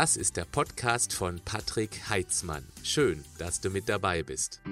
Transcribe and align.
Das 0.00 0.16
ist 0.16 0.38
der 0.38 0.46
Podcast 0.46 1.12
von 1.12 1.42
Patrick 1.44 2.08
Heitzmann. 2.08 2.66
Schön, 2.82 3.22
dass 3.36 3.60
du 3.60 3.68
mit 3.68 3.86
dabei 3.86 4.22
bist. 4.22 4.62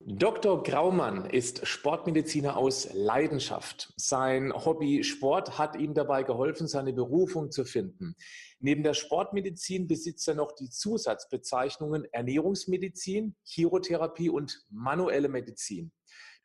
Dr. 0.00 0.62
Graumann 0.62 1.30
ist 1.30 1.66
Sportmediziner 1.66 2.58
aus 2.58 2.92
Leidenschaft. 2.92 3.94
Sein 3.96 4.52
Hobby 4.52 5.02
Sport 5.02 5.56
hat 5.56 5.74
ihm 5.76 5.94
dabei 5.94 6.22
geholfen, 6.22 6.68
seine 6.68 6.92
Berufung 6.92 7.50
zu 7.50 7.64
finden. 7.64 8.14
Neben 8.60 8.82
der 8.82 8.92
Sportmedizin 8.92 9.88
besitzt 9.88 10.28
er 10.28 10.34
noch 10.34 10.52
die 10.52 10.68
Zusatzbezeichnungen 10.68 12.04
Ernährungsmedizin, 12.12 13.34
Chirotherapie 13.44 14.28
und 14.28 14.62
manuelle 14.68 15.30
Medizin. 15.30 15.90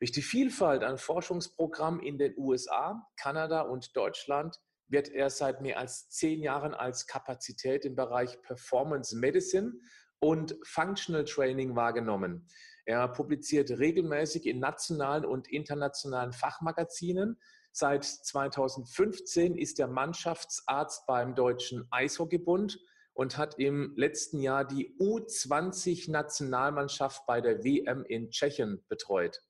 Durch 0.00 0.12
die 0.12 0.22
Vielfalt 0.22 0.84
an 0.84 0.96
Forschungsprogrammen 0.96 2.00
in 2.00 2.18
den 2.18 2.32
USA, 2.36 3.04
Kanada 3.16 3.62
und 3.62 3.96
Deutschland 3.96 4.60
wird 4.86 5.08
er 5.08 5.28
seit 5.28 5.60
mehr 5.60 5.76
als 5.78 6.08
zehn 6.08 6.40
Jahren 6.40 6.72
als 6.72 7.08
Kapazität 7.08 7.84
im 7.84 7.96
Bereich 7.96 8.40
Performance 8.42 9.16
Medicine 9.16 9.72
und 10.20 10.56
Functional 10.64 11.24
Training 11.24 11.74
wahrgenommen. 11.74 12.46
Er 12.84 13.08
publiziert 13.08 13.70
regelmäßig 13.70 14.46
in 14.46 14.60
nationalen 14.60 15.24
und 15.24 15.48
internationalen 15.48 16.32
Fachmagazinen. 16.32 17.40
Seit 17.72 18.04
2015 18.04 19.56
ist 19.56 19.80
er 19.80 19.88
Mannschaftsarzt 19.88 21.06
beim 21.06 21.34
Deutschen 21.34 21.88
Eishockeybund 21.90 22.78
und 23.14 23.36
hat 23.36 23.58
im 23.58 23.94
letzten 23.96 24.40
Jahr 24.40 24.64
die 24.64 24.96
U20-Nationalmannschaft 24.98 27.26
bei 27.26 27.40
der 27.40 27.64
WM 27.64 28.04
in 28.04 28.30
Tschechien 28.30 28.84
betreut. 28.88 29.42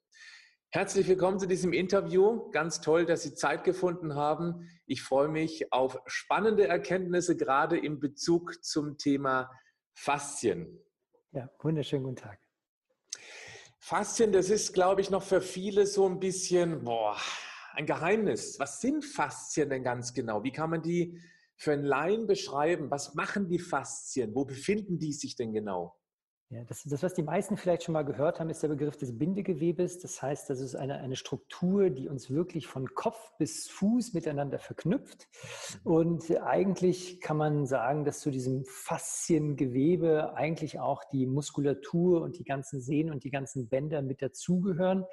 Herzlich 0.70 1.08
willkommen 1.08 1.38
zu 1.38 1.46
diesem 1.46 1.72
Interview. 1.72 2.50
Ganz 2.50 2.82
toll, 2.82 3.06
dass 3.06 3.22
Sie 3.22 3.32
Zeit 3.34 3.64
gefunden 3.64 4.14
haben. 4.16 4.68
Ich 4.84 5.00
freue 5.02 5.28
mich 5.28 5.72
auf 5.72 5.98
spannende 6.04 6.68
Erkenntnisse, 6.68 7.38
gerade 7.38 7.78
in 7.78 8.00
Bezug 8.00 8.62
zum 8.62 8.98
Thema 8.98 9.50
Faszien. 9.94 10.78
Ja, 11.32 11.48
wunderschönen 11.60 12.04
guten 12.04 12.16
Tag. 12.16 12.38
Faszien, 13.78 14.30
das 14.30 14.50
ist, 14.50 14.74
glaube 14.74 15.00
ich, 15.00 15.08
noch 15.08 15.22
für 15.22 15.40
viele 15.40 15.86
so 15.86 16.06
ein 16.06 16.20
bisschen, 16.20 16.84
boah, 16.84 17.16
ein 17.72 17.86
Geheimnis. 17.86 18.60
Was 18.60 18.82
sind 18.82 19.06
Faszien 19.06 19.70
denn 19.70 19.82
ganz 19.82 20.12
genau? 20.12 20.44
Wie 20.44 20.52
kann 20.52 20.68
man 20.68 20.82
die 20.82 21.18
für 21.56 21.72
einen 21.72 21.84
Laien 21.84 22.26
beschreiben? 22.26 22.90
Was 22.90 23.14
machen 23.14 23.48
die 23.48 23.58
Faszien? 23.58 24.34
Wo 24.34 24.44
befinden 24.44 24.98
die 24.98 25.14
sich 25.14 25.34
denn 25.34 25.54
genau? 25.54 25.97
Ja, 26.50 26.64
das, 26.64 26.82
das, 26.84 27.02
was 27.02 27.12
die 27.12 27.22
meisten 27.22 27.58
vielleicht 27.58 27.82
schon 27.82 27.92
mal 27.92 28.06
gehört 28.06 28.40
haben, 28.40 28.48
ist 28.48 28.62
der 28.62 28.68
Begriff 28.68 28.96
des 28.96 29.18
Bindegewebes. 29.18 29.98
Das 29.98 30.22
heißt, 30.22 30.48
das 30.48 30.60
ist 30.60 30.76
eine, 30.76 30.98
eine 30.98 31.14
Struktur, 31.14 31.90
die 31.90 32.08
uns 32.08 32.30
wirklich 32.30 32.66
von 32.66 32.94
Kopf 32.94 33.36
bis 33.36 33.68
Fuß 33.68 34.14
miteinander 34.14 34.58
verknüpft. 34.58 35.28
Mhm. 35.84 35.92
Und 35.92 36.40
eigentlich 36.40 37.20
kann 37.20 37.36
man 37.36 37.66
sagen, 37.66 38.06
dass 38.06 38.20
zu 38.20 38.30
diesem 38.30 38.64
Fasziengewebe 38.64 40.36
eigentlich 40.36 40.80
auch 40.80 41.04
die 41.12 41.26
Muskulatur 41.26 42.22
und 42.22 42.38
die 42.38 42.44
ganzen 42.44 42.80
Sehnen 42.80 43.12
und 43.12 43.24
die 43.24 43.30
ganzen 43.30 43.68
Bänder 43.68 44.00
mit 44.00 44.22
dazugehören, 44.22 45.04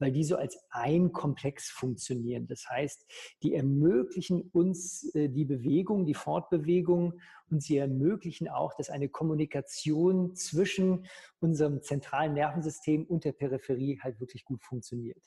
weil 0.00 0.10
die 0.10 0.24
so 0.24 0.34
als 0.34 0.66
ein 0.70 1.12
Komplex 1.12 1.70
funktionieren. 1.70 2.48
Das 2.48 2.68
heißt, 2.68 3.06
die 3.44 3.54
ermöglichen 3.54 4.50
uns 4.52 5.14
äh, 5.14 5.28
die 5.28 5.44
Bewegung, 5.44 6.06
die 6.06 6.14
Fortbewegung 6.14 7.20
und 7.52 7.62
sie 7.62 7.76
ermöglichen 7.76 8.48
auch, 8.48 8.74
dass 8.74 8.90
eine 8.90 9.08
Kommunikation 9.08 10.34
zwischen 10.34 11.06
unserem 11.38 11.82
zentralen 11.82 12.32
Nervensystem 12.32 13.04
und 13.04 13.24
der 13.24 13.32
Peripherie 13.32 14.00
halt 14.02 14.18
wirklich 14.18 14.44
gut 14.44 14.64
funktioniert. 14.64 15.22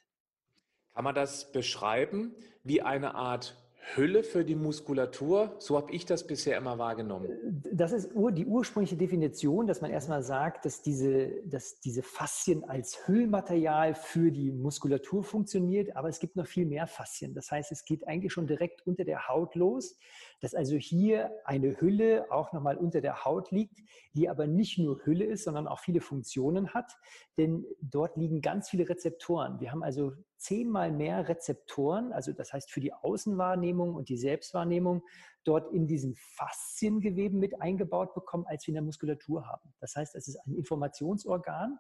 Kann 0.94 1.04
man 1.04 1.16
das 1.16 1.52
beschreiben 1.52 2.36
wie 2.64 2.82
eine 2.82 3.16
Art 3.16 3.65
Hülle 3.94 4.24
für 4.24 4.44
die 4.44 4.56
Muskulatur. 4.56 5.56
So 5.60 5.78
habe 5.78 5.92
ich 5.92 6.06
das 6.06 6.26
bisher 6.26 6.58
immer 6.58 6.78
wahrgenommen. 6.78 7.62
Das 7.72 7.92
ist 7.92 8.10
die 8.14 8.46
ursprüngliche 8.46 8.98
Definition, 8.98 9.68
dass 9.68 9.82
man 9.82 9.92
erstmal 9.92 10.24
sagt, 10.24 10.66
dass 10.66 10.82
diese, 10.82 11.44
dass 11.46 11.80
diese 11.80 12.02
Faszien 12.02 12.64
als 12.64 13.08
Hüllmaterial 13.08 13.94
für 13.94 14.32
die 14.32 14.52
Muskulatur 14.52 15.24
funktioniert, 15.24 15.96
aber 15.96 16.10
es 16.10 16.20
gibt 16.20 16.36
noch 16.36 16.48
viel 16.48 16.66
mehr 16.66 16.88
Faszien. 16.88 17.34
Das 17.34 17.52
heißt, 17.52 17.72
es 17.72 17.86
geht 17.86 18.08
eigentlich 18.08 18.34
schon 18.34 18.48
direkt 18.48 18.86
unter 18.88 19.04
der 19.04 19.28
Haut 19.28 19.56
los, 19.56 19.98
dass 20.42 20.56
also 20.56 20.76
hier 20.76 21.32
eine 21.46 21.80
Hülle 21.80 22.26
auch 22.32 22.54
nochmal 22.54 22.78
unter 22.78 23.02
der 23.02 23.24
Haut 23.24 23.52
liegt, 23.52 23.80
die 24.14 24.30
aber 24.30 24.48
nicht 24.48 24.80
nur 24.80 25.06
Hülle 25.06 25.26
ist, 25.26 25.44
sondern 25.44 25.68
auch 25.68 25.80
viele 25.80 26.02
Funktionen 26.02 26.74
hat, 26.74 26.98
denn 27.38 27.66
dort 27.82 28.18
liegen 28.18 28.42
ganz 28.42 28.70
viele 28.70 28.90
Rezeptoren. 28.90 29.60
Wir 29.60 29.72
haben 29.72 29.84
also 29.84 30.14
zehnmal 30.46 30.92
mehr 30.92 31.28
Rezeptoren, 31.28 32.14
also 32.14 32.32
das 32.32 32.54
heißt 32.54 32.72
für 32.72 32.80
die 32.80 32.94
Außenwahrnehmung 32.94 33.96
und 33.96 34.10
die 34.10 34.18
Selbstwahrnehmung, 34.18 35.04
dort 35.44 35.72
in 35.74 35.88
diesen 35.88 36.16
Fasziengeweben 36.16 37.40
mit 37.40 37.62
eingebaut 37.62 38.14
bekommen, 38.14 38.46
als 38.48 38.66
wir 38.66 38.72
in 38.72 38.76
der 38.76 38.84
Muskulatur 38.84 39.48
haben. 39.48 39.74
Das 39.80 39.96
heißt, 39.96 40.16
es 40.16 40.28
ist 40.28 40.38
ein 40.46 40.56
Informationsorgan, 40.56 41.78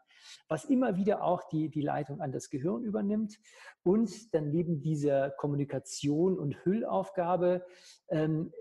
was 0.47 0.65
immer 0.65 0.95
wieder 0.95 1.23
auch 1.23 1.43
die, 1.49 1.69
die 1.69 1.81
Leitung 1.81 2.21
an 2.21 2.31
das 2.31 2.49
Gehirn 2.49 2.83
übernimmt 2.83 3.39
und 3.83 4.33
dann 4.33 4.49
neben 4.49 4.81
dieser 4.81 5.31
Kommunikation 5.31 6.39
und 6.39 6.63
Hüllaufgabe 6.65 7.65
ähm, 8.09 8.51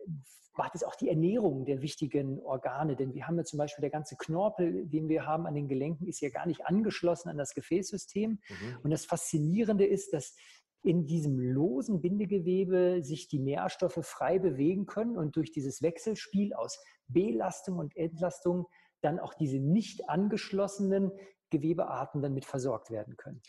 macht 0.56 0.75
es 0.75 0.84
auch 0.84 0.94
die 0.94 1.09
Ernährung 1.09 1.65
der 1.65 1.82
wichtigen 1.82 2.41
Organe. 2.41 2.97
Denn 2.97 3.15
wir 3.15 3.26
haben 3.26 3.37
ja 3.37 3.44
zum 3.44 3.59
Beispiel 3.59 3.82
der 3.82 3.91
ganze 3.91 4.16
Knorpel, 4.16 4.87
den 4.87 5.09
wir 5.09 5.26
haben 5.26 5.47
an 5.47 5.54
den 5.54 5.69
Gelenken, 5.69 6.06
ist 6.06 6.20
ja 6.20 6.31
gar 6.31 6.47
nicht 6.47 6.66
angeschlossen 6.66 7.28
an 7.28 7.37
das 7.37 7.54
Gefäßsystem. 7.54 8.31
Mhm. 8.31 8.78
Und 8.82 8.91
das 8.91 9.04
Faszinierende 9.04 9.84
ist, 9.84 10.12
dass 10.12 10.34
in 10.82 11.06
diesem 11.06 11.38
losen 11.38 12.03
Bindegewebe 12.03 13.03
sich 13.03 13.26
die 13.28 13.38
Nährstoffe 13.38 14.00
frei 14.03 14.38
bewegen 14.38 14.87
können 14.87 15.16
und 15.16 15.34
durch 15.34 15.50
dieses 15.50 15.81
Wechselspiel 15.81 16.53
aus 16.53 16.78
Belastung 17.09 17.78
und 17.78 17.97
Entlastung 17.97 18.66
dann 19.00 19.19
auch 19.19 19.34
diese 19.34 19.59
nicht 19.59 20.09
angeschlossenen 20.09 21.10
Gewebearten 21.50 22.20
dann 22.20 22.34
mit 22.34 22.44
versorgt 22.44 22.91
werden 22.91 23.16
können. 23.16 23.41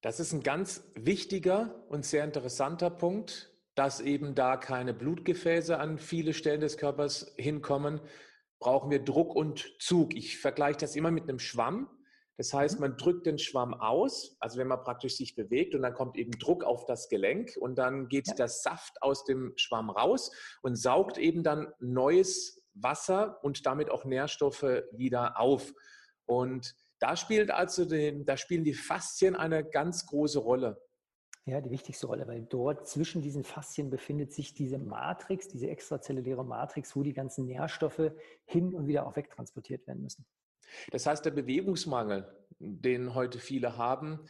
Das 0.00 0.18
ist 0.18 0.32
ein 0.32 0.42
ganz 0.42 0.82
wichtiger 0.94 1.84
und 1.88 2.04
sehr 2.04 2.24
interessanter 2.24 2.90
Punkt, 2.90 3.49
dass 3.80 3.98
eben 4.00 4.34
da 4.34 4.58
keine 4.58 4.92
Blutgefäße 4.92 5.78
an 5.78 5.96
viele 5.96 6.34
Stellen 6.34 6.60
des 6.60 6.76
Körpers 6.76 7.32
hinkommen, 7.38 8.02
brauchen 8.58 8.90
wir 8.90 9.02
Druck 9.02 9.34
und 9.34 9.74
Zug. 9.80 10.14
Ich 10.14 10.36
vergleiche 10.36 10.80
das 10.80 10.96
immer 10.96 11.10
mit 11.10 11.22
einem 11.22 11.38
Schwamm. 11.38 11.88
Das 12.36 12.52
heißt, 12.52 12.74
mhm. 12.74 12.80
man 12.82 12.96
drückt 12.98 13.24
den 13.24 13.38
Schwamm 13.38 13.72
aus, 13.72 14.36
also 14.38 14.58
wenn 14.58 14.66
man 14.66 14.84
praktisch 14.84 15.16
sich 15.16 15.34
bewegt 15.34 15.74
und 15.74 15.80
dann 15.80 15.94
kommt 15.94 16.18
eben 16.18 16.32
Druck 16.32 16.62
auf 16.62 16.84
das 16.84 17.08
Gelenk 17.08 17.56
und 17.58 17.76
dann 17.76 18.08
geht 18.08 18.28
ja. 18.28 18.34
der 18.34 18.48
Saft 18.48 19.02
aus 19.02 19.24
dem 19.24 19.54
Schwamm 19.56 19.88
raus 19.88 20.30
und 20.60 20.76
saugt 20.76 21.16
eben 21.16 21.42
dann 21.42 21.72
neues 21.78 22.62
Wasser 22.74 23.42
und 23.42 23.64
damit 23.64 23.88
auch 23.88 24.04
Nährstoffe 24.04 24.82
wieder 24.92 25.40
auf. 25.40 25.72
Und 26.26 26.74
da 26.98 27.16
spielt 27.16 27.50
also 27.50 27.86
den, 27.86 28.26
da 28.26 28.36
spielen 28.36 28.64
die 28.64 28.74
Faszien 28.74 29.36
eine 29.36 29.64
ganz 29.64 30.04
große 30.04 30.38
Rolle. 30.38 30.82
Ja, 31.46 31.60
die 31.60 31.70
wichtigste 31.70 32.06
Rolle, 32.06 32.28
weil 32.28 32.42
dort 32.42 32.86
zwischen 32.86 33.22
diesen 33.22 33.44
Faszien 33.44 33.90
befindet 33.90 34.32
sich 34.32 34.54
diese 34.54 34.78
Matrix, 34.78 35.48
diese 35.48 35.68
extrazelluläre 35.68 36.44
Matrix, 36.44 36.94
wo 36.94 37.02
die 37.02 37.14
ganzen 37.14 37.46
Nährstoffe 37.46 38.12
hin 38.44 38.74
und 38.74 38.86
wieder 38.86 39.06
auch 39.06 39.16
wegtransportiert 39.16 39.86
werden 39.86 40.02
müssen. 40.02 40.26
Das 40.90 41.06
heißt, 41.06 41.24
der 41.24 41.30
Bewegungsmangel, 41.30 42.28
den 42.58 43.14
heute 43.14 43.38
viele 43.38 43.76
haben, 43.76 44.20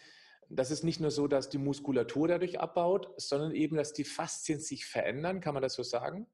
das 0.48 0.71
ist 0.71 0.82
nicht 0.82 1.00
nur 1.00 1.10
so, 1.10 1.28
dass 1.28 1.48
die 1.48 1.59
Muskulatur 1.59 2.26
dadurch 2.26 2.59
abbaut, 2.59 3.12
sondern 3.16 3.54
eben, 3.54 3.77
dass 3.77 3.92
die 3.92 4.04
Faszien 4.04 4.59
sich 4.59 4.84
verändern. 4.84 5.41
Kann 5.41 5.54
man 5.54 5.62
das 5.62 5.75
so 5.75 5.84
sagen? 5.84 6.27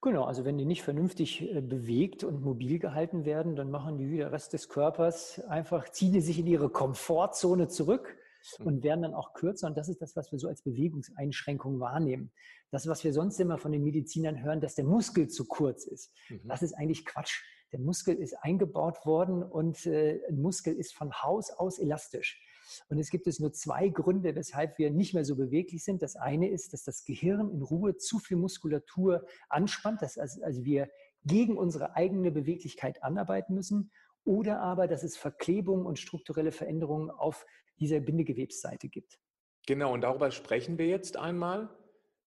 Genau, 0.00 0.24
also 0.24 0.44
wenn 0.44 0.58
die 0.58 0.64
nicht 0.64 0.82
vernünftig 0.82 1.42
äh, 1.42 1.60
bewegt 1.60 2.24
und 2.24 2.42
mobil 2.42 2.78
gehalten 2.78 3.24
werden, 3.24 3.54
dann 3.54 3.70
machen 3.70 3.98
die 3.98 4.10
wie 4.10 4.16
der 4.16 4.32
Rest 4.32 4.52
des 4.52 4.68
Körpers 4.68 5.40
einfach, 5.44 5.90
ziehen 5.90 6.12
die 6.12 6.20
sich 6.20 6.38
in 6.38 6.46
ihre 6.46 6.70
Komfortzone 6.70 7.68
zurück. 7.68 8.16
Und 8.60 8.82
werden 8.82 9.02
dann 9.02 9.14
auch 9.14 9.34
kürzer. 9.34 9.66
Und 9.66 9.76
das 9.76 9.88
ist 9.88 10.00
das, 10.00 10.16
was 10.16 10.32
wir 10.32 10.38
so 10.38 10.48
als 10.48 10.62
Bewegungseinschränkung 10.62 11.80
wahrnehmen. 11.80 12.32
Das, 12.70 12.86
was 12.86 13.04
wir 13.04 13.12
sonst 13.12 13.38
immer 13.40 13.58
von 13.58 13.72
den 13.72 13.82
Medizinern 13.82 14.42
hören, 14.42 14.60
dass 14.60 14.74
der 14.74 14.84
Muskel 14.84 15.28
zu 15.28 15.46
kurz 15.46 15.86
ist. 15.86 16.12
Mhm. 16.28 16.40
Das 16.48 16.62
ist 16.62 16.74
eigentlich 16.74 17.04
Quatsch. 17.04 17.42
Der 17.72 17.80
Muskel 17.80 18.16
ist 18.16 18.34
eingebaut 18.42 19.06
worden 19.06 19.42
und 19.42 19.86
äh, 19.86 20.20
ein 20.28 20.40
Muskel 20.40 20.74
ist 20.74 20.94
von 20.94 21.12
Haus 21.22 21.50
aus 21.50 21.78
elastisch. 21.78 22.40
Und 22.88 22.98
es 22.98 23.10
gibt 23.10 23.26
es 23.26 23.40
nur 23.40 23.52
zwei 23.52 23.88
Gründe, 23.88 24.34
weshalb 24.34 24.78
wir 24.78 24.90
nicht 24.90 25.14
mehr 25.14 25.24
so 25.24 25.36
beweglich 25.36 25.84
sind. 25.84 26.02
Das 26.02 26.16
eine 26.16 26.48
ist, 26.48 26.72
dass 26.72 26.84
das 26.84 27.04
Gehirn 27.04 27.50
in 27.50 27.62
Ruhe 27.62 27.96
zu 27.96 28.18
viel 28.18 28.36
Muskulatur 28.36 29.26
anspannt, 29.48 30.02
dass 30.02 30.18
also, 30.18 30.42
also 30.42 30.64
wir 30.64 30.88
gegen 31.24 31.56
unsere 31.56 31.96
eigene 31.96 32.30
Beweglichkeit 32.30 33.02
anarbeiten 33.02 33.54
müssen. 33.54 33.90
Oder 34.24 34.60
aber, 34.60 34.86
dass 34.86 35.02
es 35.02 35.16
Verklebungen 35.16 35.86
und 35.86 35.98
strukturelle 35.98 36.52
Veränderungen 36.52 37.10
auf 37.10 37.44
dieser 37.78 38.00
Bindegewebsseite 38.00 38.88
gibt. 38.88 39.18
Genau, 39.66 39.92
und 39.92 40.02
darüber 40.02 40.30
sprechen 40.30 40.78
wir 40.78 40.86
jetzt 40.86 41.16
einmal. 41.16 41.68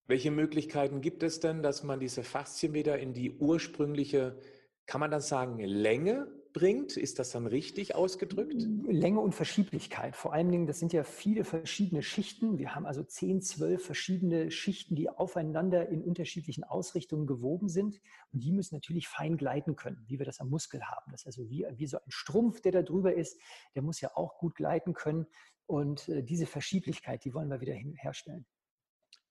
Welche 0.06 0.30
Möglichkeiten 0.30 1.00
gibt 1.00 1.22
es 1.22 1.40
denn, 1.40 1.62
dass 1.62 1.82
man 1.82 1.98
diese 1.98 2.22
Faszien 2.22 2.74
wieder 2.74 2.98
in 2.98 3.12
die 3.12 3.32
ursprüngliche, 3.38 4.38
kann 4.86 5.00
man 5.00 5.10
das 5.10 5.28
sagen, 5.28 5.58
Länge 5.58 6.28
bringt? 6.56 6.96
Ist 6.96 7.18
das 7.18 7.32
dann 7.32 7.46
richtig 7.46 7.94
ausgedrückt? 7.94 8.66
Länge 8.88 9.20
und 9.20 9.34
Verschieblichkeit. 9.34 10.16
Vor 10.16 10.32
allen 10.32 10.50
Dingen, 10.50 10.66
das 10.66 10.78
sind 10.78 10.94
ja 10.94 11.04
viele 11.04 11.44
verschiedene 11.44 12.02
Schichten. 12.02 12.56
Wir 12.56 12.74
haben 12.74 12.86
also 12.86 13.02
zehn, 13.02 13.42
zwölf 13.42 13.84
verschiedene 13.84 14.50
Schichten, 14.50 14.96
die 14.96 15.10
aufeinander 15.10 15.90
in 15.90 16.02
unterschiedlichen 16.02 16.64
Ausrichtungen 16.64 17.26
gewoben 17.26 17.68
sind. 17.68 18.00
Und 18.32 18.42
die 18.42 18.52
müssen 18.52 18.74
natürlich 18.74 19.06
fein 19.06 19.36
gleiten 19.36 19.76
können, 19.76 20.02
wie 20.08 20.18
wir 20.18 20.24
das 20.24 20.40
am 20.40 20.48
Muskel 20.48 20.80
haben. 20.82 21.12
Das 21.12 21.22
ist 21.22 21.26
also 21.26 21.50
wie, 21.50 21.66
wie 21.76 21.86
so 21.86 21.98
ein 21.98 22.10
Strumpf, 22.10 22.62
der 22.62 22.72
da 22.72 22.82
drüber 22.82 23.12
ist, 23.12 23.38
der 23.74 23.82
muss 23.82 24.00
ja 24.00 24.16
auch 24.16 24.38
gut 24.38 24.54
gleiten 24.54 24.94
können. 24.94 25.26
Und 25.66 26.08
äh, 26.08 26.22
diese 26.22 26.46
Verschieblichkeit, 26.46 27.26
die 27.26 27.34
wollen 27.34 27.50
wir 27.50 27.60
wieder 27.60 27.74
herstellen. 27.74 28.46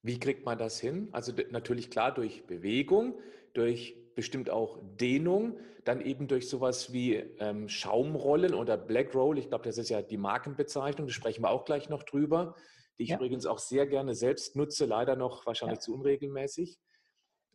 Wie 0.03 0.19
kriegt 0.19 0.45
man 0.45 0.59
das 0.59 0.79
hin? 0.79 1.09
Also 1.11 1.33
natürlich 1.49 1.89
klar 1.89 2.13
durch 2.13 2.45
Bewegung, 2.45 3.17
durch 3.53 4.04
bestimmt 4.15 4.49
auch 4.49 4.79
Dehnung, 4.99 5.59
dann 5.83 6.01
eben 6.01 6.27
durch 6.27 6.49
sowas 6.49 6.91
wie 6.91 7.15
ähm, 7.15 7.69
Schaumrollen 7.69 8.53
oder 8.53 8.77
Black 8.77 9.13
Roll. 9.13 9.37
Ich 9.37 9.49
glaube, 9.49 9.65
das 9.65 9.77
ist 9.77 9.89
ja 9.89 10.01
die 10.01 10.17
Markenbezeichnung, 10.17 11.07
da 11.07 11.13
sprechen 11.13 11.43
wir 11.43 11.51
auch 11.51 11.65
gleich 11.65 11.89
noch 11.89 12.03
drüber, 12.03 12.55
die 12.97 13.03
ich 13.03 13.09
ja. 13.09 13.17
übrigens 13.17 13.45
auch 13.45 13.59
sehr 13.59 13.85
gerne 13.85 14.15
selbst 14.15 14.55
nutze, 14.55 14.85
leider 14.85 15.15
noch 15.15 15.45
wahrscheinlich 15.45 15.77
ja. 15.77 15.81
zu 15.81 15.93
unregelmäßig. 15.93 16.79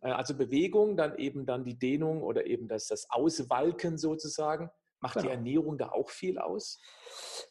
Äh, 0.03 0.11
also 0.11 0.37
Bewegung, 0.37 0.97
dann 0.97 1.17
eben 1.19 1.47
dann 1.47 1.65
die 1.65 1.79
Dehnung 1.79 2.23
oder 2.23 2.47
eben 2.47 2.69
das, 2.69 2.87
das 2.87 3.11
Auswalken 3.11 3.99
sozusagen. 3.99 4.71
Macht 5.01 5.15
genau. 5.15 5.27
die 5.27 5.33
Ernährung 5.33 5.79
da 5.79 5.91
auch 5.91 6.11
viel 6.11 6.39
aus? 6.39 6.79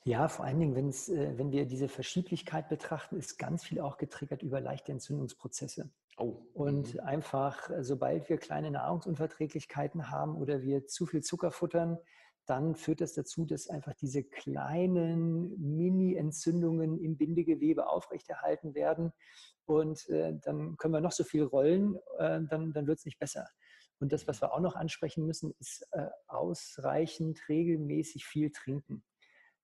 Ja, 0.04 0.28
vor 0.28 0.46
allen 0.46 0.60
Dingen, 0.60 0.76
wenn's, 0.76 1.10
äh, 1.10 1.38
wenn 1.38 1.52
wir 1.52 1.66
diese 1.66 1.88
Verschieblichkeit 1.88 2.70
betrachten, 2.70 3.18
ist 3.18 3.38
ganz 3.38 3.64
viel 3.64 3.82
auch 3.82 3.98
getriggert 3.98 4.44
über 4.44 4.62
leichte 4.62 4.92
Entzündungsprozesse. 4.92 5.90
Oh. 6.20 6.36
Und 6.54 6.96
mhm. 6.96 7.00
einfach, 7.00 7.70
sobald 7.80 8.30
wir 8.30 8.38
kleine 8.38 8.72
Nahrungsunverträglichkeiten 8.72 10.12
haben 10.12 10.36
oder 10.36 10.62
wir 10.62 10.86
zu 10.86 11.06
viel 11.06 11.24
Zucker 11.24 11.50
futtern, 11.50 11.98
dann 12.46 12.76
führt 12.76 13.00
das 13.00 13.14
dazu, 13.14 13.46
dass 13.46 13.70
einfach 13.70 13.94
diese 13.94 14.24
kleinen 14.24 15.56
Mini-Entzündungen 15.60 16.98
im 16.98 17.16
Bindegewebe 17.16 17.88
aufrechterhalten 17.88 18.74
werden. 18.74 19.14
Und 19.66 20.10
äh, 20.10 20.34
dann 20.42 20.76
können 20.78 20.94
wir 20.94 21.02
noch 21.02 21.12
so 21.12 21.24
viel 21.24 21.44
rollen, 21.44 21.96
äh, 22.18 22.42
dann, 22.50 22.74
dann 22.74 22.88
wird 22.88 23.00
es 23.00 23.06
nicht 23.06 23.20
besser. 23.20 23.48
Und 24.00 24.12
das, 24.12 24.28
was 24.28 24.42
wir 24.42 24.54
auch 24.54 24.62
noch 24.62 24.76
ansprechen 24.76 25.26
müssen, 25.26 25.54
ist 25.60 25.88
äh, 25.92 26.08
ausreichend 26.28 27.40
regelmäßig 27.48 28.26
viel 28.26 28.52
trinken. 28.52 29.04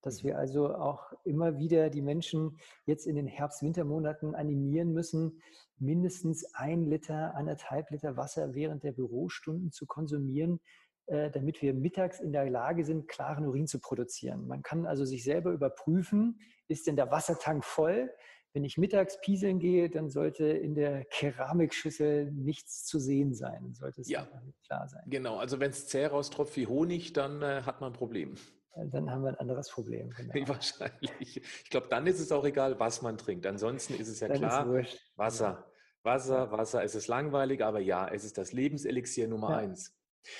Dass 0.05 0.23
wir 0.23 0.37
also 0.37 0.75
auch 0.75 1.11
immer 1.23 1.57
wieder 1.57 1.89
die 1.89 2.03
Menschen 2.03 2.57
jetzt 2.85 3.07
in 3.07 3.15
den 3.15 3.25
Herbst-Wintermonaten 3.25 4.35
animieren 4.35 4.93
müssen, 4.93 5.41
mindestens 5.79 6.45
ein 6.53 6.85
Liter, 6.85 7.35
anderthalb 7.35 7.89
Liter 7.89 8.15
Wasser 8.15 8.53
während 8.53 8.83
der 8.83 8.91
Bürostunden 8.91 9.71
zu 9.71 9.87
konsumieren, 9.87 10.59
äh, 11.07 11.31
damit 11.31 11.61
wir 11.63 11.73
mittags 11.73 12.19
in 12.19 12.31
der 12.31 12.47
Lage 12.49 12.85
sind, 12.85 13.07
klaren 13.07 13.47
Urin 13.47 13.65
zu 13.65 13.79
produzieren. 13.79 14.47
Man 14.47 14.61
kann 14.61 14.85
also 14.85 15.05
sich 15.05 15.23
selber 15.23 15.51
überprüfen, 15.51 16.39
ist 16.67 16.85
denn 16.85 16.95
der 16.95 17.09
Wassertank 17.09 17.65
voll? 17.65 18.11
Wenn 18.53 18.63
ich 18.63 18.77
mittags 18.77 19.19
pieseln 19.21 19.59
gehe, 19.59 19.89
dann 19.89 20.09
sollte 20.09 20.45
in 20.45 20.75
der 20.75 21.03
Keramikschüssel 21.05 22.31
nichts 22.31 22.85
zu 22.85 22.99
sehen 22.99 23.33
sein. 23.33 23.73
Sollte 23.73 24.01
es 24.01 24.07
ja, 24.07 24.27
klar 24.65 24.87
sein. 24.87 25.03
Genau, 25.07 25.37
also 25.37 25.59
wenn 25.59 25.71
es 25.71 25.87
zäh 25.87 26.05
raustropft 26.05 26.55
wie 26.57 26.67
Honig, 26.67 27.11
dann 27.13 27.41
äh, 27.41 27.63
hat 27.63 27.81
man 27.81 27.91
ein 27.91 27.97
Problem. 27.97 28.35
Dann 28.75 29.09
haben 29.09 29.23
wir 29.23 29.29
ein 29.29 29.35
anderes 29.35 29.69
Problem. 29.69 30.09
Genau. 30.09 30.33
Wahrscheinlich. 30.47 31.41
Ich 31.63 31.69
glaube, 31.69 31.87
dann 31.89 32.07
ist 32.07 32.19
es 32.19 32.31
auch 32.31 32.45
egal, 32.45 32.79
was 32.79 33.01
man 33.01 33.17
trinkt. 33.17 33.45
Ansonsten 33.45 33.95
ist 33.95 34.07
es 34.07 34.19
ja 34.19 34.27
dann 34.27 34.37
klar, 34.37 34.67
Wasser. 35.15 35.71
Wasser, 36.03 36.51
Wasser, 36.51 36.83
es 36.83 36.93
ist 36.93 37.07
langweilig, 37.07 37.63
aber 37.63 37.79
ja, 37.79 38.07
es 38.07 38.23
ist 38.23 38.37
das 38.37 38.53
Lebenselixier 38.53 39.27
Nummer 39.27 39.51
ja. 39.51 39.57
eins. 39.57 39.97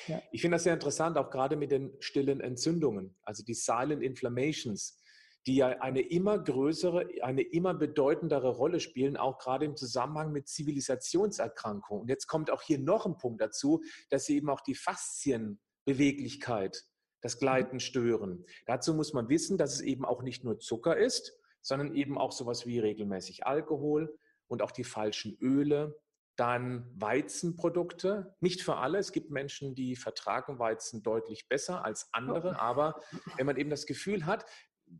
Ja. 0.07 0.21
Ich 0.31 0.41
finde 0.41 0.55
das 0.55 0.63
sehr 0.63 0.73
interessant, 0.73 1.17
auch 1.17 1.31
gerade 1.31 1.55
mit 1.55 1.71
den 1.71 1.95
stillen 1.99 2.39
Entzündungen, 2.39 3.17
also 3.23 3.43
die 3.43 3.55
Silent 3.55 4.03
Inflammations 4.03 4.99
die 5.47 5.55
ja 5.57 5.67
eine 5.79 6.01
immer 6.01 6.39
größere, 6.39 7.07
eine 7.21 7.43
immer 7.43 7.75
bedeutendere 7.75 8.49
Rolle 8.49 8.79
spielen, 8.79 9.17
auch 9.17 9.37
gerade 9.37 9.65
im 9.65 9.75
Zusammenhang 9.75 10.31
mit 10.31 10.47
Zivilisationserkrankungen. 10.47 12.01
Und 12.01 12.09
jetzt 12.09 12.25
kommt 12.27 12.49
auch 12.49 12.63
hier 12.63 12.79
noch 12.79 13.05
ein 13.05 13.17
Punkt 13.17 13.41
dazu, 13.41 13.83
dass 14.09 14.25
sie 14.25 14.37
eben 14.37 14.49
auch 14.49 14.61
die 14.61 14.73
Faszienbeweglichkeit, 14.75 16.85
das 17.25 17.39
Gleiten 17.39 17.79
stören. 17.79 18.45
Dazu 18.67 18.93
muss 18.93 19.11
man 19.11 19.29
wissen, 19.29 19.57
dass 19.57 19.73
es 19.73 19.81
eben 19.81 20.05
auch 20.05 20.21
nicht 20.21 20.43
nur 20.43 20.59
Zucker 20.59 20.95
ist, 20.95 21.35
sondern 21.61 21.95
eben 21.95 22.19
auch 22.19 22.31
sowas 22.31 22.67
wie 22.67 22.77
regelmäßig 22.77 23.47
Alkohol 23.47 24.15
und 24.47 24.61
auch 24.61 24.69
die 24.69 24.83
falschen 24.83 25.35
Öle, 25.41 25.99
dann 26.35 26.87
Weizenprodukte, 26.95 28.35
nicht 28.41 28.61
für 28.61 28.75
alle. 28.75 28.99
Es 28.99 29.11
gibt 29.11 29.31
Menschen, 29.31 29.73
die 29.73 29.95
vertragen 29.95 30.59
Weizen 30.59 31.01
deutlich 31.01 31.47
besser 31.47 31.83
als 31.83 32.09
andere. 32.11 32.59
Aber 32.59 33.01
wenn 33.37 33.47
man 33.47 33.57
eben 33.57 33.71
das 33.71 33.87
Gefühl 33.87 34.27
hat, 34.27 34.45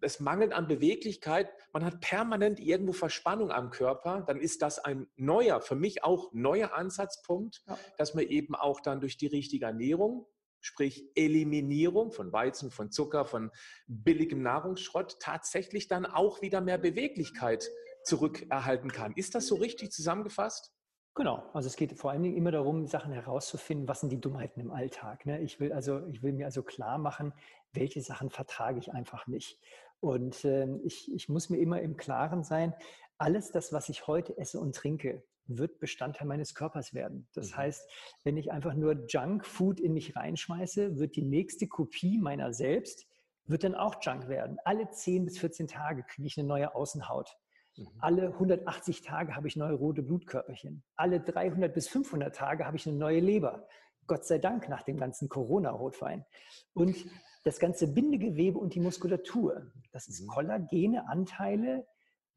es 0.02 0.20
mangelt 0.20 0.52
an 0.52 0.68
Beweglichkeit, 0.68 1.52
man 1.74 1.86
hat 1.86 2.02
permanent 2.02 2.60
irgendwo 2.60 2.94
Verspannung 2.94 3.52
am 3.52 3.70
Körper, 3.70 4.24
dann 4.26 4.40
ist 4.40 4.64
das 4.64 4.80
ein 4.80 5.06
neuer, 5.16 5.62
für 5.62 5.76
mich 5.76 6.04
auch 6.04 6.34
neuer 6.34 6.74
Ansatzpunkt, 6.74 7.62
ja. 7.68 7.78
dass 8.00 8.16
man 8.16 8.24
eben 8.24 8.56
auch 8.56 8.82
dann 8.82 9.00
durch 9.00 9.18
die 9.18 9.28
richtige 9.28 9.66
Ernährung, 9.66 10.26
sprich 10.66 11.06
Eliminierung 11.16 12.12
von 12.12 12.34
Weizen, 12.34 12.72
von 12.72 12.92
Zucker, 12.92 13.26
von 13.26 13.52
billigem 13.88 14.42
Nahrungsschrott, 14.42 15.20
tatsächlich 15.20 15.88
dann 15.88 16.06
auch 16.06 16.42
wieder 16.42 16.62
mehr 16.62 16.80
Beweglichkeit 16.80 17.70
zurückerhalten 18.04 18.92
kann. 18.92 19.14
Ist 19.16 19.36
das 19.36 19.48
so 19.48 19.56
richtig 19.56 19.92
zusammengefasst? 19.92 20.72
Genau, 21.14 21.50
also 21.54 21.68
es 21.68 21.76
geht 21.76 21.98
vor 21.98 22.12
allen 22.12 22.24
Dingen 22.24 22.36
immer 22.36 22.52
darum, 22.52 22.88
Sachen 22.88 23.14
herauszufinden, 23.14 23.88
was 23.88 24.02
sind 24.02 24.10
die 24.10 24.20
Dummheiten 24.20 24.60
im 24.60 24.72
Alltag. 24.72 25.26
Ne? 25.26 25.40
Ich 25.42 25.60
will 25.60 25.72
also, 25.72 26.06
ich 26.08 26.24
will 26.24 26.34
mir 26.34 26.46
also 26.46 26.62
klar 26.62 26.98
machen, 26.98 27.34
welche 27.72 28.02
Sachen 28.02 28.30
vertrage 28.32 28.80
ich 28.80 28.92
einfach 28.92 29.28
nicht. 29.28 29.60
Und 30.00 30.44
äh, 30.44 30.68
ich, 30.84 31.14
ich 31.14 31.30
muss 31.30 31.50
mir 31.50 31.58
immer 31.58 31.82
im 31.82 31.96
Klaren 31.96 32.44
sein, 32.44 32.74
alles 33.18 33.52
das, 33.52 33.72
was 33.72 33.88
ich 33.88 34.08
heute 34.08 34.38
esse 34.38 34.60
und 34.60 34.76
trinke, 34.76 35.24
wird 35.48 35.80
Bestandteil 35.80 36.28
meines 36.28 36.54
Körpers 36.54 36.94
werden. 36.94 37.28
Das 37.34 37.52
mhm. 37.52 37.58
heißt, 37.58 37.90
wenn 38.24 38.38
ich 38.38 38.52
einfach 38.52 38.74
nur 38.74 39.06
Junkfood 39.08 39.80
in 39.80 39.94
mich 39.94 40.16
reinschmeiße, 40.16 40.98
wird 40.98 41.16
die 41.16 41.24
nächste 41.24 41.68
Kopie 41.68 42.18
meiner 42.18 42.54
selbst, 42.54 43.08
wird 43.48 43.64
dann 43.64 43.76
auch 43.76 43.96
Junk 44.02 44.28
werden. 44.28 44.58
Alle 44.66 44.90
10 44.90 45.26
bis 45.26 45.38
14 45.38 45.68
Tage 45.68 46.04
kriege 46.04 46.28
ich 46.28 46.38
eine 46.38 46.48
neue 46.48 46.74
Außenhaut. 46.74 47.38
Mhm. 47.78 47.88
Alle 48.00 48.28
180 48.28 49.02
Tage 49.02 49.36
habe 49.36 49.48
ich 49.48 49.56
neue 49.56 49.74
rote 49.74 50.02
Blutkörperchen. 50.02 50.84
Alle 50.96 51.20
300 51.20 51.74
bis 51.74 51.88
500 51.88 52.36
Tage 52.36 52.66
habe 52.66 52.78
ich 52.78 52.88
eine 52.88 52.98
neue 52.98 53.20
Leber. 53.20 53.68
Gott 54.08 54.26
sei 54.26 54.38
Dank 54.38 54.70
nach 54.70 54.84
dem 54.84 54.98
ganzen 54.98 55.30
Corona-Rotwein. 55.30 56.26
Und 56.74 56.96
das 57.44 57.60
ganze 57.60 57.88
Bindegewebe 57.88 58.58
und 58.58 58.74
die 58.74 58.80
Muskulatur, 58.80 59.72
das 59.92 60.08
ist 60.08 60.22
mhm. 60.22 60.28
kollagene 60.28 61.08
Anteile, 61.08 61.86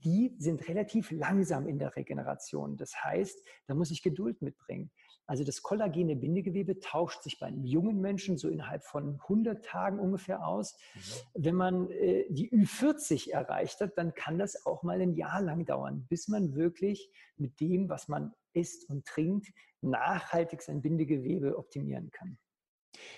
die 0.04 0.34
sind 0.38 0.68
relativ 0.68 1.10
langsam 1.10 1.66
in 1.66 1.78
der 1.78 1.96
Regeneration. 1.96 2.76
Das 2.76 3.02
heißt, 3.02 3.42
da 3.66 3.74
muss 3.74 3.90
ich 3.90 4.02
Geduld 4.02 4.42
mitbringen. 4.42 4.90
Also 5.26 5.44
das 5.44 5.62
kollagene 5.62 6.16
Bindegewebe 6.16 6.80
tauscht 6.80 7.22
sich 7.22 7.38
bei 7.38 7.46
einem 7.46 7.64
jungen 7.64 8.00
Menschen 8.00 8.38
so 8.38 8.48
innerhalb 8.48 8.82
von 8.84 9.20
100 9.22 9.62
Tagen 9.62 9.98
ungefähr 9.98 10.46
aus. 10.46 10.78
Mhm. 10.94 11.00
Wenn 11.34 11.54
man 11.54 11.90
äh, 11.90 12.24
die 12.30 12.50
Ü40 12.50 13.32
erreicht 13.32 13.80
hat, 13.80 13.98
dann 13.98 14.14
kann 14.14 14.38
das 14.38 14.64
auch 14.64 14.82
mal 14.82 15.00
ein 15.02 15.12
Jahr 15.14 15.42
lang 15.42 15.66
dauern, 15.66 16.06
bis 16.08 16.28
man 16.28 16.54
wirklich 16.54 17.10
mit 17.36 17.60
dem, 17.60 17.90
was 17.90 18.08
man 18.08 18.32
isst 18.54 18.88
und 18.88 19.04
trinkt, 19.04 19.48
nachhaltig 19.82 20.62
sein 20.62 20.80
Bindegewebe 20.80 21.58
optimieren 21.58 22.10
kann. 22.10 22.38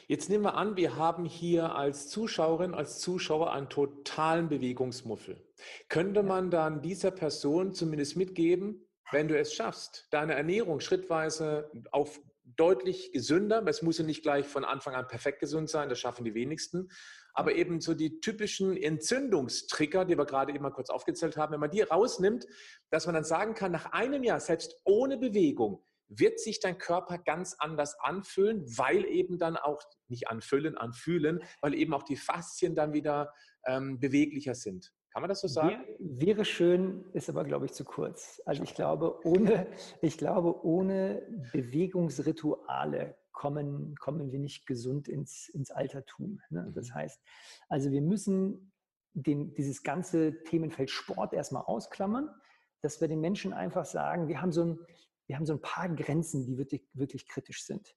Jetzt 0.06 0.28
nehmen 0.28 0.44
wir 0.44 0.54
an, 0.54 0.76
wir 0.76 0.96
haben 0.96 1.24
hier 1.24 1.74
als 1.74 2.08
Zuschauerin, 2.08 2.74
als 2.74 2.98
Zuschauer 2.98 3.52
einen 3.52 3.68
totalen 3.68 4.48
Bewegungsmuffel. 4.48 5.42
Könnte 5.88 6.22
man 6.22 6.50
dann 6.50 6.82
dieser 6.82 7.10
Person 7.10 7.72
zumindest 7.72 8.16
mitgeben, 8.16 8.86
wenn 9.12 9.28
du 9.28 9.38
es 9.38 9.52
schaffst, 9.54 10.06
deine 10.10 10.34
Ernährung 10.34 10.80
schrittweise 10.80 11.70
auf 11.90 12.20
deutlich 12.56 13.12
gesünder, 13.12 13.62
es 13.66 13.82
muss 13.82 13.98
ja 13.98 14.04
nicht 14.04 14.22
gleich 14.22 14.46
von 14.46 14.64
Anfang 14.64 14.94
an 14.94 15.06
perfekt 15.06 15.40
gesund 15.40 15.70
sein, 15.70 15.88
das 15.88 15.98
schaffen 15.98 16.24
die 16.24 16.34
wenigsten, 16.34 16.88
aber 17.32 17.54
eben 17.54 17.80
so 17.80 17.94
die 17.94 18.20
typischen 18.20 18.76
Entzündungstrigger, 18.76 20.04
die 20.04 20.18
wir 20.18 20.26
gerade 20.26 20.52
eben 20.52 20.62
mal 20.62 20.70
kurz 20.70 20.90
aufgezählt 20.90 21.36
haben, 21.36 21.52
wenn 21.52 21.60
man 21.60 21.70
die 21.70 21.82
rausnimmt, 21.82 22.46
dass 22.90 23.06
man 23.06 23.14
dann 23.14 23.24
sagen 23.24 23.54
kann, 23.54 23.72
nach 23.72 23.92
einem 23.92 24.24
Jahr, 24.24 24.40
selbst 24.40 24.80
ohne 24.84 25.16
Bewegung, 25.16 25.82
wird 26.10 26.40
sich 26.40 26.60
dein 26.60 26.76
Körper 26.76 27.18
ganz 27.18 27.56
anders 27.58 27.98
anfühlen, 28.00 28.64
weil 28.76 29.04
eben 29.06 29.38
dann 29.38 29.56
auch, 29.56 29.82
nicht 30.08 30.28
anfüllen, 30.28 30.76
anfühlen, 30.76 31.40
weil 31.60 31.74
eben 31.74 31.94
auch 31.94 32.02
die 32.02 32.16
Faszien 32.16 32.74
dann 32.74 32.92
wieder 32.92 33.32
ähm, 33.64 34.00
beweglicher 34.00 34.54
sind. 34.54 34.92
Kann 35.12 35.22
man 35.22 35.28
das 35.28 35.40
so 35.40 35.48
sagen? 35.48 35.84
Wäre 35.98 36.44
schön, 36.44 37.04
ist 37.14 37.28
aber, 37.28 37.44
glaube 37.44 37.66
ich, 37.66 37.72
zu 37.72 37.84
kurz. 37.84 38.40
Also 38.44 38.62
ich 38.62 38.74
glaube, 38.74 39.20
ohne, 39.24 39.66
ich 40.02 40.18
glaube, 40.18 40.64
ohne 40.64 41.22
Bewegungsrituale 41.52 43.16
kommen, 43.32 43.96
kommen 43.96 44.32
wir 44.32 44.38
nicht 44.38 44.66
gesund 44.66 45.08
ins, 45.08 45.48
ins 45.48 45.70
Altertum. 45.70 46.40
Ne? 46.50 46.70
Das 46.74 46.90
mhm. 46.90 46.94
heißt, 46.94 47.20
also 47.68 47.90
wir 47.90 48.02
müssen 48.02 48.72
den, 49.14 49.54
dieses 49.54 49.82
ganze 49.82 50.42
Themenfeld 50.44 50.90
Sport 50.90 51.32
erstmal 51.32 51.64
ausklammern, 51.64 52.30
dass 52.82 53.00
wir 53.00 53.08
den 53.08 53.20
Menschen 53.20 53.52
einfach 53.52 53.84
sagen, 53.84 54.28
wir 54.28 54.40
haben 54.40 54.52
so 54.52 54.64
ein, 54.64 54.78
wir 55.30 55.36
haben 55.36 55.46
so 55.46 55.52
ein 55.52 55.62
paar 55.62 55.88
Grenzen, 55.88 56.44
die 56.44 56.58
wirklich, 56.58 56.82
wirklich 56.92 57.24
kritisch 57.24 57.64
sind. 57.64 57.94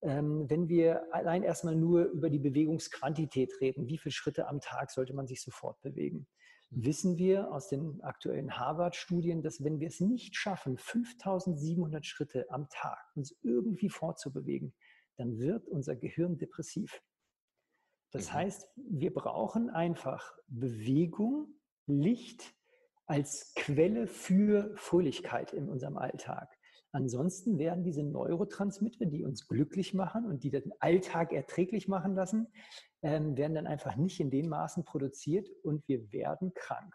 Ähm, 0.00 0.48
wenn 0.48 0.70
wir 0.70 1.14
allein 1.14 1.42
erstmal 1.42 1.76
nur 1.76 2.06
über 2.06 2.30
die 2.30 2.38
Bewegungsquantität 2.38 3.60
reden, 3.60 3.86
wie 3.86 3.98
viele 3.98 4.12
Schritte 4.12 4.48
am 4.48 4.62
Tag 4.62 4.90
sollte 4.90 5.12
man 5.12 5.26
sich 5.26 5.42
sofort 5.42 5.78
bewegen? 5.82 6.26
Mhm. 6.70 6.86
Wissen 6.86 7.18
wir 7.18 7.52
aus 7.52 7.68
den 7.68 8.00
aktuellen 8.00 8.56
Harvard-Studien, 8.56 9.42
dass 9.42 9.62
wenn 9.62 9.78
wir 9.78 9.88
es 9.88 10.00
nicht 10.00 10.36
schaffen, 10.36 10.78
5700 10.78 12.06
Schritte 12.06 12.46
am 12.48 12.66
Tag 12.70 12.98
uns 13.14 13.36
irgendwie 13.42 13.90
fortzubewegen, 13.90 14.72
dann 15.18 15.38
wird 15.38 15.68
unser 15.68 15.96
Gehirn 15.96 16.38
depressiv. 16.38 17.02
Das 18.10 18.28
mhm. 18.30 18.32
heißt, 18.32 18.68
wir 18.76 19.12
brauchen 19.12 19.68
einfach 19.68 20.32
Bewegung, 20.46 21.60
Licht 21.86 22.54
als 23.04 23.52
Quelle 23.54 24.06
für 24.06 24.74
Fröhlichkeit 24.76 25.52
in 25.52 25.68
unserem 25.68 25.98
Alltag. 25.98 26.56
Ansonsten 26.92 27.58
werden 27.58 27.84
diese 27.84 28.02
Neurotransmitter, 28.02 29.06
die 29.06 29.24
uns 29.24 29.46
glücklich 29.46 29.94
machen 29.94 30.26
und 30.26 30.42
die 30.42 30.50
den 30.50 30.72
Alltag 30.80 31.32
erträglich 31.32 31.86
machen 31.86 32.14
lassen, 32.14 32.48
ähm, 33.02 33.36
werden 33.36 33.54
dann 33.54 33.66
einfach 33.66 33.96
nicht 33.96 34.18
in 34.20 34.30
den 34.30 34.48
Maßen 34.48 34.84
produziert 34.84 35.48
und 35.62 35.86
wir 35.86 36.12
werden 36.12 36.52
krank. 36.54 36.94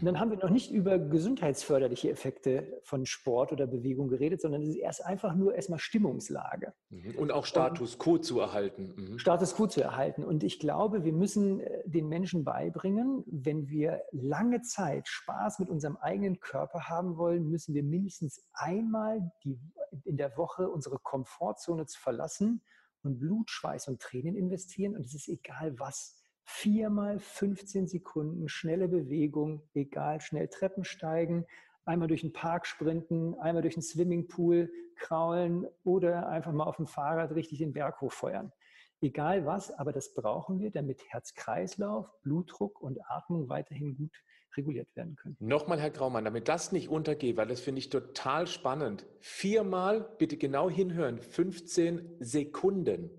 Und 0.00 0.06
dann 0.06 0.18
haben 0.18 0.30
wir 0.30 0.38
noch 0.38 0.50
nicht 0.50 0.70
über 0.70 0.98
gesundheitsförderliche 0.98 2.10
Effekte 2.10 2.80
von 2.82 3.06
Sport 3.06 3.52
oder 3.52 3.66
Bewegung 3.66 4.08
geredet, 4.08 4.40
sondern 4.40 4.62
es 4.62 4.70
ist 4.70 4.76
erst 4.76 5.04
einfach 5.04 5.34
nur 5.34 5.54
erstmal 5.54 5.78
Stimmungslage. 5.78 6.72
Mhm. 6.90 7.16
Und 7.16 7.32
auch 7.32 7.44
Status 7.44 7.98
quo 7.98 8.18
zu 8.18 8.40
erhalten. 8.40 8.94
Mhm. 8.96 9.18
Status 9.18 9.54
quo 9.54 9.66
zu 9.66 9.82
erhalten. 9.82 10.24
Und 10.24 10.42
ich 10.42 10.58
glaube, 10.58 11.04
wir 11.04 11.12
müssen 11.12 11.60
äh, 11.60 11.82
den 11.84 12.08
Menschen 12.08 12.44
beibringen, 12.44 13.24
wenn 13.26 13.68
wir 13.68 14.02
lange 14.10 14.62
Zeit 14.62 15.06
Spaß 15.06 15.58
mit 15.60 15.68
unserem 15.68 15.96
eigenen 15.96 16.40
Körper 16.40 16.88
haben 16.88 17.16
wollen, 17.16 17.48
müssen 17.48 17.74
wir 17.74 17.82
mindestens 17.82 18.42
einmal 18.52 19.30
die, 19.44 19.60
in 20.04 20.16
der 20.16 20.36
Woche 20.36 20.68
unsere 20.68 20.98
Komfortzone 20.98 21.86
zu 21.86 22.00
verlassen 22.00 22.62
und 23.02 23.18
Blut, 23.18 23.50
Schweiß 23.50 23.88
und 23.88 24.00
Tränen 24.00 24.34
investieren. 24.34 24.96
Und 24.96 25.04
es 25.04 25.14
ist 25.14 25.28
egal 25.28 25.78
was 25.78 26.23
viermal 26.44 27.18
15 27.18 27.88
Sekunden 27.88 28.48
schnelle 28.48 28.88
Bewegung, 28.88 29.62
egal, 29.74 30.20
schnell 30.20 30.48
Treppen 30.48 30.84
steigen, 30.84 31.46
einmal 31.84 32.08
durch 32.08 32.22
den 32.22 32.32
Park 32.32 32.66
sprinten, 32.66 33.34
einmal 33.38 33.62
durch 33.62 33.74
den 33.74 33.82
Swimmingpool 33.82 34.70
kraulen 34.96 35.66
oder 35.82 36.28
einfach 36.28 36.52
mal 36.52 36.64
auf 36.64 36.76
dem 36.76 36.86
Fahrrad 36.86 37.34
richtig 37.34 37.58
den 37.58 37.72
Berg 37.72 38.00
hochfeuern. 38.00 38.52
Egal 39.00 39.44
was, 39.44 39.70
aber 39.70 39.92
das 39.92 40.14
brauchen 40.14 40.58
wir, 40.60 40.70
damit 40.70 41.02
Herz-Kreislauf, 41.08 42.08
Blutdruck 42.22 42.80
und 42.80 42.98
Atmung 43.10 43.48
weiterhin 43.48 43.96
gut 43.96 44.12
reguliert 44.56 44.88
werden 44.94 45.16
können. 45.16 45.36
Nochmal, 45.40 45.80
Herr 45.80 45.90
Graumann, 45.90 46.24
damit 46.24 46.48
das 46.48 46.72
nicht 46.72 46.88
untergeht, 46.88 47.36
weil 47.36 47.48
das 47.48 47.60
finde 47.60 47.80
ich 47.80 47.90
total 47.90 48.46
spannend. 48.46 49.04
Viermal, 49.20 50.08
bitte 50.18 50.36
genau 50.36 50.70
hinhören, 50.70 51.18
15 51.18 52.16
Sekunden. 52.20 53.10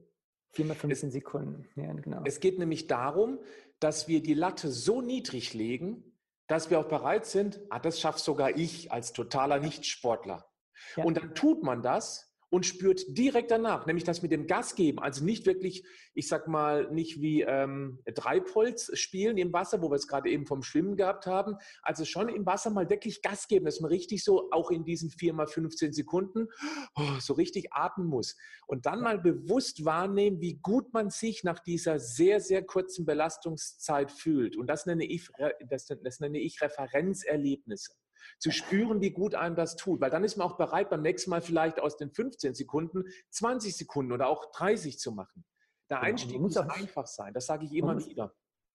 Viermal 0.55 0.77
15 0.77 1.09
es, 1.09 1.13
Sekunden. 1.13 1.67
Ja, 1.75 1.91
genau. 1.93 2.21
Es 2.25 2.39
geht 2.39 2.57
nämlich 2.59 2.87
darum, 2.87 3.39
dass 3.79 4.07
wir 4.07 4.23
die 4.23 4.33
Latte 4.33 4.71
so 4.71 5.01
niedrig 5.01 5.53
legen, 5.53 6.15
dass 6.47 6.69
wir 6.69 6.79
auch 6.79 6.87
bereit 6.87 7.25
sind, 7.25 7.59
ah, 7.69 7.79
das 7.79 7.99
schafft 7.99 8.19
sogar 8.19 8.55
ich 8.55 8.91
als 8.91 9.13
totaler 9.13 9.59
Nichtsportler. 9.59 10.49
Ja. 10.95 11.03
Und 11.03 11.17
dann 11.17 11.35
tut 11.35 11.63
man 11.63 11.81
das 11.81 12.34
und 12.55 12.65
spürt 12.65 13.17
direkt 13.17 13.51
danach, 13.51 13.85
nämlich 13.85 14.05
das 14.05 14.21
mit 14.21 14.31
dem 14.31 14.47
Gas 14.47 14.75
geben, 14.75 14.99
also 14.99 15.25
nicht 15.25 15.45
wirklich, 15.45 15.83
ich 16.13 16.29
sag 16.29 16.47
mal, 16.47 16.89
nicht 16.89 17.19
wie 17.19 17.41
ähm, 17.41 17.99
Treibholz 18.15 18.97
spielen 18.97 19.37
im 19.37 19.51
Wasser, 19.51 19.81
wo 19.81 19.91
wir 19.91 19.97
es 19.97 20.07
gerade 20.07 20.29
eben 20.29 20.45
vom 20.45 20.63
Schwimmen 20.63 20.95
gehabt 20.95 21.25
haben, 21.25 21.57
also 21.81 22.05
schon 22.05 22.29
im 22.29 22.45
Wasser 22.45 22.69
mal 22.69 22.89
wirklich 22.89 23.21
Gas 23.21 23.49
geben, 23.49 23.65
dass 23.65 23.81
man 23.81 23.91
richtig 23.91 24.23
so 24.23 24.49
auch 24.51 24.71
in 24.71 24.85
diesen 24.85 25.09
4 25.09 25.33
mal 25.33 25.47
15 25.47 25.91
Sekunden 25.91 26.47
oh, 26.95 27.19
so 27.19 27.33
richtig 27.33 27.73
atmen 27.73 28.07
muss. 28.07 28.37
Und 28.67 28.85
dann 28.85 29.01
mal 29.01 29.19
bewusst 29.19 29.83
wahrnehmen, 29.83 30.39
wie 30.39 30.53
gut 30.53 30.93
man 30.93 31.09
sich 31.09 31.43
nach 31.43 31.59
dieser 31.59 31.99
sehr, 31.99 32.39
sehr 32.39 32.63
kurzen 32.63 33.05
Belastungszeit 33.05 34.13
fühlt. 34.13 34.55
Und 34.55 34.67
das 34.67 34.85
nenne 34.85 35.03
ich, 35.03 35.27
das, 35.67 35.87
das 35.87 36.21
nenne 36.21 36.39
ich 36.39 36.61
Referenzerlebnisse 36.61 37.91
zu 38.39 38.51
spüren, 38.51 39.01
wie 39.01 39.11
gut 39.11 39.35
einem 39.35 39.55
das 39.55 39.75
tut. 39.75 40.01
Weil 40.01 40.09
dann 40.09 40.23
ist 40.23 40.37
man 40.37 40.47
auch 40.47 40.57
bereit, 40.57 40.89
beim 40.89 41.01
nächsten 41.01 41.29
Mal 41.29 41.41
vielleicht 41.41 41.79
aus 41.79 41.97
den 41.97 42.11
15 42.11 42.53
Sekunden 42.53 43.03
20 43.31 43.75
Sekunden 43.75 44.11
oder 44.11 44.27
auch 44.27 44.51
30 44.51 44.99
zu 44.99 45.11
machen. 45.11 45.45
Der 45.89 45.97
genau, 45.97 46.09
Einstieg 46.09 46.39
muss, 46.39 46.55
muss 46.55 46.69
einfach 46.69 47.07
sein, 47.07 47.33
das 47.33 47.45
sage 47.45 47.65
ich 47.65 47.73
immer 47.73 47.93
muss, 47.93 48.07
wieder. 48.07 48.33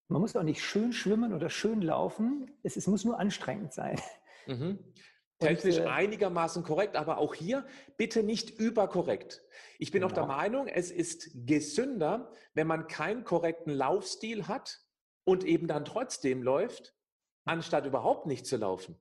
Man 0.09 0.21
muss 0.21 0.37
auch 0.37 0.43
nicht 0.43 0.63
schön 0.63 0.93
schwimmen 0.93 1.33
oder 1.33 1.51
schön 1.51 1.83
laufen, 1.83 2.51
es, 2.63 2.77
es 2.77 2.87
muss 2.87 3.05
nur 3.05 3.19
anstrengend 3.19 3.73
sein. 3.73 4.01
Mhm. 4.47 4.79
Technisch 5.41 5.79
und, 5.79 5.87
äh, 5.87 5.89
einigermaßen 5.89 6.63
korrekt, 6.63 6.97
aber 6.97 7.19
auch 7.19 7.35
hier 7.35 7.67
bitte 7.97 8.23
nicht 8.23 8.51
überkorrekt. 8.51 9.43
Ich 9.79 9.91
bin 9.91 10.03
genau. 10.03 10.11
auch 10.11 10.15
der 10.15 10.25
genau. 10.25 10.37
Meinung, 10.37 10.67
es 10.67 10.91
ist 10.91 11.31
gesünder, 11.47 12.31
wenn 12.53 12.67
man 12.67 12.87
keinen 12.89 13.25
korrekten 13.25 13.73
Laufstil 13.73 14.49
hat 14.49 14.81
und 15.25 15.45
eben 15.45 15.67
dann 15.67 15.85
trotzdem 15.85 16.43
läuft, 16.43 16.95
anstatt 17.45 17.87
überhaupt 17.87 18.27
nicht 18.27 18.47
zu 18.47 18.59
laufen. 18.59 19.01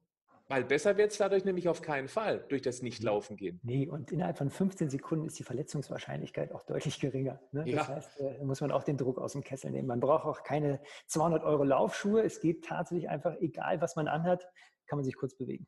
Weil 0.50 0.63
besser 0.63 0.98
wird 0.98 1.12
es 1.12 1.18
dadurch 1.20 1.46
nämlich 1.46 1.70
auf 1.70 1.84
keinen 1.84 2.08
Fall, 2.08 2.44
durch 2.50 2.63
das 2.63 2.82
Nicht-Laufen 2.82 3.38
gehen. 3.38 3.60
Nee, 3.62 3.88
und 3.88 4.12
innerhalb 4.12 4.36
von 4.36 4.50
15 4.50 4.89
Sekunden 4.89 5.27
ist 5.27 5.38
die 5.38 5.44
Verletzungswahrscheinlichkeit 5.44 6.51
auch 6.51 6.63
deutlich 6.65 7.00
geringer. 7.00 7.39
Ne? 7.51 7.70
Ja. 7.70 7.77
Das 7.77 7.88
heißt, 7.89 8.20
da 8.20 8.44
muss 8.44 8.60
man 8.60 8.72
auch 8.72 8.84
den 8.84 8.98
Druck 8.98 9.20
aus 9.20 9.34
dem 9.34 9.44
Kessel 9.44 9.70
nehmen. 9.70 9.88
Man 9.88 10.00
braucht 10.00 10.25
auch 10.25 10.41
keine 10.41 10.82
200 11.06 11.44
Euro 11.44 11.63
Laufschuhe. 11.63 12.24
Es 12.24 12.39
geht 12.39 12.65
tatsächlich 12.65 13.10
einfach, 13.10 13.36
egal 13.39 13.79
was 13.79 13.96
man 13.96 14.08
anhat, 14.08 14.48
kann 14.88 14.98
man 14.98 15.06
sich 15.06 15.15
kurz 15.15 15.36
bewegen. 15.36 15.68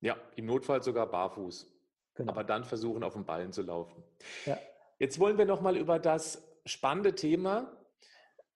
Ja, 0.00 0.16
im 0.36 0.46
Notfall 0.46 0.80
sogar 0.80 1.10
barfuß. 1.10 1.68
Genau. 2.14 2.30
Aber 2.30 2.44
dann 2.44 2.62
versuchen, 2.62 3.02
auf 3.02 3.14
dem 3.14 3.24
Ballen 3.24 3.52
zu 3.52 3.62
laufen. 3.62 4.04
Ja. 4.46 4.56
Jetzt 5.00 5.18
wollen 5.18 5.38
wir 5.38 5.44
nochmal 5.44 5.76
über 5.76 5.98
das 5.98 6.40
spannende 6.66 7.16
Thema 7.16 7.76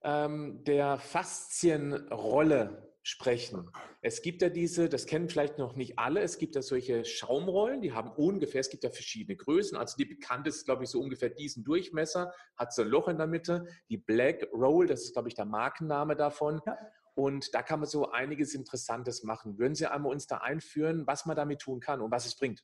ähm, 0.02 0.62
der 0.62 0.98
Faszienrolle 0.98 2.92
sprechen. 3.08 3.70
Es 4.02 4.20
gibt 4.20 4.42
ja 4.42 4.50
diese, 4.50 4.90
das 4.90 5.06
kennen 5.06 5.30
vielleicht 5.30 5.56
noch 5.56 5.76
nicht 5.76 5.98
alle, 5.98 6.20
es 6.20 6.36
gibt 6.36 6.54
ja 6.54 6.60
solche 6.60 7.06
Schaumrollen, 7.06 7.80
die 7.80 7.94
haben 7.94 8.10
ungefähr, 8.10 8.60
es 8.60 8.68
gibt 8.68 8.84
ja 8.84 8.90
verschiedene 8.90 9.34
Größen. 9.34 9.78
Also 9.78 9.96
die 9.96 10.04
bekannteste 10.04 10.60
ist, 10.60 10.64
glaube 10.66 10.84
ich, 10.84 10.90
so 10.90 11.00
ungefähr 11.00 11.30
diesen 11.30 11.64
Durchmesser, 11.64 12.34
hat 12.54 12.74
so 12.74 12.82
ein 12.82 12.88
Loch 12.88 13.08
in 13.08 13.16
der 13.16 13.26
Mitte. 13.26 13.66
Die 13.88 13.96
Black 13.96 14.46
Roll, 14.52 14.86
das 14.86 15.04
ist, 15.04 15.14
glaube 15.14 15.28
ich, 15.28 15.34
der 15.34 15.46
Markenname 15.46 16.16
davon. 16.16 16.60
Ja. 16.66 16.76
Und 17.14 17.54
da 17.54 17.62
kann 17.62 17.80
man 17.80 17.88
so 17.88 18.10
einiges 18.10 18.54
Interessantes 18.54 19.22
machen. 19.22 19.58
Würden 19.58 19.74
Sie 19.74 19.86
einmal 19.86 20.12
uns 20.12 20.26
da 20.26 20.36
einführen, 20.38 21.06
was 21.06 21.24
man 21.24 21.34
damit 21.34 21.60
tun 21.60 21.80
kann 21.80 22.02
und 22.02 22.10
was 22.10 22.26
es 22.26 22.36
bringt? 22.36 22.62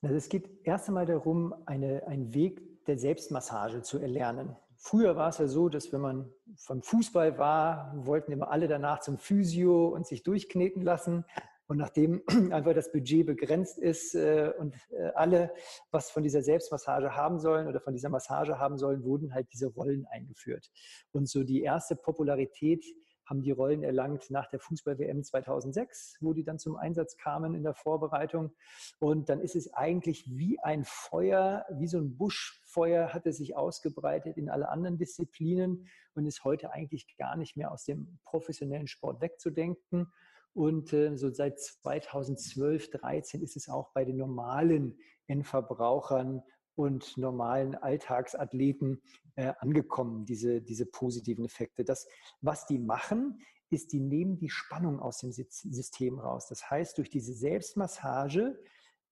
Also 0.00 0.14
es 0.14 0.30
geht 0.30 0.48
erst 0.64 0.88
einmal 0.88 1.04
darum, 1.04 1.54
eine, 1.66 2.06
einen 2.06 2.32
Weg 2.32 2.86
der 2.86 2.98
Selbstmassage 2.98 3.82
zu 3.82 3.98
erlernen. 3.98 4.56
Früher 4.80 5.16
war 5.16 5.28
es 5.30 5.38
ja 5.38 5.48
so, 5.48 5.68
dass 5.68 5.92
wenn 5.92 6.00
man 6.00 6.32
vom 6.56 6.82
Fußball 6.82 7.36
war, 7.36 7.92
wollten 7.96 8.30
immer 8.30 8.50
alle 8.50 8.68
danach 8.68 9.00
zum 9.00 9.18
Physio 9.18 9.88
und 9.88 10.06
sich 10.06 10.22
durchkneten 10.22 10.82
lassen. 10.82 11.24
Und 11.66 11.78
nachdem 11.78 12.22
einfach 12.52 12.74
das 12.74 12.92
Budget 12.92 13.26
begrenzt 13.26 13.78
ist 13.78 14.14
äh, 14.14 14.52
und 14.56 14.76
äh, 14.90 15.10
alle 15.14 15.52
was 15.90 16.10
von 16.10 16.22
dieser 16.22 16.42
Selbstmassage 16.42 17.14
haben 17.16 17.40
sollen 17.40 17.66
oder 17.66 17.80
von 17.80 17.92
dieser 17.92 18.08
Massage 18.08 18.58
haben 18.58 18.78
sollen, 18.78 19.02
wurden 19.02 19.34
halt 19.34 19.48
diese 19.52 19.66
Rollen 19.66 20.06
eingeführt. 20.06 20.70
Und 21.10 21.28
so 21.28 21.42
die 21.42 21.62
erste 21.62 21.96
Popularität 21.96 22.84
haben 23.28 23.42
die 23.42 23.50
Rollen 23.50 23.82
erlangt 23.82 24.30
nach 24.30 24.48
der 24.48 24.58
Fußball-WM 24.58 25.22
2006, 25.22 26.16
wo 26.20 26.32
die 26.32 26.44
dann 26.44 26.58
zum 26.58 26.76
Einsatz 26.76 27.16
kamen 27.16 27.54
in 27.54 27.62
der 27.62 27.74
Vorbereitung. 27.74 28.52
Und 28.98 29.28
dann 29.28 29.40
ist 29.40 29.54
es 29.54 29.72
eigentlich 29.74 30.24
wie 30.26 30.58
ein 30.60 30.84
Feuer, 30.84 31.66
wie 31.70 31.86
so 31.86 31.98
ein 31.98 32.16
Buschfeuer 32.16 33.12
hat 33.12 33.26
es 33.26 33.36
sich 33.36 33.56
ausgebreitet 33.56 34.36
in 34.36 34.48
alle 34.48 34.68
anderen 34.68 34.98
Disziplinen 34.98 35.88
und 36.14 36.26
ist 36.26 36.44
heute 36.44 36.72
eigentlich 36.72 37.16
gar 37.16 37.36
nicht 37.36 37.56
mehr 37.56 37.70
aus 37.70 37.84
dem 37.84 38.18
professionellen 38.24 38.88
Sport 38.88 39.20
wegzudenken. 39.20 40.10
Und 40.54 40.92
äh, 40.92 41.16
so 41.16 41.30
seit 41.30 41.60
2012, 41.60 42.90
2013 42.90 43.42
ist 43.42 43.56
es 43.56 43.68
auch 43.68 43.92
bei 43.92 44.04
den 44.04 44.16
normalen 44.16 44.98
Endverbrauchern 45.26 46.42
und 46.78 47.16
normalen 47.16 47.74
Alltagsathleten 47.74 49.02
äh, 49.34 49.52
angekommen, 49.58 50.24
diese, 50.24 50.62
diese 50.62 50.86
positiven 50.86 51.44
Effekte. 51.44 51.84
Das, 51.84 52.06
was 52.40 52.66
die 52.66 52.78
machen, 52.78 53.40
ist, 53.68 53.92
die 53.92 54.00
nehmen 54.00 54.38
die 54.38 54.48
Spannung 54.48 55.00
aus 55.00 55.18
dem 55.18 55.32
System 55.32 56.20
raus. 56.20 56.46
Das 56.48 56.70
heißt, 56.70 56.96
durch 56.96 57.10
diese 57.10 57.34
Selbstmassage 57.34 58.58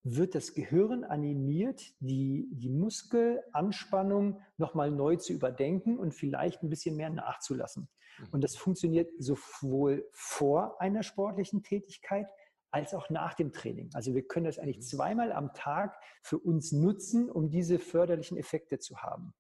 wird 0.05 0.37
das 0.37 0.55
Gehirn 0.55 1.03
animiert, 1.03 1.83
die, 1.99 2.49
die 2.53 2.71
Muskelanspannung 2.71 4.41
nochmal 4.57 4.93
neu 4.93 5.17
zu 5.17 5.33
überdenken 5.33 5.99
und 5.99 6.15
vielleicht 6.15 6.63
ein 6.63 6.71
bisschen 6.71 6.95
mehr 6.95 7.11
nachzulassen. 7.11 7.89
Mhm. 8.19 8.27
Und 8.31 8.45
das 8.45 8.57
funktioniert 8.57 9.11
sowohl 9.19 10.09
vor 10.13 10.81
einer 10.81 11.03
sportlichen 11.03 11.65
Tätigkeit 11.65 12.29
als 12.77 12.93
auch 12.93 13.09
nach 13.09 13.33
dem 13.33 13.53
Training. 13.53 13.89
Also 13.95 14.15
wir 14.15 14.27
können 14.27 14.45
das 14.45 14.59
eigentlich 14.59 14.77
mhm. 14.77 14.83
zweimal 14.83 15.33
am 15.33 15.55
Tag 15.55 15.99
für 16.23 16.39
uns 16.39 16.73
nutzen, 16.73 17.31
um 17.31 17.49
diese 17.49 17.79
förderlichen 17.79 18.37
Effekte 18.37 18.79
zu 18.79 18.99
haben. 18.99 19.33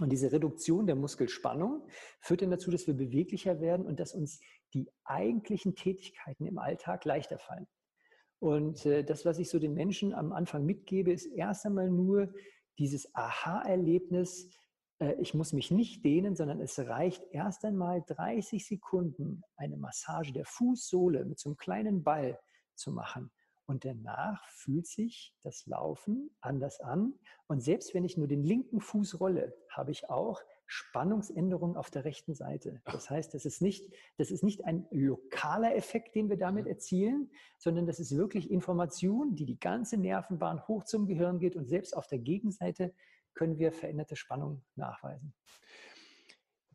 Und 0.00 0.10
diese 0.10 0.32
Reduktion 0.32 0.86
der 0.86 0.96
Muskelspannung 0.96 1.86
führt 2.20 2.40
dann 2.40 2.50
dazu, 2.50 2.70
dass 2.70 2.86
wir 2.86 2.94
beweglicher 2.94 3.60
werden 3.60 3.84
und 3.84 4.00
dass 4.00 4.14
uns 4.14 4.40
die 4.72 4.90
eigentlichen 5.04 5.74
Tätigkeiten 5.74 6.46
im 6.46 6.56
Alltag 6.56 7.04
leichter 7.04 7.38
fallen. 7.38 7.66
Und 8.38 8.86
äh, 8.86 9.04
das, 9.04 9.26
was 9.26 9.38
ich 9.38 9.50
so 9.50 9.58
den 9.58 9.74
Menschen 9.74 10.14
am 10.14 10.32
Anfang 10.32 10.64
mitgebe, 10.64 11.12
ist 11.12 11.26
erst 11.26 11.66
einmal 11.66 11.90
nur 11.90 12.32
dieses 12.78 13.14
Aha-Erlebnis, 13.14 14.48
äh, 14.98 15.14
ich 15.20 15.34
muss 15.34 15.52
mich 15.52 15.70
nicht 15.70 16.06
dehnen, 16.06 16.36
sondern 16.36 16.58
es 16.62 16.78
reicht 16.78 17.22
erst 17.32 17.66
einmal 17.66 18.02
30 18.06 18.66
Sekunden 18.66 19.42
eine 19.56 19.76
Massage 19.76 20.32
der 20.32 20.46
Fußsohle 20.46 21.26
mit 21.26 21.38
so 21.38 21.50
einem 21.50 21.58
kleinen 21.58 22.02
Ball 22.02 22.38
zu 22.74 22.92
machen. 22.92 23.30
Und 23.66 23.84
danach 23.84 24.46
fühlt 24.48 24.86
sich 24.86 25.34
das 25.42 25.66
Laufen 25.66 26.30
anders 26.40 26.80
an. 26.80 27.14
Und 27.46 27.62
selbst 27.62 27.94
wenn 27.94 28.04
ich 28.04 28.16
nur 28.16 28.26
den 28.26 28.42
linken 28.42 28.80
Fuß 28.80 29.20
rolle, 29.20 29.54
habe 29.70 29.92
ich 29.92 30.10
auch 30.10 30.42
Spannungsänderungen 30.66 31.76
auf 31.76 31.90
der 31.90 32.04
rechten 32.04 32.34
Seite. 32.34 32.80
Das 32.86 33.10
heißt, 33.10 33.34
das 33.34 33.44
ist 33.44 33.62
nicht, 33.62 33.92
das 34.16 34.30
ist 34.30 34.42
nicht 34.42 34.64
ein 34.64 34.86
lokaler 34.90 35.76
Effekt, 35.76 36.14
den 36.14 36.28
wir 36.28 36.38
damit 36.38 36.64
mhm. 36.64 36.70
erzielen, 36.70 37.30
sondern 37.58 37.86
das 37.86 38.00
ist 38.00 38.16
wirklich 38.16 38.50
Information, 38.50 39.34
die 39.36 39.44
die 39.44 39.60
ganze 39.60 39.96
Nervenbahn 39.96 40.66
hoch 40.66 40.84
zum 40.84 41.06
Gehirn 41.06 41.38
geht 41.38 41.56
und 41.56 41.68
selbst 41.68 41.96
auf 41.96 42.06
der 42.06 42.18
Gegenseite 42.18 42.94
können 43.34 43.58
wir 43.58 43.72
veränderte 43.72 44.16
Spannung 44.16 44.64
nachweisen. 44.74 45.34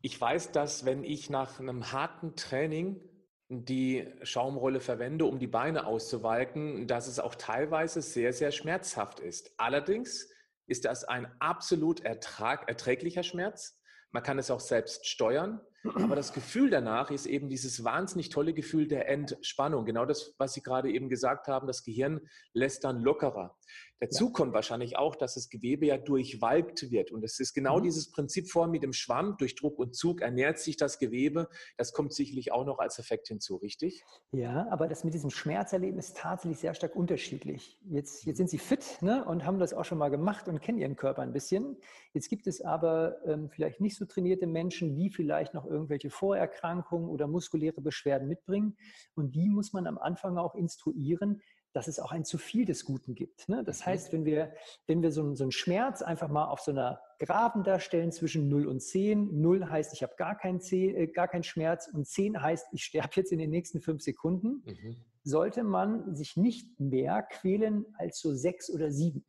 Ich 0.00 0.20
weiß, 0.20 0.52
dass 0.52 0.84
wenn 0.84 1.02
ich 1.02 1.28
nach 1.28 1.58
einem 1.58 1.92
harten 1.92 2.36
Training 2.36 3.00
die 3.48 4.06
Schaumrolle 4.22 4.80
verwende, 4.80 5.24
um 5.24 5.38
die 5.38 5.46
Beine 5.46 5.86
auszuwalken, 5.86 6.86
dass 6.86 7.06
es 7.06 7.18
auch 7.18 7.34
teilweise 7.34 8.02
sehr, 8.02 8.32
sehr 8.32 8.52
schmerzhaft 8.52 9.20
ist. 9.20 9.52
Allerdings 9.56 10.28
ist 10.66 10.84
das 10.84 11.04
ein 11.04 11.26
absolut 11.38 12.00
ertrag, 12.00 12.68
erträglicher 12.68 13.22
Schmerz. 13.22 13.80
Man 14.10 14.22
kann 14.22 14.38
es 14.38 14.50
auch 14.50 14.60
selbst 14.60 15.06
steuern. 15.06 15.60
Aber 15.84 16.16
das 16.16 16.32
Gefühl 16.32 16.70
danach 16.70 17.10
ist 17.10 17.26
eben 17.26 17.48
dieses 17.48 17.84
wahnsinnig 17.84 18.30
tolle 18.30 18.52
Gefühl 18.52 18.88
der 18.88 19.08
Entspannung. 19.08 19.84
Genau 19.84 20.04
das, 20.04 20.34
was 20.38 20.52
Sie 20.54 20.62
gerade 20.62 20.90
eben 20.90 21.08
gesagt 21.08 21.46
haben, 21.46 21.66
das 21.66 21.84
Gehirn 21.84 22.20
lässt 22.52 22.84
dann 22.84 23.00
lockerer. 23.00 23.56
Dazu 24.00 24.26
ja. 24.26 24.32
kommt 24.32 24.54
wahrscheinlich 24.54 24.96
auch, 24.96 25.16
dass 25.16 25.34
das 25.34 25.48
Gewebe 25.48 25.86
ja 25.86 25.98
durchwalkt 25.98 26.90
wird. 26.90 27.10
Und 27.10 27.24
es 27.24 27.40
ist 27.40 27.52
genau 27.52 27.78
mhm. 27.78 27.84
dieses 27.84 28.10
Prinzip 28.10 28.50
vor 28.50 28.68
mit 28.68 28.82
dem 28.82 28.92
Schwamm. 28.92 29.36
Durch 29.38 29.56
Druck 29.56 29.78
und 29.78 29.94
Zug 29.94 30.20
ernährt 30.20 30.58
sich 30.58 30.76
das 30.76 30.98
Gewebe. 30.98 31.48
Das 31.76 31.92
kommt 31.92 32.12
sicherlich 32.12 32.52
auch 32.52 32.64
noch 32.64 32.78
als 32.78 32.98
Effekt 32.98 33.28
hinzu, 33.28 33.56
richtig? 33.56 34.04
Ja, 34.32 34.66
aber 34.70 34.88
das 34.88 35.04
mit 35.04 35.14
diesem 35.14 35.30
Schmerzerleben 35.30 35.98
ist 35.98 36.16
tatsächlich 36.16 36.58
sehr 36.58 36.74
stark 36.74 36.94
unterschiedlich. 36.94 37.78
Jetzt, 37.84 38.24
jetzt 38.24 38.36
sind 38.36 38.50
Sie 38.50 38.58
fit 38.58 38.98
ne, 39.00 39.24
und 39.24 39.44
haben 39.44 39.58
das 39.58 39.74
auch 39.74 39.84
schon 39.84 39.98
mal 39.98 40.10
gemacht 40.10 40.48
und 40.48 40.60
kennen 40.60 40.78
Ihren 40.78 40.96
Körper 40.96 41.22
ein 41.22 41.32
bisschen. 41.32 41.76
Jetzt 42.14 42.28
gibt 42.28 42.46
es 42.46 42.60
aber 42.60 43.16
ähm, 43.26 43.48
vielleicht 43.50 43.80
nicht 43.80 43.96
so 43.96 44.04
trainierte 44.04 44.46
Menschen, 44.46 44.94
die 44.94 45.10
vielleicht 45.10 45.54
noch 45.54 45.66
irgendwelche 45.66 46.10
Vorerkrankungen 46.10 47.08
oder 47.08 47.26
muskuläre 47.26 47.80
Beschwerden 47.80 48.28
mitbringen. 48.28 48.76
Und 49.14 49.34
die 49.34 49.48
muss 49.48 49.72
man 49.72 49.86
am 49.86 49.98
Anfang 49.98 50.38
auch 50.38 50.54
instruieren, 50.54 51.42
dass 51.72 51.86
es 51.86 52.00
auch 52.00 52.12
ein 52.12 52.24
zu 52.24 52.38
viel 52.38 52.64
des 52.64 52.84
Guten 52.84 53.14
gibt. 53.14 53.48
Ne? 53.48 53.62
Das 53.62 53.80
mhm. 53.80 53.86
heißt, 53.86 54.12
wenn 54.12 54.24
wir, 54.24 54.52
wenn 54.86 55.02
wir 55.02 55.12
so, 55.12 55.22
einen, 55.22 55.36
so 55.36 55.44
einen 55.44 55.52
Schmerz 55.52 56.02
einfach 56.02 56.28
mal 56.28 56.46
auf 56.46 56.60
so 56.60 56.70
einer 56.70 57.00
Graben 57.18 57.62
darstellen 57.62 58.10
zwischen 58.10 58.48
0 58.48 58.66
und 58.66 58.80
10, 58.80 59.40
0 59.40 59.68
heißt, 59.68 59.92
ich 59.92 60.02
habe 60.02 60.14
gar, 60.16 60.36
kein 60.36 60.60
äh, 60.70 61.06
gar 61.08 61.28
keinen 61.28 61.44
Schmerz 61.44 61.88
und 61.92 62.06
10 62.06 62.40
heißt, 62.40 62.68
ich 62.72 62.84
sterbe 62.84 63.10
jetzt 63.16 63.32
in 63.32 63.38
den 63.38 63.50
nächsten 63.50 63.80
fünf 63.80 64.02
Sekunden, 64.02 64.62
mhm. 64.64 64.96
sollte 65.24 65.62
man 65.62 66.14
sich 66.16 66.36
nicht 66.36 66.80
mehr 66.80 67.22
quälen 67.22 67.84
als 67.98 68.20
so 68.20 68.34
sechs 68.34 68.70
oder 68.70 68.90
sieben. 68.90 69.24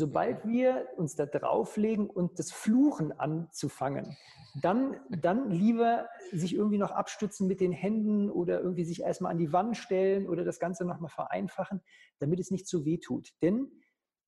Sobald 0.00 0.46
wir 0.46 0.88
uns 0.96 1.14
da 1.14 1.26
drauflegen 1.26 2.08
und 2.08 2.38
das 2.38 2.50
Fluchen 2.52 3.12
anzufangen, 3.12 4.16
dann, 4.62 4.98
dann 5.10 5.50
lieber 5.50 6.08
sich 6.32 6.54
irgendwie 6.54 6.78
noch 6.78 6.90
abstützen 6.90 7.46
mit 7.46 7.60
den 7.60 7.70
Händen 7.70 8.30
oder 8.30 8.62
irgendwie 8.62 8.86
sich 8.86 9.02
erstmal 9.02 9.32
an 9.32 9.38
die 9.38 9.52
Wand 9.52 9.76
stellen 9.76 10.26
oder 10.26 10.42
das 10.42 10.58
Ganze 10.58 10.86
nochmal 10.86 11.10
vereinfachen, 11.10 11.82
damit 12.18 12.40
es 12.40 12.50
nicht 12.50 12.66
so 12.66 12.86
weh 12.86 12.96
tut. 12.96 13.28
Denn 13.42 13.70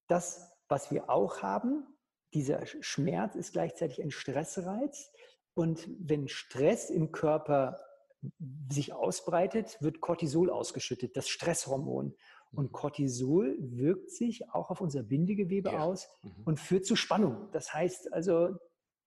das, 0.09 0.53
was 0.69 0.91
wir 0.91 1.09
auch 1.09 1.41
haben, 1.41 1.87
dieser 2.35 2.67
Schmerz 2.67 3.35
ist 3.35 3.53
gleichzeitig 3.53 4.03
ein 4.03 4.11
Stressreiz. 4.11 5.11
Und 5.55 5.89
wenn 5.99 6.29
Stress 6.29 6.91
im 6.91 7.13
Körper 7.13 7.79
sich 8.71 8.93
ausbreitet, 8.93 9.79
wird 9.81 10.03
Cortisol 10.03 10.51
ausgeschüttet, 10.51 11.17
das 11.17 11.31
Stresshormon. 11.31 12.15
Und 12.55 12.67
mhm. 12.67 12.73
Cortisol 12.73 13.57
wirkt 13.59 14.11
sich 14.11 14.51
auch 14.51 14.71
auf 14.71 14.81
unser 14.81 15.03
Bindegewebe 15.03 15.73
ja. 15.73 15.81
aus 15.81 16.09
mhm. 16.23 16.31
und 16.45 16.61
führt 16.61 16.85
zu 16.85 16.97
Spannung. 16.97 17.49
Das 17.53 17.73
heißt 17.73 18.13
also, 18.13 18.57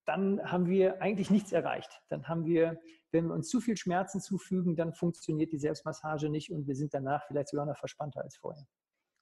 dann 0.05 0.41
haben 0.51 0.67
wir 0.67 1.01
eigentlich 1.01 1.29
nichts 1.29 1.51
erreicht. 1.51 2.01
Dann 2.09 2.27
haben 2.27 2.45
wir, 2.45 2.79
wenn 3.11 3.27
wir 3.27 3.33
uns 3.33 3.49
zu 3.49 3.59
viel 3.59 3.77
Schmerzen 3.77 4.21
zufügen, 4.21 4.75
dann 4.75 4.93
funktioniert 4.93 5.51
die 5.51 5.57
Selbstmassage 5.57 6.29
nicht 6.29 6.51
und 6.51 6.67
wir 6.67 6.75
sind 6.75 6.93
danach 6.93 7.23
vielleicht 7.27 7.49
sogar 7.49 7.65
noch 7.65 7.77
verspannter 7.77 8.21
als 8.21 8.37
vorher. 8.37 8.65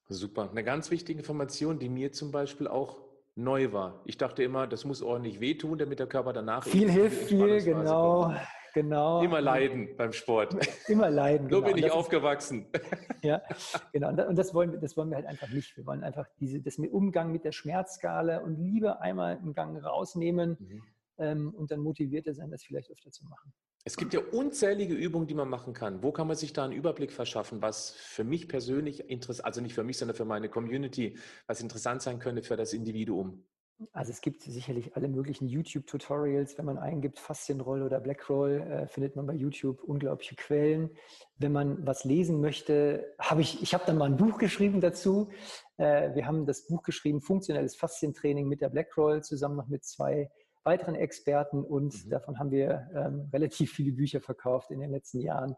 Super. 0.08 0.50
Eine 0.50 0.64
ganz 0.64 0.90
wichtige 0.90 1.18
Information, 1.18 1.78
die 1.78 1.88
mir 1.88 2.12
zum 2.12 2.30
Beispiel 2.30 2.68
auch 2.68 2.98
neu 3.36 3.72
war. 3.72 4.02
Ich 4.04 4.18
dachte 4.18 4.42
immer, 4.42 4.66
das 4.66 4.84
muss 4.84 5.02
ordentlich 5.02 5.40
wehtun, 5.40 5.78
damit 5.78 5.98
der 5.98 6.06
Körper 6.06 6.32
danach 6.32 6.64
viel 6.64 6.90
hilft 6.90 7.28
viel, 7.28 7.62
genau. 7.62 8.24
Kommt. 8.24 8.40
Genau. 8.74 9.22
Immer 9.22 9.40
leiden 9.40 9.96
beim 9.96 10.12
Sport. 10.12 10.56
Immer 10.88 11.08
leiden. 11.08 11.48
so 11.48 11.62
genau. 11.62 11.74
bin 11.74 11.84
ich 11.84 11.90
aufgewachsen. 11.92 12.66
ja, 13.22 13.40
genau. 13.92 14.08
Und 14.08 14.36
das 14.36 14.52
wollen, 14.52 14.72
wir, 14.72 14.80
das 14.80 14.96
wollen 14.96 15.10
wir 15.10 15.16
halt 15.16 15.26
einfach 15.26 15.48
nicht. 15.48 15.76
Wir 15.76 15.86
wollen 15.86 16.02
einfach 16.02 16.26
diese, 16.40 16.60
das 16.60 16.76
mit 16.78 16.92
Umgang 16.92 17.30
mit 17.30 17.44
der 17.44 17.52
Schmerzskala 17.52 18.38
und 18.38 18.56
lieber 18.56 19.00
einmal 19.00 19.36
einen 19.36 19.54
Gang 19.54 19.82
rausnehmen 19.82 20.56
mhm. 20.58 20.82
ähm, 21.18 21.54
und 21.54 21.70
dann 21.70 21.80
motivierter 21.80 22.34
sein, 22.34 22.50
das 22.50 22.64
vielleicht 22.64 22.90
öfter 22.90 23.12
zu 23.12 23.24
machen. 23.26 23.52
Es 23.84 23.96
gibt 23.96 24.12
ja 24.12 24.20
unzählige 24.32 24.94
Übungen, 24.94 25.28
die 25.28 25.34
man 25.34 25.48
machen 25.48 25.72
kann. 25.72 26.02
Wo 26.02 26.10
kann 26.10 26.26
man 26.26 26.36
sich 26.36 26.52
da 26.52 26.64
einen 26.64 26.72
Überblick 26.72 27.12
verschaffen, 27.12 27.62
was 27.62 27.90
für 27.90 28.24
mich 28.24 28.48
persönlich 28.48 29.08
interessant, 29.08 29.44
also 29.44 29.60
nicht 29.60 29.74
für 29.74 29.84
mich, 29.84 29.98
sondern 29.98 30.16
für 30.16 30.24
meine 30.24 30.48
Community, 30.48 31.16
was 31.46 31.60
interessant 31.60 32.02
sein 32.02 32.18
könnte 32.18 32.42
für 32.42 32.56
das 32.56 32.72
Individuum? 32.72 33.44
Also 33.92 34.12
es 34.12 34.20
gibt 34.20 34.42
sicherlich 34.42 34.94
alle 34.96 35.08
möglichen 35.08 35.48
YouTube-Tutorials. 35.48 36.56
Wenn 36.58 36.64
man 36.64 36.78
eingibt 36.78 37.18
Faszienroll 37.18 37.82
oder 37.82 38.00
Blackroll, 38.00 38.60
äh, 38.60 38.86
findet 38.86 39.16
man 39.16 39.26
bei 39.26 39.34
YouTube 39.34 39.82
unglaubliche 39.82 40.36
Quellen. 40.36 40.90
Wenn 41.38 41.52
man 41.52 41.84
was 41.84 42.04
lesen 42.04 42.40
möchte, 42.40 43.14
habe 43.18 43.40
ich, 43.40 43.62
ich 43.62 43.74
habe 43.74 43.84
dann 43.86 43.98
mal 43.98 44.06
ein 44.06 44.16
Buch 44.16 44.38
geschrieben 44.38 44.80
dazu. 44.80 45.30
Äh, 45.76 46.14
wir 46.14 46.26
haben 46.26 46.46
das 46.46 46.66
Buch 46.66 46.82
geschrieben, 46.82 47.20
Funktionelles 47.20 47.74
Faszientraining 47.74 48.46
mit 48.46 48.60
der 48.60 48.68
Blackroll, 48.68 49.22
zusammen 49.22 49.56
noch 49.56 49.68
mit 49.68 49.84
zwei 49.84 50.30
weiteren 50.62 50.94
Experten 50.94 51.62
und 51.62 52.06
mhm. 52.06 52.10
davon 52.10 52.38
haben 52.38 52.50
wir 52.50 52.88
ähm, 52.94 53.28
relativ 53.32 53.72
viele 53.72 53.92
Bücher 53.92 54.20
verkauft 54.20 54.70
in 54.70 54.80
den 54.80 54.90
letzten 54.90 55.20
Jahren. 55.20 55.56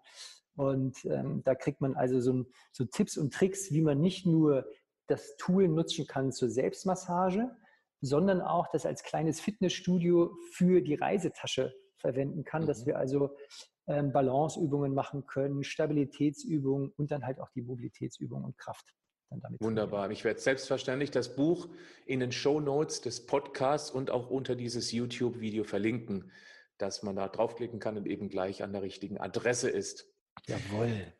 Und 0.57 1.05
ähm, 1.05 1.43
da 1.45 1.55
kriegt 1.55 1.81
man 1.81 1.95
also 1.95 2.21
so, 2.21 2.47
so 2.73 2.87
Tipps 2.87 3.17
und 3.19 3.33
Tricks, 3.33 3.71
wie 3.73 3.83
man 3.83 4.01
nicht 4.01 4.27
nur 4.27 4.67
das 5.07 5.37
Tool 5.37 5.69
nutzen 5.69 6.07
kann 6.07 6.33
zur 6.33 6.49
Selbstmassage, 6.49 7.55
sondern 8.01 8.41
auch 8.41 8.69
das 8.73 8.87
als 8.87 9.03
kleines 9.03 9.41
Fitnessstudio 9.41 10.37
für 10.53 10.81
die 10.83 10.95
Reisetasche 10.95 11.75
verwenden 11.97 12.45
kann, 12.45 12.63
mhm. 12.63 12.67
dass 12.67 12.87
wir 12.87 12.99
also 12.99 13.37
ähm, 13.89 14.13
Balanceübungen 14.13 14.95
machen 14.95 15.27
können, 15.27 15.65
Stabilitätsübungen 15.65 16.93
und 16.97 17.11
dann 17.11 17.25
halt 17.25 17.41
auch 17.41 17.51
die 17.51 17.63
Mobilitätsübungen 17.63 18.45
und 18.45 18.59
Kraft. 18.59 18.95
Dann 19.31 19.41
damit 19.41 19.61
Wunderbar. 19.61 20.01
Trainieren. 20.01 20.13
Ich 20.13 20.25
werde 20.25 20.41
selbstverständlich 20.41 21.11
das 21.11 21.35
Buch 21.35 21.69
in 22.05 22.21
den 22.21 22.33
Show 22.33 22.61
Notes 22.61 23.01
des 23.01 23.27
Podcasts 23.27 23.91
und 23.91 24.11
auch 24.11 24.31
unter 24.31 24.55
dieses 24.55 24.93
YouTube-Video 24.93 25.65
verlinken, 25.65 26.31
dass 26.79 27.03
man 27.03 27.17
da 27.17 27.29
draufklicken 27.29 27.81
kann 27.81 27.97
und 27.97 28.07
eben 28.07 28.29
gleich 28.29 28.63
an 28.63 28.73
der 28.73 28.83
richtigen 28.83 29.19
Adresse 29.19 29.71
ist. 29.71 30.13
Jawohl. 30.47 31.13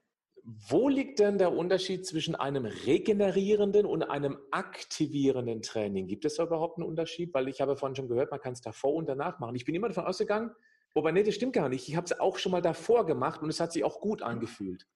Wo 0.49 0.89
liegt 0.89 1.19
denn 1.19 1.39
der 1.39 1.53
Unterschied 1.53 2.07
zwischen 2.07 2.37
einem 2.37 2.67
regenerierenden 2.67 3.85
und 3.85 4.05
einem 4.05 4.39
aktivierenden 4.53 5.61
Training? 5.61 6.07
Gibt 6.07 6.25
es 6.25 6.37
da 6.37 6.45
überhaupt 6.45 6.79
einen 6.79 6.87
Unterschied? 6.87 7.35
Weil 7.35 7.49
ich 7.49 7.61
habe 7.61 7.77
vorhin 7.77 7.97
schon 7.97 8.07
gehört, 8.07 8.31
man 8.31 8.39
kann 8.39 8.53
es 8.53 8.61
davor 8.61 8.95
und 8.95 9.09
danach 9.09 9.41
machen. 9.41 9.57
Ich 9.57 9.65
bin 9.65 9.75
immer 9.75 9.89
davon 9.89 10.05
ausgegangen, 10.05 10.53
wobei, 10.95 11.11
nee, 11.11 11.25
das 11.25 11.35
stimmt 11.35 11.53
gar 11.53 11.69
nicht. 11.69 11.89
Ich 11.89 11.97
habe 11.97 12.05
es 12.05 12.21
auch 12.21 12.39
schon 12.39 12.53
mal 12.53 12.63
davor 12.63 13.07
gemacht 13.07 13.43
und 13.43 13.49
es 13.49 13.59
hat 13.59 13.73
sich 13.73 13.83
auch 13.83 14.01
gut 14.01 14.23
angefühlt. 14.23 14.87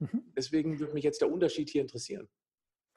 Mhm. 0.00 0.24
Deswegen 0.36 0.80
würde 0.80 0.94
mich 0.94 1.04
jetzt 1.04 1.20
der 1.20 1.30
Unterschied 1.30 1.70
hier 1.70 1.82
interessieren. 1.82 2.28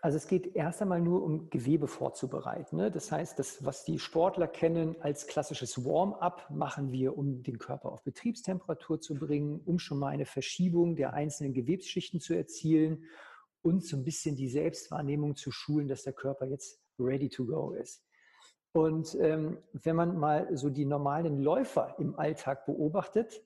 Also 0.02 0.16
es 0.16 0.28
geht 0.28 0.56
erst 0.56 0.82
einmal 0.82 1.02
nur 1.02 1.24
um 1.24 1.50
Gewebe 1.50 1.88
vorzubereiten. 1.88 2.78
Ne? 2.78 2.90
Das 2.90 3.12
heißt, 3.12 3.38
das, 3.38 3.66
was 3.66 3.84
die 3.84 4.00
Sportler 4.00 4.48
kennen 4.48 4.96
als 5.02 5.28
klassisches 5.28 5.84
Warm-up, 5.84 6.50
machen 6.50 6.92
wir, 6.94 7.18
um 7.18 7.44
den 7.44 7.60
Körper 7.60 7.92
auf 7.92 8.04
Betriebstemperatur 8.04 9.02
zu 9.02 9.16
bringen, 9.16 9.60
um 9.66 9.78
schon 9.78 10.00
mal 10.00 10.08
eine 10.08 10.26
Verschiebung 10.26 10.96
der 10.96 11.14
einzelnen 11.14 11.54
Gewebsschichten 11.54 12.22
zu 12.22 12.34
erzielen 12.34 13.04
und 13.62 13.84
so 13.84 13.98
ein 13.98 14.06
bisschen 14.06 14.38
die 14.38 14.48
Selbstwahrnehmung 14.48 15.36
zu 15.36 15.52
schulen, 15.52 15.90
dass 15.90 16.04
der 16.04 16.14
Körper 16.14 16.46
jetzt 16.46 16.80
ready 16.98 17.28
to 17.28 17.46
go 17.46 17.72
ist. 17.72 18.02
Und 18.72 19.18
ähm, 19.20 19.58
wenn 19.74 19.98
man 19.98 20.18
mal 20.18 20.56
so 20.56 20.70
die 20.70 20.86
normalen 20.86 21.42
Läufer 21.42 21.96
im 21.98 22.18
Alltag 22.18 22.66
beobachtet, 22.66 23.42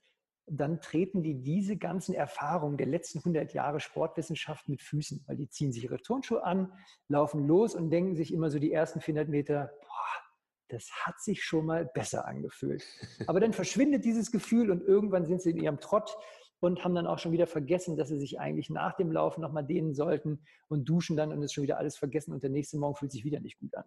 dann 0.47 0.81
treten 0.81 1.23
die 1.23 1.41
diese 1.41 1.77
ganzen 1.77 2.13
Erfahrungen 2.13 2.77
der 2.77 2.87
letzten 2.87 3.19
100 3.19 3.53
Jahre 3.53 3.79
Sportwissenschaft 3.79 4.67
mit 4.67 4.81
Füßen, 4.81 5.23
weil 5.27 5.37
die 5.37 5.49
ziehen 5.49 5.71
sich 5.71 5.85
ihre 5.85 6.01
Turnschuhe 6.01 6.43
an, 6.43 6.71
laufen 7.07 7.47
los 7.47 7.75
und 7.75 7.89
denken 7.89 8.15
sich 8.15 8.33
immer 8.33 8.49
so 8.49 8.59
die 8.59 8.71
ersten 8.71 8.99
400 8.99 9.29
Meter, 9.29 9.71
boah, 9.81 10.23
das 10.67 10.89
hat 11.03 11.19
sich 11.21 11.43
schon 11.43 11.65
mal 11.65 11.85
besser 11.85 12.27
angefühlt. 12.27 12.83
Aber 13.27 13.39
dann 13.39 13.53
verschwindet 13.53 14.05
dieses 14.05 14.31
Gefühl 14.31 14.69
und 14.69 14.81
irgendwann 14.81 15.25
sind 15.25 15.41
sie 15.41 15.51
in 15.51 15.57
ihrem 15.57 15.79
Trott 15.79 16.15
und 16.59 16.83
haben 16.83 16.95
dann 16.95 17.07
auch 17.07 17.19
schon 17.19 17.31
wieder 17.31 17.47
vergessen, 17.47 17.97
dass 17.97 18.09
sie 18.09 18.19
sich 18.19 18.39
eigentlich 18.39 18.69
nach 18.69 18.95
dem 18.95 19.11
Laufen 19.11 19.41
nochmal 19.41 19.65
dehnen 19.65 19.93
sollten 19.93 20.45
und 20.67 20.87
duschen 20.87 21.15
dann 21.15 21.31
und 21.31 21.41
ist 21.41 21.53
schon 21.53 21.63
wieder 21.63 21.77
alles 21.77 21.97
vergessen 21.97 22.33
und 22.33 22.43
der 22.43 22.49
nächste 22.49 22.77
Morgen 22.77 22.95
fühlt 22.95 23.11
sich 23.11 23.23
wieder 23.23 23.39
nicht 23.39 23.59
gut 23.59 23.75
an. 23.75 23.85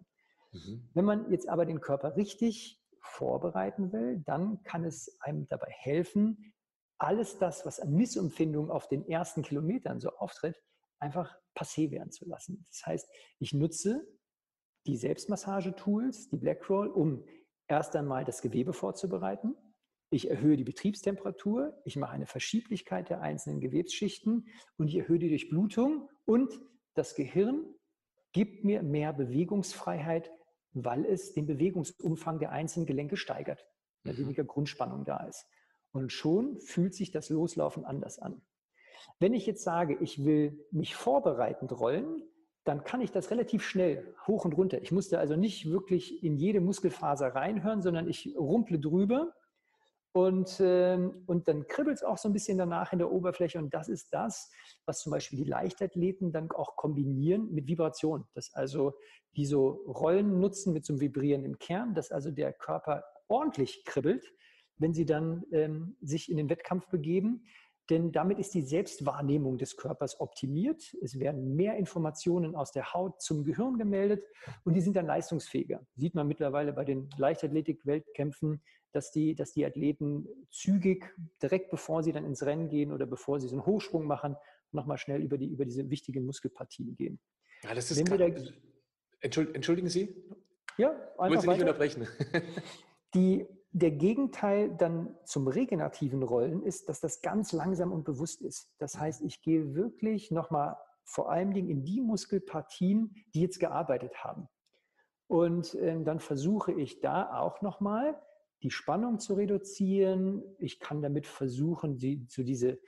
Mhm. 0.51 0.89
Wenn 0.93 1.05
man 1.05 1.31
jetzt 1.31 1.49
aber 1.49 1.65
den 1.65 1.81
Körper 1.81 2.15
richtig 2.15 2.79
vorbereiten 3.07 3.91
will, 3.91 4.21
dann 4.25 4.61
kann 4.63 4.83
es 4.83 5.17
einem 5.21 5.47
dabei 5.47 5.71
helfen, 5.71 6.53
alles 6.99 7.37
das, 7.37 7.65
was 7.65 7.79
an 7.79 7.93
Missempfindungen 7.93 8.71
auf 8.71 8.87
den 8.87 9.07
ersten 9.07 9.43
Kilometern 9.43 9.99
so 9.99 10.09
auftritt, 10.09 10.61
einfach 10.99 11.37
passé 11.55 11.91
werden 11.91 12.11
zu 12.11 12.27
lassen. 12.27 12.65
Das 12.69 12.85
heißt, 12.85 13.09
ich 13.39 13.53
nutze 13.53 14.07
die 14.87 14.97
Selbstmassagetools, 14.97 16.29
die 16.29 16.37
Blackroll, 16.37 16.87
um 16.87 17.23
erst 17.67 17.95
einmal 17.95 18.25
das 18.25 18.41
Gewebe 18.41 18.73
vorzubereiten. 18.73 19.55
Ich 20.09 20.29
erhöhe 20.29 20.55
die 20.55 20.63
Betriebstemperatur, 20.63 21.79
ich 21.83 21.97
mache 21.97 22.13
eine 22.13 22.27
Verschieblichkeit 22.27 23.09
der 23.09 23.21
einzelnen 23.21 23.59
Gewebsschichten 23.59 24.47
und 24.77 24.87
ich 24.87 24.95
erhöhe 24.95 25.19
die 25.19 25.29
Durchblutung 25.29 26.09
und 26.25 26.59
das 26.93 27.13
Gehirn 27.13 27.65
gibt 28.31 28.63
mir 28.63 28.83
mehr 28.83 29.11
Bewegungsfreiheit, 29.11 30.31
weil 30.73 31.05
es 31.05 31.33
den 31.33 31.45
Bewegungsumfang 31.45 32.39
der 32.39 32.51
einzelnen 32.51 32.85
Gelenke 32.85 33.17
steigert, 33.17 33.65
weil 34.03 34.13
mhm. 34.13 34.19
weniger 34.19 34.43
Grundspannung 34.43 35.05
da 35.05 35.25
ist. 35.25 35.45
Und 35.91 36.11
schon 36.11 36.59
fühlt 36.59 36.93
sich 36.93 37.11
das 37.11 37.29
Loslaufen 37.29 37.85
anders 37.85 38.19
an. 38.19 38.41
Wenn 39.19 39.33
ich 39.33 39.45
jetzt 39.45 39.63
sage, 39.63 39.97
ich 40.01 40.23
will 40.25 40.65
mich 40.71 40.95
vorbereitend 40.95 41.71
rollen, 41.71 42.23
dann 42.65 42.83
kann 42.83 43.01
ich 43.01 43.11
das 43.11 43.31
relativ 43.31 43.63
schnell 43.63 44.13
hoch 44.27 44.43
und 44.43 44.53
runter. 44.53 44.81
Ich 44.81 44.91
musste 44.91 45.19
also 45.19 45.35
nicht 45.35 45.69
wirklich 45.69 46.23
in 46.23 46.35
jede 46.35 46.59
Muskelfaser 46.59 47.29
reinhören, 47.29 47.81
sondern 47.81 48.09
ich 48.09 48.35
rumple 48.37 48.79
drüber 48.79 49.33
und, 50.17 50.59
äh, 50.59 50.97
und 51.27 51.47
dann 51.47 51.67
kribbelt 51.67 51.97
es 51.97 52.03
auch 52.03 52.17
so 52.17 52.27
ein 52.27 52.33
bisschen 52.33 52.57
danach 52.57 52.91
in 52.91 52.97
der 52.97 53.11
Oberfläche. 53.11 53.59
Und 53.59 53.71
das 53.71 53.87
ist 53.87 54.11
das, 54.11 54.49
was 54.87 55.01
zum 55.01 55.11
Beispiel 55.11 55.37
die 55.37 55.49
Leichtathleten 55.49 56.31
dann 56.31 56.49
auch 56.49 56.75
kombinieren 56.75 57.53
mit 57.53 57.67
Vibration. 57.67 58.25
Dass 58.33 58.51
also 58.55 58.93
die 59.35 59.45
so 59.45 59.69
Rollen 59.85 60.39
nutzen 60.39 60.73
mit 60.73 60.85
so 60.85 60.93
einem 60.93 61.01
Vibrieren 61.01 61.43
im 61.43 61.59
Kern, 61.59 61.93
dass 61.93 62.11
also 62.11 62.31
der 62.31 62.51
Körper 62.51 63.03
ordentlich 63.27 63.85
kribbelt, 63.85 64.25
wenn 64.79 64.91
sie 64.91 65.05
dann 65.05 65.43
ähm, 65.51 65.97
sich 66.01 66.31
in 66.31 66.37
den 66.37 66.49
Wettkampf 66.49 66.87
begeben. 66.87 67.45
Denn 67.89 68.11
damit 68.11 68.39
ist 68.39 68.53
die 68.53 68.61
Selbstwahrnehmung 68.61 69.57
des 69.57 69.77
Körpers 69.77 70.19
optimiert. 70.19 70.95
Es 71.01 71.19
werden 71.19 71.55
mehr 71.55 71.77
Informationen 71.77 72.55
aus 72.55 72.71
der 72.71 72.93
Haut 72.93 73.21
zum 73.21 73.45
Gehirn 73.45 73.77
gemeldet 73.77 74.23
und 74.65 74.73
die 74.73 74.81
sind 74.81 74.95
dann 74.95 75.05
leistungsfähiger. 75.05 75.85
Sieht 75.95 76.13
man 76.13 76.27
mittlerweile 76.27 76.73
bei 76.73 76.83
den 76.83 77.09
Leichtathletik-Weltkämpfen, 77.17 78.61
dass 78.91 79.11
die, 79.11 79.35
dass 79.35 79.53
die 79.53 79.65
Athleten 79.65 80.27
zügig, 80.49 81.05
direkt 81.41 81.69
bevor 81.69 82.03
sie 82.03 82.11
dann 82.11 82.25
ins 82.25 82.43
Rennen 82.43 82.67
gehen 82.67 82.91
oder 82.91 83.05
bevor 83.05 83.39
sie 83.39 83.47
so 83.47 83.55
einen 83.55 83.65
Hochsprung 83.65 84.05
machen, 84.05 84.35
nochmal 84.71 84.97
schnell 84.97 85.21
über, 85.21 85.37
die, 85.37 85.47
über 85.47 85.65
diese 85.65 85.89
wichtigen 85.89 86.25
Muskelpartien 86.25 86.95
gehen. 86.95 87.19
Ja, 87.63 87.73
das 87.73 87.89
ist 87.91 88.09
da, 88.09 88.29
Entschuldigen 89.19 89.89
Sie? 89.89 90.15
Ja, 90.77 90.91
einfach 90.91 91.17
Wollen 91.17 91.41
Sie 91.41 91.47
nicht 91.47 91.61
unterbrechen. 91.61 92.07
Die, 93.15 93.47
der 93.79 93.91
Gegenteil 93.91 94.75
dann 94.75 95.15
zum 95.23 95.47
regenerativen 95.47 96.23
Rollen 96.23 96.63
ist, 96.63 96.89
dass 96.89 96.99
das 96.99 97.21
ganz 97.21 97.51
langsam 97.51 97.91
und 97.91 98.03
bewusst 98.03 98.41
ist. 98.41 98.73
Das 98.79 98.99
heißt, 98.99 99.21
ich 99.21 99.41
gehe 99.41 99.75
wirklich 99.75 100.31
nochmal 100.31 100.77
vor 101.03 101.31
allen 101.31 101.53
Dingen 101.53 101.69
in 101.69 101.85
die 101.85 102.01
Muskelpartien, 102.01 103.15
die 103.33 103.41
jetzt 103.41 103.59
gearbeitet 103.59 104.23
haben. 104.23 104.49
Und 105.27 105.75
äh, 105.75 106.01
dann 106.03 106.19
versuche 106.19 106.73
ich 106.73 107.01
da 107.01 107.39
auch 107.39 107.61
nochmal 107.61 108.19
die 108.63 108.71
Spannung 108.71 109.19
zu 109.19 109.35
reduzieren. 109.35 110.43
Ich 110.57 110.79
kann 110.79 111.01
damit 111.01 111.27
versuchen, 111.27 111.97
die, 111.97 112.25
so 112.29 112.43
diese 112.43 112.79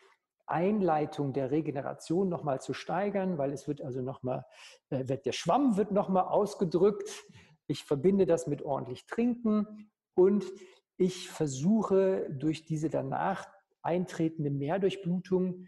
Einleitung 0.47 1.34
der 1.34 1.52
Regeneration 1.52 2.28
nochmal 2.28 2.60
zu 2.60 2.73
steigern, 2.73 3.38
weil 3.38 3.54
es 3.54 3.67
wird 3.67 3.82
also 3.82 4.02
nochmal, 4.02 4.45
äh, 4.89 5.06
der 5.06 5.32
Schwamm 5.32 5.78
wird 5.78 5.91
nochmal 5.91 6.23
ausgedrückt. 6.23 7.10
Ich 7.67 7.84
verbinde 7.84 8.25
das 8.25 8.47
mit 8.47 8.63
ordentlich 8.63 9.06
Trinken 9.06 9.91
und 10.15 10.43
ich 10.99 11.29
versuche 11.29 12.29
durch 12.29 12.65
diese 12.65 12.89
danach 12.89 13.47
eintretende 13.81 14.51
Mehrdurchblutung 14.51 15.67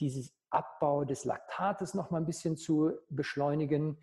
dieses 0.00 0.34
Abbau 0.50 1.04
des 1.04 1.24
Laktates 1.24 1.94
noch 1.94 2.10
mal 2.10 2.18
ein 2.18 2.26
bisschen 2.26 2.58
zu 2.58 2.92
beschleunigen 3.08 3.98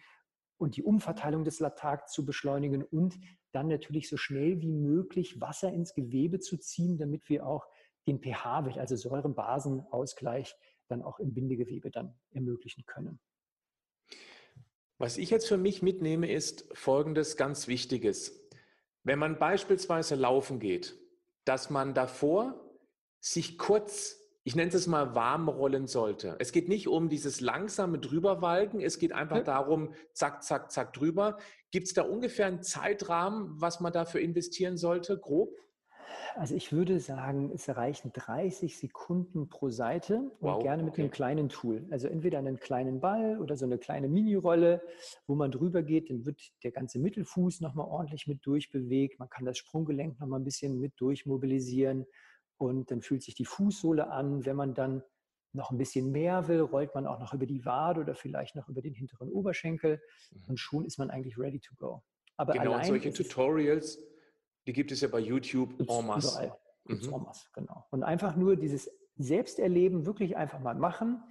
und 0.58 0.76
die 0.76 0.84
Umverteilung 0.84 1.44
des 1.44 1.60
Laktats 1.60 2.12
zu 2.12 2.26
beschleunigen 2.26 2.84
und 2.84 3.16
dann 3.52 3.68
natürlich 3.68 4.10
so 4.10 4.18
schnell 4.18 4.62
wie 4.62 4.72
möglich 4.72 5.40
Wasser 5.40 5.72
ins 5.72 5.94
Gewebe 5.94 6.40
zu 6.40 6.58
ziehen, 6.58 6.98
damit 6.98 7.30
wir 7.30 7.46
auch 7.46 7.68
den 8.08 8.20
pH-Wert, 8.20 8.80
also 8.80 8.96
Säurenbasenausgleich, 8.96 10.56
dann 10.88 11.04
auch 11.04 11.20
im 11.20 11.36
Bindegewebe 11.36 11.92
dann 11.92 12.16
ermöglichen 12.32 12.84
können. 12.88 13.20
Was 14.98 15.18
ich 15.18 15.30
jetzt 15.30 15.48
für 15.48 15.58
mich 15.58 15.82
mitnehme, 15.82 16.32
ist 16.32 16.66
folgendes 16.74 17.38
ganz 17.38 17.68
Wichtiges. 17.68 18.43
Wenn 19.04 19.20
man 19.20 19.38
beispielsweise 19.38 20.16
laufen 20.16 20.60
geht, 20.60 20.98
dass 21.46 21.70
man 21.70 21.94
davor 21.94 22.60
sich 23.20 23.58
kurz, 23.58 24.18
ich 24.44 24.56
nenne 24.56 24.72
es 24.72 24.88
mal 24.88 25.16
warm 25.16 25.50
rollen 25.50 25.88
sollte. 25.88 26.36
Es 26.40 26.52
geht 26.52 26.70
nicht 26.70 26.88
um 26.88 27.10
dieses 27.10 27.42
langsame 27.42 28.00
Drüberwalken, 28.00 28.82
es 28.82 29.00
geht 29.00 29.12
einfach 29.12 29.38
ja. 29.38 29.44
darum, 29.44 29.94
zack, 30.14 30.44
zack, 30.44 30.72
zack 30.72 30.94
drüber. 30.94 31.38
Gibt 31.72 31.88
es 31.88 31.94
da 31.94 32.04
ungefähr 32.04 32.48
einen 32.48 32.64
Zeitrahmen, 32.64 33.60
was 33.62 33.80
man 33.80 33.94
dafür 33.94 34.22
investieren 34.22 34.78
sollte, 34.78 35.18
grob? 35.18 35.58
Also 36.36 36.56
ich 36.56 36.72
würde 36.72 37.00
sagen, 37.00 37.52
es 37.54 37.70
reichen 37.70 38.12
30 38.14 38.78
Sekunden 38.78 39.50
pro 39.50 39.70
Seite 39.70 40.32
wow, 40.40 40.58
und 40.58 40.64
gerne 40.64 40.84
mit 40.84 40.94
okay. 40.94 41.04
einem 41.04 41.12
kleinen 41.12 41.50
Tool. 41.50 41.86
Also 41.92 42.08
entweder 42.08 42.40
einen 42.40 42.60
kleinen 42.60 43.00
Ball 43.00 43.40
oder 43.40 43.56
so 43.56 43.66
eine 43.66 43.78
kleine 43.78 44.08
Mini-Rolle, 44.08 44.82
wo 45.28 45.36
man 45.36 45.52
drüber 45.52 45.84
geht, 45.84 46.10
dann 46.10 46.26
wird 46.26 46.42
der 46.64 46.72
ganze 46.72 47.00
Mittelfuß 47.00 47.62
nochmal 47.62 47.88
ordentlich 47.88 48.28
mit 48.28 48.46
durchbewegt. 48.46 49.20
Man 49.20 49.30
kann 49.30 49.46
das 49.46 49.58
Sprunggelenk 49.58 50.20
nochmal 50.20 50.40
ein 50.40 50.46
bisschen 50.46 50.80
mit 50.80 50.94
durchmobilisieren 50.98 52.06
und 52.58 52.92
dann 52.92 53.02
fühlt 53.02 53.24
sich 53.24 53.36
die 53.36 53.46
Fußsohle 53.46 54.10
an. 54.10 54.46
Wenn 54.46 54.56
man 54.56 54.74
dann 54.74 55.04
noch 55.54 55.72
ein 55.72 55.78
bisschen 55.78 56.12
mehr 56.12 56.48
will, 56.48 56.62
rollt 56.62 56.96
man 56.96 57.06
auch 57.06 57.20
noch 57.20 57.34
über 57.34 57.46
die 57.46 57.64
Wade 57.66 58.02
oder 58.02 58.16
vielleicht 58.16 58.56
noch 58.56 58.68
über 58.70 58.82
den 58.82 58.94
hinteren 58.94 59.30
Oberschenkel 59.30 60.02
mhm. 60.32 60.44
und 60.48 60.60
schon 60.60 60.86
ist 60.86 60.98
man 60.98 61.10
eigentlich 61.10 61.38
ready 61.38 61.60
to 61.60 61.76
go. 61.78 62.02
Aber 62.38 62.54
genau, 62.54 62.82
solche 62.84 63.14
Tutorials 63.14 64.00
die 64.68 64.74
gibt 64.74 64.92
es 64.92 65.02
ja 65.02 65.08
bei 65.08 65.20
YouTube 65.20 65.80
en 65.80 66.06
masse. 66.06 66.30
Überall. 66.30 66.58
Mhm. 66.86 67.14
En 67.14 67.24
masse, 67.24 67.48
genau. 67.54 67.86
Und 67.92 68.04
einfach 68.04 68.36
nur 68.36 68.56
dieses 68.56 68.90
Selbsterleben 69.18 70.06
wirklich 70.06 70.38
einfach 70.38 70.60
mal 70.60 70.76
machen. 70.76 71.24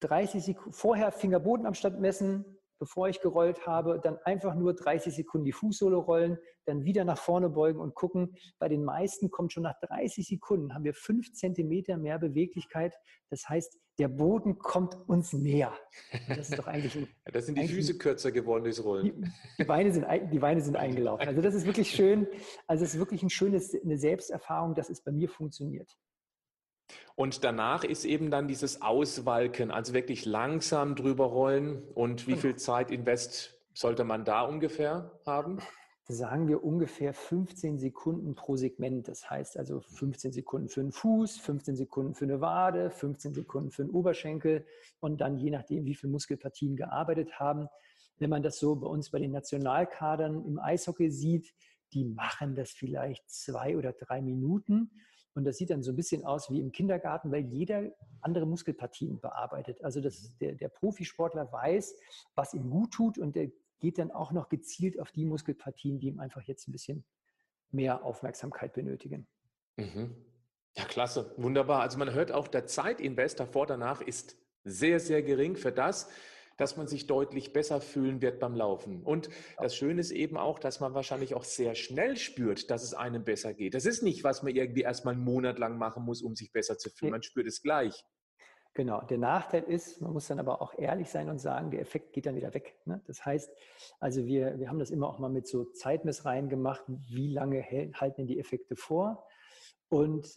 30 0.00 0.44
Sekunden, 0.44 0.72
vorher 0.72 1.10
Fingerbodenabstand 1.12 2.00
messen, 2.00 2.55
bevor 2.78 3.08
ich 3.08 3.20
gerollt 3.20 3.66
habe, 3.66 4.00
dann 4.02 4.18
einfach 4.24 4.54
nur 4.54 4.74
30 4.74 5.14
Sekunden 5.14 5.44
die 5.44 5.52
Fußsohle 5.52 5.96
rollen, 5.96 6.38
dann 6.64 6.84
wieder 6.84 7.04
nach 7.04 7.18
vorne 7.18 7.48
beugen 7.48 7.80
und 7.80 7.94
gucken. 7.94 8.36
Bei 8.58 8.68
den 8.68 8.84
meisten 8.84 9.30
kommt 9.30 9.52
schon 9.52 9.62
nach 9.62 9.78
30 9.80 10.26
Sekunden, 10.26 10.74
haben 10.74 10.84
wir 10.84 10.94
fünf 10.94 11.32
Zentimeter 11.32 11.96
mehr 11.96 12.18
Beweglichkeit. 12.18 12.94
Das 13.30 13.48
heißt, 13.48 13.78
der 13.98 14.08
Boden 14.08 14.58
kommt 14.58 14.96
uns 15.08 15.32
näher. 15.32 15.72
das 16.28 16.50
ist 16.50 16.58
doch 16.58 16.66
eigentlich. 16.66 16.96
Ein, 16.96 17.08
ja, 17.26 17.32
das 17.32 17.46
sind 17.46 17.58
die 17.58 17.68
Füße 17.68 17.96
kürzer 17.96 18.30
geworden 18.30 18.64
durchs 18.64 18.84
Rollen. 18.84 19.04
Die, 19.04 19.30
die, 19.58 19.64
Beine 19.64 19.92
sind, 19.92 20.06
die 20.32 20.38
Beine 20.38 20.60
sind 20.60 20.76
eingelaufen. 20.76 21.26
Also 21.26 21.40
das 21.40 21.54
ist 21.54 21.66
wirklich 21.66 21.90
schön. 21.90 22.26
Also 22.66 22.84
es 22.84 22.94
ist 22.94 23.00
wirklich 23.00 23.22
ein 23.22 23.30
schönes, 23.30 23.74
eine 23.74 23.98
Selbsterfahrung, 23.98 24.74
dass 24.74 24.90
es 24.90 25.02
bei 25.02 25.12
mir 25.12 25.28
funktioniert. 25.28 25.96
Und 27.14 27.44
danach 27.44 27.82
ist 27.82 28.04
eben 28.04 28.30
dann 28.30 28.46
dieses 28.46 28.82
Auswalken, 28.82 29.70
also 29.70 29.94
wirklich 29.94 30.26
langsam 30.26 30.94
drüber 30.94 31.24
rollen. 31.24 31.82
Und 31.94 32.26
wie 32.26 32.32
genau. 32.32 32.42
viel 32.42 32.56
Zeit 32.56 32.90
invest 32.90 33.58
sollte 33.72 34.04
man 34.04 34.24
da 34.24 34.42
ungefähr 34.42 35.18
haben? 35.24 35.58
Sagen 36.08 36.46
wir 36.46 36.62
ungefähr 36.62 37.12
15 37.14 37.78
Sekunden 37.78 38.34
pro 38.34 38.56
Segment. 38.56 39.08
Das 39.08 39.28
heißt 39.28 39.56
also 39.56 39.80
15 39.80 40.32
Sekunden 40.32 40.68
für 40.68 40.80
einen 40.80 40.92
Fuß, 40.92 41.38
15 41.38 41.74
Sekunden 41.74 42.14
für 42.14 42.26
eine 42.26 42.40
Wade, 42.40 42.90
15 42.90 43.34
Sekunden 43.34 43.70
für 43.70 43.82
einen 43.82 43.90
Oberschenkel 43.90 44.64
und 45.00 45.20
dann 45.20 45.36
je 45.36 45.50
nachdem, 45.50 45.84
wie 45.84 45.94
viele 45.94 46.12
Muskelpartien 46.12 46.76
gearbeitet 46.76 47.40
haben. 47.40 47.68
Wenn 48.18 48.30
man 48.30 48.42
das 48.42 48.58
so 48.58 48.76
bei 48.76 48.86
uns 48.86 49.10
bei 49.10 49.18
den 49.18 49.32
Nationalkadern 49.32 50.44
im 50.44 50.60
Eishockey 50.60 51.10
sieht, 51.10 51.52
die 51.92 52.04
machen 52.04 52.54
das 52.54 52.70
vielleicht 52.70 53.28
zwei 53.28 53.76
oder 53.76 53.92
drei 53.92 54.22
Minuten 54.22 54.90
und 55.36 55.44
das 55.44 55.58
sieht 55.58 55.70
dann 55.70 55.82
so 55.82 55.92
ein 55.92 55.96
bisschen 55.96 56.24
aus 56.24 56.50
wie 56.50 56.60
im 56.60 56.72
Kindergarten, 56.72 57.30
weil 57.30 57.44
jeder 57.44 57.92
andere 58.22 58.46
Muskelpartien 58.46 59.20
bearbeitet. 59.20 59.84
Also 59.84 60.00
das, 60.00 60.36
der, 60.38 60.54
der 60.54 60.68
Profisportler 60.68 61.52
weiß, 61.52 61.94
was 62.34 62.54
ihm 62.54 62.70
gut 62.70 62.92
tut 62.92 63.18
und 63.18 63.36
der 63.36 63.50
geht 63.78 63.98
dann 63.98 64.10
auch 64.10 64.32
noch 64.32 64.48
gezielt 64.48 64.98
auf 64.98 65.12
die 65.12 65.26
Muskelpartien, 65.26 65.98
die 65.98 66.08
ihm 66.08 66.20
einfach 66.20 66.42
jetzt 66.42 66.66
ein 66.68 66.72
bisschen 66.72 67.04
mehr 67.70 68.02
Aufmerksamkeit 68.02 68.72
benötigen. 68.72 69.26
Mhm. 69.76 70.16
Ja, 70.74 70.84
klasse, 70.84 71.34
wunderbar. 71.36 71.82
Also 71.82 71.98
man 71.98 72.12
hört 72.12 72.32
auch, 72.32 72.48
der 72.48 72.66
Zeitinvest 72.66 73.38
davor, 73.38 73.66
danach 73.66 74.00
ist 74.00 74.38
sehr, 74.64 75.00
sehr 75.00 75.22
gering 75.22 75.56
für 75.56 75.72
das, 75.72 76.10
dass 76.56 76.76
man 76.76 76.86
sich 76.86 77.06
deutlich 77.06 77.52
besser 77.52 77.80
fühlen 77.80 78.22
wird 78.22 78.40
beim 78.40 78.54
Laufen. 78.54 79.02
Und 79.02 79.28
das 79.58 79.76
Schöne 79.76 80.00
ist 80.00 80.10
eben 80.10 80.36
auch, 80.36 80.58
dass 80.58 80.80
man 80.80 80.94
wahrscheinlich 80.94 81.34
auch 81.34 81.44
sehr 81.44 81.74
schnell 81.74 82.16
spürt, 82.16 82.70
dass 82.70 82.82
es 82.82 82.94
einem 82.94 83.24
besser 83.24 83.54
geht. 83.54 83.74
Das 83.74 83.86
ist 83.86 84.02
nicht, 84.02 84.24
was 84.24 84.42
man 84.42 84.54
irgendwie 84.54 84.82
erstmal 84.82 85.14
einen 85.14 85.24
Monat 85.24 85.58
lang 85.58 85.78
machen 85.78 86.04
muss, 86.04 86.22
um 86.22 86.34
sich 86.34 86.52
besser 86.52 86.78
zu 86.78 86.90
fühlen. 86.90 87.12
Man 87.12 87.22
spürt 87.22 87.46
es 87.46 87.62
gleich. 87.62 88.04
Genau, 88.76 89.00
der 89.00 89.16
Nachteil 89.16 89.62
ist, 89.62 90.02
man 90.02 90.12
muss 90.12 90.26
dann 90.26 90.38
aber 90.38 90.60
auch 90.60 90.74
ehrlich 90.76 91.08
sein 91.08 91.30
und 91.30 91.38
sagen, 91.38 91.70
der 91.70 91.80
Effekt 91.80 92.12
geht 92.12 92.26
dann 92.26 92.36
wieder 92.36 92.52
weg. 92.52 92.76
Ne? 92.84 93.00
Das 93.06 93.24
heißt, 93.24 93.50
also 94.00 94.26
wir, 94.26 94.58
wir 94.58 94.68
haben 94.68 94.78
das 94.78 94.90
immer 94.90 95.08
auch 95.08 95.18
mal 95.18 95.30
mit 95.30 95.48
so 95.48 95.64
Zeitmessreihen 95.64 96.50
gemacht, 96.50 96.84
wie 96.86 97.28
lange 97.28 97.62
halten 97.62 98.16
denn 98.18 98.26
die 98.26 98.38
Effekte 98.38 98.76
vor? 98.76 99.26
Und 99.88 100.28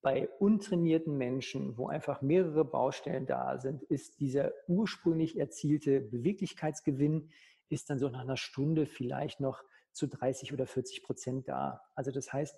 bei 0.00 0.28
untrainierten 0.38 1.16
Menschen, 1.16 1.76
wo 1.76 1.88
einfach 1.88 2.22
mehrere 2.22 2.64
Baustellen 2.64 3.26
da 3.26 3.58
sind, 3.58 3.82
ist 3.84 4.20
dieser 4.20 4.52
ursprünglich 4.68 5.38
erzielte 5.38 6.00
Beweglichkeitsgewinn, 6.00 7.30
ist 7.68 7.90
dann 7.90 7.98
so 7.98 8.08
nach 8.08 8.20
einer 8.20 8.36
Stunde 8.36 8.86
vielleicht 8.86 9.40
noch 9.40 9.62
zu 9.92 10.06
30 10.06 10.52
oder 10.52 10.66
40 10.66 11.02
Prozent 11.02 11.48
da. 11.48 11.82
Also 11.94 12.10
das 12.10 12.32
heißt, 12.32 12.56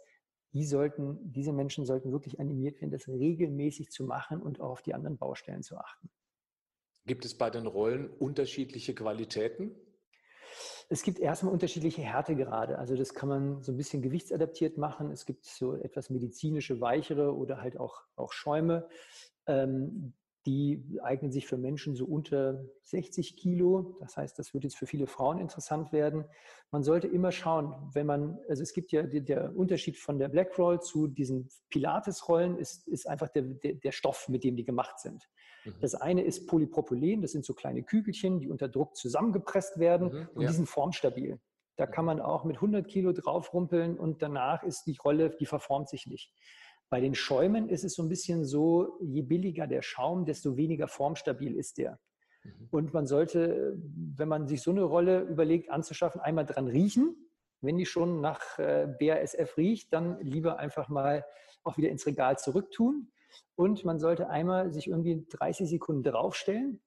die 0.53 0.65
sollten, 0.65 1.19
diese 1.33 1.53
Menschen 1.53 1.87
sollten 1.87 2.13
wirklich 2.13 2.41
animiert 2.41 2.81
werden, 2.81 2.91
das 2.91 3.09
regelmäßig 3.09 3.91
zu 3.91 4.05
machen 4.05 4.43
und 4.43 4.61
auch 4.61 4.71
auf 4.71 4.83
die 4.83 4.95
anderen 4.95 5.17
Baustellen 5.17 5.63
zu 5.63 5.79
achten. 5.79 6.11
Gibt 7.07 7.25
es 7.25 7.37
bei 7.37 7.51
den 7.51 7.67
Rollen 7.67 8.11
unterschiedliche 8.11 8.95
Qualitäten? 8.95 9.75
Es 10.93 11.05
gibt 11.05 11.21
erstmal 11.21 11.53
unterschiedliche 11.53 12.03
Härtegrade. 12.03 12.77
Also 12.77 12.97
das 12.97 13.15
kann 13.15 13.29
man 13.29 13.63
so 13.63 13.71
ein 13.71 13.77
bisschen 13.77 14.03
gewichtsadaptiert 14.03 14.77
machen. 14.77 15.13
Es 15.13 15.25
gibt 15.25 15.45
so 15.45 15.77
etwas 15.77 16.11
medizinische, 16.11 16.81
weichere 16.81 17.37
oder 17.37 17.63
halt 17.63 17.79
auch, 17.79 18.03
auch 18.17 18.33
Schäume. 18.33 18.89
Ähm, 19.47 20.15
die 20.47 20.99
eignen 21.03 21.31
sich 21.31 21.47
für 21.47 21.59
Menschen 21.59 21.95
so 21.95 22.07
unter 22.07 22.65
60 22.85 23.37
Kilo. 23.37 23.99
Das 24.01 24.17
heißt, 24.17 24.39
das 24.39 24.55
wird 24.55 24.65
jetzt 24.65 24.77
für 24.77 24.87
viele 24.87 25.07
Frauen 25.07 25.39
interessant 25.39 25.93
werden. 25.93 26.25
Man 26.71 26.83
sollte 26.83 27.09
immer 27.09 27.31
schauen, 27.31 27.75
wenn 27.93 28.07
man, 28.07 28.39
also 28.49 28.63
es 28.63 28.73
gibt 28.73 28.91
ja 28.93 29.03
der 29.03 29.55
Unterschied 29.55 29.99
von 29.99 30.19
der 30.19 30.29
Black 30.29 30.59
Roll 30.59 30.81
zu 30.81 31.09
diesen 31.09 31.51
Pilates-Rollen 31.69 32.57
ist, 32.57 32.89
ist 32.89 33.07
einfach 33.07 33.29
der, 33.29 33.43
der, 33.43 33.75
der, 33.75 33.93
Stoff, 33.93 34.29
mit 34.29 34.43
dem 34.45 34.57
die 34.57 34.65
gemacht 34.65 34.99
sind. 34.99 35.29
Mhm. 35.65 35.75
Das 35.81 35.95
eine 35.95 36.23
ist 36.23 36.47
Polypropylen, 36.47 37.21
das 37.21 37.33
sind 37.33 37.45
so 37.45 37.53
kleine 37.53 37.83
Kügelchen, 37.83 38.41
die 38.41 38.49
unter 38.49 38.69
Druck 38.69 38.97
zusammengepresst 38.97 39.79
werden 39.79 40.09
mhm, 40.09 40.29
und 40.35 40.43
ja. 40.43 40.49
die 40.49 40.55
sind 40.55 40.69
formstabil. 40.69 41.39
Da 41.77 41.87
kann 41.87 42.05
man 42.05 42.21
auch 42.21 42.45
mit 42.45 42.57
100 42.57 42.87
Kilo 42.87 43.13
draufrumpeln 43.13 43.99
und 43.99 44.23
danach 44.23 44.63
ist 44.63 44.85
die 44.85 44.97
Rolle, 45.03 45.31
die 45.31 45.47
verformt 45.47 45.89
sich 45.89 46.07
nicht. 46.07 46.33
Bei 46.91 47.01
den 47.01 47.15
Schäumen 47.15 47.69
ist 47.69 47.85
es 47.85 47.95
so 47.95 48.03
ein 48.03 48.09
bisschen 48.09 48.45
so, 48.45 48.99
je 49.01 49.23
billiger 49.23 49.69
der 49.69 49.81
Schaum, 49.81 50.25
desto 50.25 50.57
weniger 50.57 50.89
formstabil 50.89 51.55
ist 51.55 51.79
der. 51.79 52.01
Mhm. 52.43 52.69
Und 52.71 52.93
man 52.93 53.07
sollte, 53.07 53.79
wenn 54.17 54.29
man 54.29 54.49
sich 54.49 54.61
so 54.61 54.73
eine 54.73 54.83
Rolle 54.83 55.21
überlegt 55.21 55.71
anzuschaffen, 55.71 56.21
einmal 56.21 56.47
dran 56.47 56.67
riechen. 56.67 57.17
Wenn 57.63 57.77
die 57.77 57.87
schon 57.87 58.21
nach 58.21 58.59
äh, 58.59 58.89
BASF 58.99 59.57
riecht, 59.57 59.93
dann 59.93 60.19
lieber 60.21 60.59
einfach 60.59 60.89
mal 60.89 61.25
auch 61.63 61.77
wieder 61.77 61.91
ins 61.91 62.07
Regal 62.07 62.39
zurücktun. 62.39 63.13
Und 63.55 63.85
man 63.85 64.01
sollte 64.01 64.29
einmal 64.29 64.73
sich 64.73 64.89
irgendwie 64.89 65.27
30 65.29 65.69
Sekunden 65.69 66.03
draufstellen. 66.03 66.83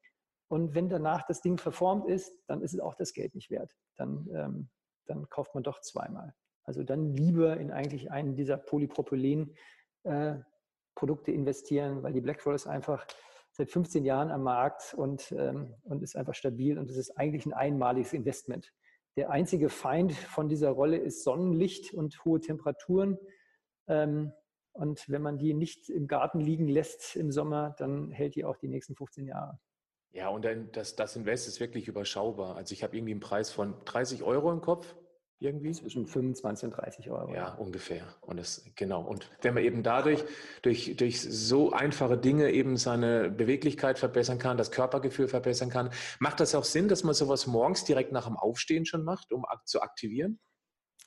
Und 0.49 0.75
wenn 0.75 0.89
danach 0.89 1.25
das 1.27 1.41
Ding 1.41 1.57
verformt 1.57 2.07
ist, 2.09 2.35
dann 2.47 2.61
ist 2.61 2.73
es 2.73 2.79
auch 2.79 2.95
das 2.95 3.13
Geld 3.13 3.35
nicht 3.35 3.49
wert. 3.49 3.71
Dann, 3.95 4.27
ähm, 4.33 4.69
dann 5.05 5.29
kauft 5.29 5.53
man 5.53 5.63
doch 5.63 5.79
zweimal. 5.79 6.33
Also 6.63 6.83
dann 6.83 7.13
lieber 7.13 7.57
in 7.57 7.71
eigentlich 7.71 8.11
einen 8.11 8.35
dieser 8.35 8.57
Polypropylen 8.57 9.55
äh, 10.03 10.35
Produkte 10.95 11.31
investieren, 11.31 12.03
weil 12.03 12.13
die 12.13 12.21
BlackRoll 12.21 12.55
ist 12.55 12.67
einfach 12.67 13.05
seit 13.51 13.69
15 13.69 14.03
Jahren 14.03 14.31
am 14.31 14.43
Markt 14.43 14.93
und, 14.93 15.31
ähm, 15.31 15.75
und 15.83 16.01
ist 16.01 16.15
einfach 16.15 16.33
stabil 16.33 16.77
und 16.77 16.89
es 16.89 16.97
ist 16.97 17.11
eigentlich 17.11 17.45
ein 17.45 17.53
einmaliges 17.53 18.13
Investment. 18.13 18.73
Der 19.15 19.29
einzige 19.29 19.69
Feind 19.69 20.13
von 20.13 20.49
dieser 20.49 20.71
Rolle 20.71 20.97
ist 20.97 21.23
Sonnenlicht 21.23 21.93
und 21.93 22.25
hohe 22.25 22.39
Temperaturen. 22.39 23.19
Ähm, 23.87 24.31
und 24.71 25.07
wenn 25.07 25.21
man 25.21 25.37
die 25.37 25.53
nicht 25.53 25.89
im 25.89 26.07
Garten 26.07 26.39
liegen 26.39 26.67
lässt 26.67 27.15
im 27.15 27.31
Sommer, 27.31 27.75
dann 27.77 28.09
hält 28.09 28.35
die 28.35 28.43
auch 28.43 28.57
die 28.57 28.67
nächsten 28.67 28.95
15 28.95 29.27
Jahre. 29.27 29.59
Ja, 30.13 30.29
und 30.29 30.45
dann 30.45 30.71
das, 30.71 30.95
das 30.95 31.15
Invest 31.15 31.47
ist 31.47 31.59
wirklich 31.59 31.87
überschaubar. 31.87 32.55
Also 32.55 32.73
ich 32.73 32.83
habe 32.83 32.95
irgendwie 32.95 33.11
einen 33.11 33.19
Preis 33.19 33.51
von 33.51 33.75
30 33.85 34.23
Euro 34.23 34.51
im 34.51 34.61
Kopf 34.61 34.95
irgendwie? 35.43 35.71
Zwischen 35.71 36.07
25 36.07 36.65
und 36.65 36.71
30 36.71 37.11
Euro. 37.11 37.33
Ja, 37.33 37.53
ungefähr. 37.55 38.03
Und 38.21 38.37
das, 38.37 38.65
genau. 38.75 39.01
Und 39.01 39.29
wenn 39.41 39.53
man 39.53 39.63
eben 39.63 39.83
dadurch, 39.83 40.23
durch, 40.61 40.95
durch 40.97 41.21
so 41.21 41.71
einfache 41.71 42.17
Dinge 42.17 42.51
eben 42.51 42.77
seine 42.77 43.29
Beweglichkeit 43.29 43.99
verbessern 43.99 44.39
kann, 44.39 44.57
das 44.57 44.71
Körpergefühl 44.71 45.27
verbessern 45.27 45.69
kann, 45.69 45.89
macht 46.19 46.39
das 46.39 46.55
auch 46.55 46.63
Sinn, 46.63 46.87
dass 46.87 47.03
man 47.03 47.13
sowas 47.13 47.47
morgens 47.47 47.83
direkt 47.85 48.11
nach 48.11 48.25
dem 48.25 48.37
Aufstehen 48.37 48.85
schon 48.85 49.03
macht, 49.03 49.31
um 49.31 49.45
zu 49.65 49.81
aktivieren? 49.81 50.39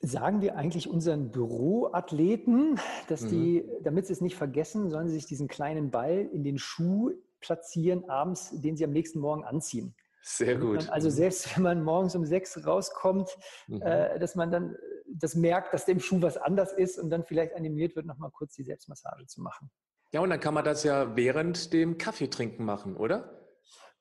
Sagen 0.00 0.42
wir 0.42 0.56
eigentlich 0.56 0.88
unseren 0.88 1.30
Büroathleten, 1.30 2.78
dass 3.08 3.22
mhm. 3.22 3.28
die, 3.28 3.64
damit 3.82 4.06
sie 4.06 4.12
es 4.12 4.20
nicht 4.20 4.36
vergessen, 4.36 4.90
sollen 4.90 5.08
sie 5.08 5.14
sich 5.14 5.26
diesen 5.26 5.48
kleinen 5.48 5.90
Ball 5.90 6.28
in 6.32 6.44
den 6.44 6.58
Schuh 6.58 7.12
platzieren 7.40 8.08
abends, 8.08 8.50
den 8.52 8.76
sie 8.76 8.84
am 8.84 8.92
nächsten 8.92 9.20
Morgen 9.20 9.44
anziehen. 9.44 9.94
Sehr 10.28 10.56
gut. 10.56 10.88
Also 10.88 11.08
selbst 11.08 11.56
wenn 11.56 11.62
man 11.62 11.84
morgens 11.84 12.16
um 12.16 12.26
sechs 12.26 12.66
rauskommt, 12.66 13.38
mhm. 13.68 13.80
äh, 13.80 14.18
dass 14.18 14.34
man 14.34 14.50
dann 14.50 14.76
das 15.06 15.36
merkt, 15.36 15.72
dass 15.72 15.84
dem 15.84 16.00
Schuh 16.00 16.20
was 16.20 16.36
anders 16.36 16.72
ist 16.72 16.98
und 16.98 17.10
dann 17.10 17.22
vielleicht 17.22 17.54
animiert 17.54 17.94
wird, 17.94 18.06
nochmal 18.06 18.32
kurz 18.32 18.54
die 18.54 18.64
Selbstmassage 18.64 19.26
zu 19.26 19.40
machen. 19.40 19.70
Ja, 20.12 20.20
und 20.20 20.30
dann 20.30 20.40
kann 20.40 20.52
man 20.52 20.64
das 20.64 20.82
ja 20.82 21.14
während 21.14 21.72
dem 21.72 21.96
Kaffeetrinken 21.96 22.66
machen, 22.66 22.96
oder? 22.96 23.46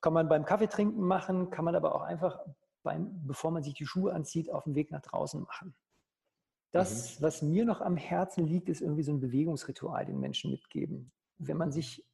Kann 0.00 0.14
man 0.14 0.28
beim 0.28 0.44
Kaffeetrinken 0.44 1.00
machen, 1.00 1.50
kann 1.50 1.64
man 1.64 1.76
aber 1.76 1.94
auch 1.94 2.02
einfach, 2.02 2.40
beim, 2.82 3.24
bevor 3.24 3.52
man 3.52 3.62
sich 3.62 3.74
die 3.74 3.86
Schuhe 3.86 4.12
anzieht, 4.12 4.50
auf 4.50 4.64
dem 4.64 4.74
Weg 4.74 4.90
nach 4.90 5.02
draußen 5.02 5.40
machen. 5.40 5.76
Das, 6.72 7.20
mhm. 7.20 7.24
was 7.24 7.40
mir 7.40 7.64
noch 7.64 7.80
am 7.80 7.96
Herzen 7.96 8.48
liegt, 8.48 8.68
ist 8.68 8.80
irgendwie 8.80 9.04
so 9.04 9.12
ein 9.12 9.20
Bewegungsritual 9.20 10.04
den 10.04 10.18
Menschen 10.18 10.50
mitgeben. 10.50 11.12
Wenn 11.38 11.56
man 11.56 11.70
sich 11.70 12.04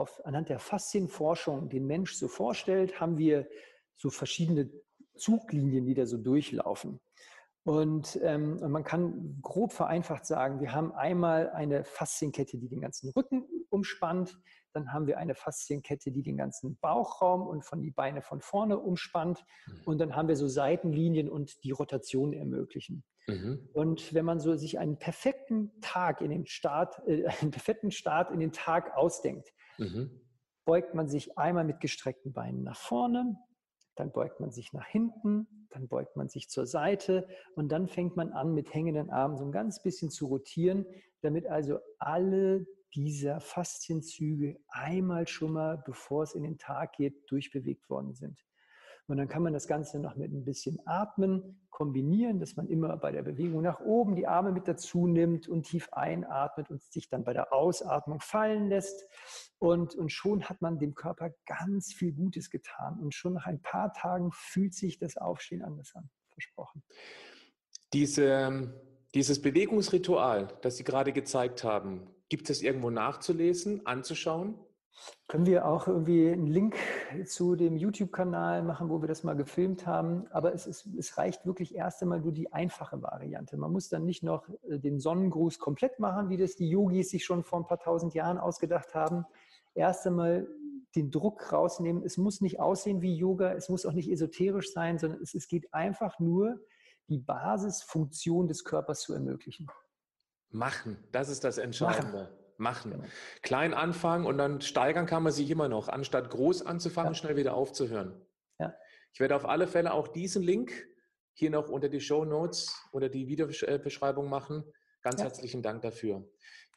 auf, 0.00 0.24
anhand 0.24 0.48
der 0.48 0.58
Faszienforschung 0.58 1.68
den 1.68 1.86
Mensch 1.86 2.14
so 2.14 2.26
vorstellt, 2.26 3.00
haben 3.00 3.18
wir 3.18 3.48
so 3.96 4.10
verschiedene 4.10 4.70
Zuglinien, 5.14 5.84
die 5.84 5.94
da 5.94 6.06
so 6.06 6.16
durchlaufen. 6.16 7.00
Und, 7.64 8.18
ähm, 8.22 8.58
und, 8.62 8.70
man 8.70 8.84
kann 8.84 9.38
grob 9.42 9.72
vereinfacht 9.72 10.24
sagen, 10.24 10.60
wir 10.60 10.72
haben 10.72 10.92
einmal 10.92 11.50
eine 11.50 11.84
Faszienkette, 11.84 12.56
die 12.56 12.68
den 12.68 12.80
ganzen 12.80 13.10
Rücken 13.10 13.46
umspannt. 13.68 14.40
Dann 14.72 14.92
haben 14.92 15.06
wir 15.06 15.18
eine 15.18 15.34
Faszienkette, 15.34 16.10
die 16.10 16.22
den 16.22 16.38
ganzen 16.38 16.78
Bauchraum 16.78 17.46
und 17.46 17.64
von 17.64 17.82
die 17.82 17.90
Beine 17.90 18.22
von 18.22 18.40
vorne 18.40 18.78
umspannt. 18.78 19.44
Mhm. 19.66 19.82
Und 19.84 19.98
dann 19.98 20.16
haben 20.16 20.28
wir 20.28 20.36
so 20.36 20.48
Seitenlinien 20.48 21.28
und 21.28 21.62
die 21.62 21.70
Rotation 21.70 22.32
ermöglichen. 22.32 23.04
Mhm. 23.26 23.68
Und 23.72 24.14
wenn 24.14 24.24
man 24.24 24.40
so 24.40 24.54
sich 24.56 24.78
einen 24.78 24.98
perfekten 24.98 25.72
Tag 25.80 26.20
in 26.20 26.30
den 26.30 26.46
Start, 26.46 27.00
äh, 27.06 27.26
einen 27.40 27.50
perfekten 27.50 27.90
Start 27.90 28.30
in 28.30 28.40
den 28.40 28.52
Tag 28.52 28.96
ausdenkt, 28.96 29.52
mhm. 29.78 30.10
beugt 30.64 30.94
man 30.94 31.08
sich 31.08 31.38
einmal 31.38 31.64
mit 31.64 31.80
gestreckten 31.80 32.32
Beinen 32.32 32.62
nach 32.62 32.78
vorne, 32.78 33.36
dann 33.96 34.12
beugt 34.12 34.40
man 34.40 34.50
sich 34.50 34.72
nach 34.72 34.86
hinten, 34.86 35.46
dann 35.70 35.88
beugt 35.88 36.16
man 36.16 36.28
sich 36.28 36.48
zur 36.48 36.66
Seite 36.66 37.28
und 37.54 37.70
dann 37.70 37.86
fängt 37.88 38.16
man 38.16 38.32
an, 38.32 38.54
mit 38.54 38.72
hängenden 38.72 39.10
Armen 39.10 39.36
so 39.36 39.44
ein 39.44 39.52
ganz 39.52 39.82
bisschen 39.82 40.10
zu 40.10 40.26
rotieren, 40.26 40.86
damit 41.20 41.46
also 41.46 41.78
alle 41.98 42.66
dieser 42.94 43.40
Faszienzüge 43.40 44.58
einmal 44.68 45.28
schon 45.28 45.52
mal, 45.52 45.78
bevor 45.84 46.24
es 46.24 46.34
in 46.34 46.42
den 46.42 46.58
Tag 46.58 46.94
geht, 46.94 47.30
durchbewegt 47.30 47.88
worden 47.88 48.14
sind. 48.14 48.42
Und 49.10 49.16
dann 49.16 49.28
kann 49.28 49.42
man 49.42 49.52
das 49.52 49.66
Ganze 49.66 49.98
noch 49.98 50.14
mit 50.14 50.32
ein 50.32 50.44
bisschen 50.44 50.78
Atmen 50.86 51.60
kombinieren, 51.70 52.38
dass 52.38 52.54
man 52.54 52.68
immer 52.68 52.96
bei 52.96 53.10
der 53.10 53.22
Bewegung 53.22 53.62
nach 53.62 53.80
oben 53.80 54.14
die 54.14 54.28
Arme 54.28 54.52
mit 54.52 54.68
dazu 54.68 55.08
nimmt 55.08 55.48
und 55.48 55.64
tief 55.64 55.88
einatmet 55.92 56.70
und 56.70 56.80
sich 56.80 57.08
dann 57.08 57.24
bei 57.24 57.32
der 57.32 57.52
Ausatmung 57.52 58.20
fallen 58.20 58.68
lässt. 58.68 59.04
Und, 59.58 59.96
und 59.96 60.12
schon 60.12 60.44
hat 60.44 60.62
man 60.62 60.78
dem 60.78 60.94
Körper 60.94 61.30
ganz 61.44 61.92
viel 61.92 62.12
Gutes 62.12 62.50
getan. 62.50 63.00
Und 63.00 63.12
schon 63.12 63.32
nach 63.32 63.46
ein 63.46 63.60
paar 63.60 63.92
Tagen 63.92 64.30
fühlt 64.32 64.74
sich 64.74 64.98
das 64.98 65.16
Aufstehen 65.16 65.62
anders 65.62 65.92
an. 65.96 66.08
Versprochen. 66.30 66.84
Diese, 67.92 68.72
dieses 69.14 69.42
Bewegungsritual, 69.42 70.56
das 70.62 70.76
Sie 70.76 70.84
gerade 70.84 71.12
gezeigt 71.12 71.64
haben, 71.64 72.14
gibt 72.28 72.48
es 72.48 72.62
irgendwo 72.62 72.90
nachzulesen, 72.90 73.84
anzuschauen? 73.86 74.54
Können 75.28 75.46
wir 75.46 75.66
auch 75.66 75.86
irgendwie 75.86 76.28
einen 76.28 76.46
Link 76.46 76.76
zu 77.26 77.54
dem 77.54 77.76
YouTube-Kanal 77.76 78.62
machen, 78.62 78.88
wo 78.88 79.00
wir 79.00 79.08
das 79.08 79.22
mal 79.22 79.36
gefilmt 79.36 79.86
haben. 79.86 80.26
Aber 80.30 80.52
es, 80.54 80.66
ist, 80.66 80.86
es 80.98 81.16
reicht 81.16 81.46
wirklich 81.46 81.74
erst 81.74 82.02
einmal 82.02 82.20
nur 82.20 82.32
die 82.32 82.52
einfache 82.52 83.00
Variante. 83.00 83.56
Man 83.56 83.72
muss 83.72 83.88
dann 83.88 84.04
nicht 84.04 84.22
noch 84.22 84.48
äh, 84.68 84.78
den 84.78 84.98
Sonnengruß 84.98 85.58
komplett 85.58 86.00
machen, 86.00 86.28
wie 86.28 86.36
das 86.36 86.56
die 86.56 86.68
Yogis 86.68 87.10
sich 87.10 87.24
schon 87.24 87.44
vor 87.44 87.60
ein 87.60 87.66
paar 87.66 87.78
tausend 87.78 88.14
Jahren 88.14 88.38
ausgedacht 88.38 88.94
haben. 88.94 89.24
Erst 89.74 90.06
einmal 90.06 90.48
den 90.96 91.10
Druck 91.10 91.52
rausnehmen. 91.52 92.02
Es 92.02 92.16
muss 92.16 92.40
nicht 92.40 92.58
aussehen 92.58 93.00
wie 93.00 93.14
Yoga, 93.14 93.52
es 93.52 93.68
muss 93.68 93.86
auch 93.86 93.92
nicht 93.92 94.10
esoterisch 94.10 94.72
sein, 94.72 94.98
sondern 94.98 95.22
es, 95.22 95.34
es 95.34 95.46
geht 95.46 95.72
einfach 95.72 96.18
nur, 96.18 96.60
die 97.08 97.18
Basisfunktion 97.18 98.46
des 98.46 98.64
Körpers 98.64 99.00
zu 99.00 99.12
ermöglichen. 99.12 99.68
Machen, 100.50 100.96
das 101.10 101.28
ist 101.28 101.42
das 101.42 101.58
Entscheidende. 101.58 102.22
Machen 102.22 102.39
machen. 102.60 102.92
Genau. 102.92 103.04
Klein 103.42 103.74
anfangen 103.74 104.26
und 104.26 104.38
dann 104.38 104.60
steigern 104.60 105.06
kann 105.06 105.22
man 105.22 105.32
sich 105.32 105.50
immer 105.50 105.68
noch, 105.68 105.88
anstatt 105.88 106.30
groß 106.30 106.64
anzufangen, 106.64 107.12
ja. 107.12 107.14
schnell 107.14 107.36
wieder 107.36 107.54
aufzuhören. 107.54 108.20
Ja. 108.58 108.74
Ich 109.12 109.20
werde 109.20 109.34
auf 109.34 109.46
alle 109.46 109.66
Fälle 109.66 109.92
auch 109.92 110.08
diesen 110.08 110.42
Link 110.42 110.86
hier 111.32 111.50
noch 111.50 111.68
unter 111.68 111.88
die 111.88 112.00
Show 112.00 112.24
Notes 112.24 112.74
oder 112.92 113.08
die 113.08 113.26
Videobeschreibung 113.26 114.28
machen. 114.28 114.64
Ganz 115.02 115.20
ja. 115.20 115.24
herzlichen 115.24 115.62
Dank 115.62 115.82
dafür. 115.82 116.28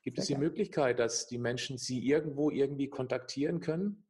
Gibt 0.03 0.17
Sehr 0.17 0.23
es 0.23 0.27
die 0.27 0.33
gerne. 0.33 0.45
Möglichkeit, 0.45 0.99
dass 0.99 1.27
die 1.27 1.37
Menschen 1.37 1.77
Sie 1.77 2.05
irgendwo 2.05 2.49
irgendwie 2.49 2.89
kontaktieren 2.89 3.59
können? 3.59 4.05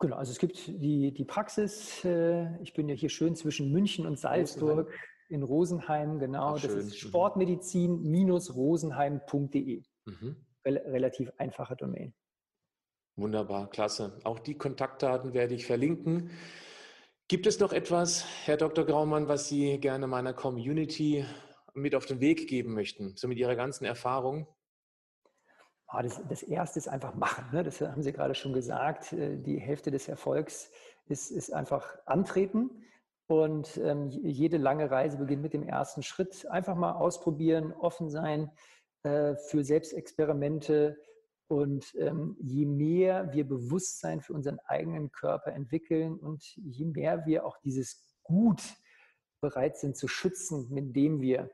Genau, 0.00 0.16
also 0.16 0.30
es 0.30 0.38
gibt 0.38 0.68
die, 0.68 1.12
die 1.12 1.24
Praxis, 1.24 2.04
äh, 2.04 2.56
ich 2.62 2.72
bin 2.72 2.88
ja 2.88 2.94
hier 2.94 3.08
schön 3.08 3.34
zwischen 3.34 3.72
München 3.72 4.06
und 4.06 4.16
Salzburg 4.18 4.86
Rosenheim. 4.86 5.02
in 5.28 5.42
Rosenheim, 5.42 6.20
genau. 6.20 6.54
Ach, 6.54 6.60
das 6.60 6.72
ist 6.72 6.96
sportmedizin-rosenheim.de. 6.98 9.82
Mhm. 10.04 10.36
Rel 10.68 10.78
relativ 10.78 11.32
einfache 11.38 11.76
Domain. 11.76 12.12
Wunderbar, 13.16 13.68
klasse. 13.70 14.18
Auch 14.24 14.38
die 14.38 14.56
Kontaktdaten 14.56 15.32
werde 15.32 15.54
ich 15.54 15.66
verlinken. 15.66 16.30
Gibt 17.26 17.46
es 17.46 17.58
noch 17.58 17.72
etwas, 17.72 18.24
Herr 18.44 18.56
Dr. 18.56 18.84
Graumann, 18.84 19.28
was 19.28 19.48
Sie 19.48 19.78
gerne 19.80 20.06
meiner 20.06 20.34
Community 20.34 21.24
mit 21.74 21.94
auf 21.94 22.06
den 22.06 22.20
Weg 22.20 22.48
geben 22.48 22.74
möchten, 22.74 23.16
so 23.16 23.28
mit 23.28 23.38
Ihrer 23.38 23.56
ganzen 23.56 23.84
Erfahrung? 23.84 24.46
Ah, 25.86 26.02
das, 26.02 26.20
das, 26.28 26.42
erste 26.42 26.78
ist 26.78 26.88
einfach 26.88 27.14
machen. 27.14 27.46
Ne? 27.52 27.62
Das 27.62 27.80
haben 27.80 28.02
Sie 28.02 28.12
gerade 28.12 28.34
schon 28.34 28.52
gesagt. 28.52 29.12
Äh, 29.14 29.38
die 29.38 29.58
Hälfte 29.58 29.90
des 29.90 30.06
Erfolgs 30.06 30.70
ist, 31.06 31.30
ist 31.30 31.50
einfach 31.52 31.96
antreten. 32.04 32.82
Und 33.26 33.78
ähm, 33.78 34.10
jede 34.10 34.58
lange 34.58 34.90
Reise 34.90 35.18
beginnt 35.18 35.42
mit 35.42 35.54
dem 35.54 35.62
ersten 35.62 36.02
Schritt. 36.02 36.46
Einfach 36.46 36.74
mal 36.74 36.92
ausprobieren, 36.92 37.72
offen 37.72 38.10
sein 38.10 38.50
äh, 39.02 39.36
für 39.36 39.64
Selbstexperimente 39.64 40.98
und 41.48 41.94
ähm, 41.98 42.36
je 42.40 42.66
mehr 42.66 43.32
wir 43.32 43.48
Bewusstsein 43.48 44.20
für 44.20 44.34
unseren 44.34 44.58
eigenen 44.60 45.10
Körper 45.12 45.52
entwickeln 45.52 46.18
und 46.18 46.44
je 46.56 46.84
mehr 46.84 47.24
wir 47.26 47.46
auch 47.46 47.56
dieses 47.58 48.04
Gut 48.22 48.62
bereit 49.40 49.78
sind 49.78 49.96
zu 49.96 50.08
schützen, 50.08 50.68
mit 50.70 50.94
dem 50.94 51.20
wir 51.20 51.50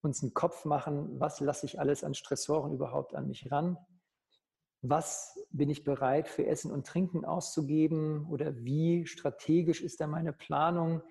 uns 0.00 0.22
einen 0.22 0.34
Kopf 0.34 0.64
machen, 0.64 1.20
was 1.20 1.40
lasse 1.40 1.66
ich 1.66 1.78
alles 1.78 2.02
an 2.02 2.14
Stressoren 2.14 2.72
überhaupt 2.72 3.14
an 3.14 3.28
mich 3.28 3.50
ran, 3.52 3.76
was 4.82 5.38
bin 5.50 5.70
ich 5.70 5.84
bereit 5.84 6.28
für 6.28 6.46
Essen 6.46 6.70
und 6.70 6.86
Trinken 6.86 7.24
auszugeben? 7.24 8.26
Oder 8.30 8.56
wie 8.64 9.06
strategisch 9.06 9.82
ist 9.82 10.00
da 10.00 10.06
meine 10.06 10.32
Planung, 10.32 11.02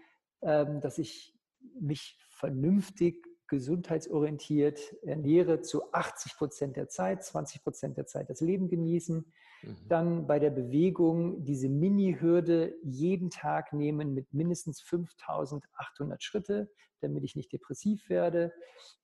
ähm, 0.42 0.82
dass 0.82 0.98
ich 0.98 1.38
mich 1.80 2.18
vernünftig 2.30 3.26
gesundheitsorientiert 3.48 4.96
ernähre 5.04 5.62
zu 5.62 5.94
80 5.94 6.36
Prozent 6.36 6.78
der 6.78 6.88
Zeit, 6.88 7.24
20 7.24 7.64
Prozent 7.64 7.98
der 7.98 8.06
Zeit 8.06 8.30
das 8.30 8.42
Leben 8.42 8.70
genießen. 8.70 9.32
Mhm. 9.64 9.76
Dann 9.88 10.28
bei 10.28 10.40
der 10.40 10.50
Bewegung 10.50 11.44
diese 11.44 11.70
Mini-Hürde 11.70 12.76
jeden 12.84 13.30
Tag 13.30 13.74
nehmen 13.74 14.14
mit 14.14 14.34
mindestens 14.34 14.82
5800 14.82 16.24
Schritte, 16.24 16.72
damit 17.02 17.24
ich 17.24 17.36
nicht 17.36 17.52
depressiv 17.52 18.10
werde. 18.10 18.52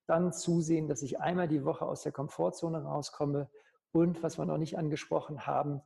Dann 0.08 0.34
zusehen, 0.34 0.88
dass 0.88 1.04
ich 1.04 1.20
einmal 1.20 1.48
die 1.48 1.64
Woche 1.64 1.86
aus 1.86 2.02
der 2.02 2.12
Komfortzone 2.12 2.84
rauskomme. 2.84 3.50
Und 3.92 4.24
was 4.24 4.38
wir 4.38 4.46
noch 4.46 4.58
nicht 4.58 4.78
angesprochen 4.78 5.46
haben, 5.46 5.82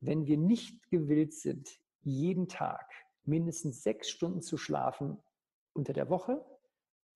wenn 0.00 0.26
wir 0.26 0.38
nicht 0.38 0.90
gewillt 0.90 1.34
sind, 1.34 1.68
jeden 2.02 2.48
Tag 2.48 2.88
mindestens 3.24 3.82
sechs 3.82 4.08
Stunden 4.08 4.40
zu 4.40 4.56
schlafen 4.56 5.18
unter 5.74 5.92
der 5.92 6.08
Woche, 6.08 6.44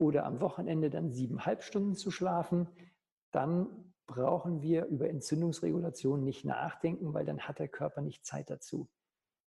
oder 0.02 0.26
am 0.26 0.40
Wochenende 0.40 0.90
dann 0.90 1.10
siebeneinhalb 1.10 1.62
Stunden 1.62 1.94
zu 1.94 2.10
schlafen, 2.10 2.68
dann 3.30 3.68
brauchen 4.06 4.60
wir 4.60 4.86
über 4.86 5.08
Entzündungsregulation 5.08 6.22
nicht 6.22 6.44
nachdenken, 6.44 7.14
weil 7.14 7.24
dann 7.24 7.40
hat 7.40 7.58
der 7.58 7.68
Körper 7.68 8.02
nicht 8.02 8.26
Zeit 8.26 8.50
dazu. 8.50 8.88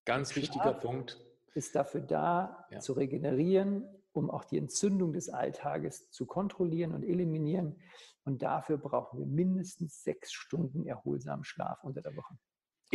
Ganz 0.04 0.30
Schlaf 0.30 0.42
wichtiger 0.42 0.72
Punkt. 0.72 1.20
Ist 1.54 1.74
dafür 1.74 2.00
da, 2.00 2.66
ja. 2.70 2.80
zu 2.80 2.94
regenerieren, 2.94 3.84
um 4.12 4.30
auch 4.30 4.44
die 4.44 4.58
Entzündung 4.58 5.12
des 5.12 5.28
Alltages 5.28 6.10
zu 6.10 6.26
kontrollieren 6.26 6.94
und 6.94 7.04
eliminieren. 7.04 7.80
Und 8.24 8.42
dafür 8.42 8.78
brauchen 8.78 9.18
wir 9.18 9.26
mindestens 9.26 10.02
sechs 10.02 10.32
Stunden 10.32 10.86
erholsamen 10.86 11.44
Schlaf 11.44 11.82
unter 11.84 12.00
der 12.00 12.16
Woche. 12.16 12.36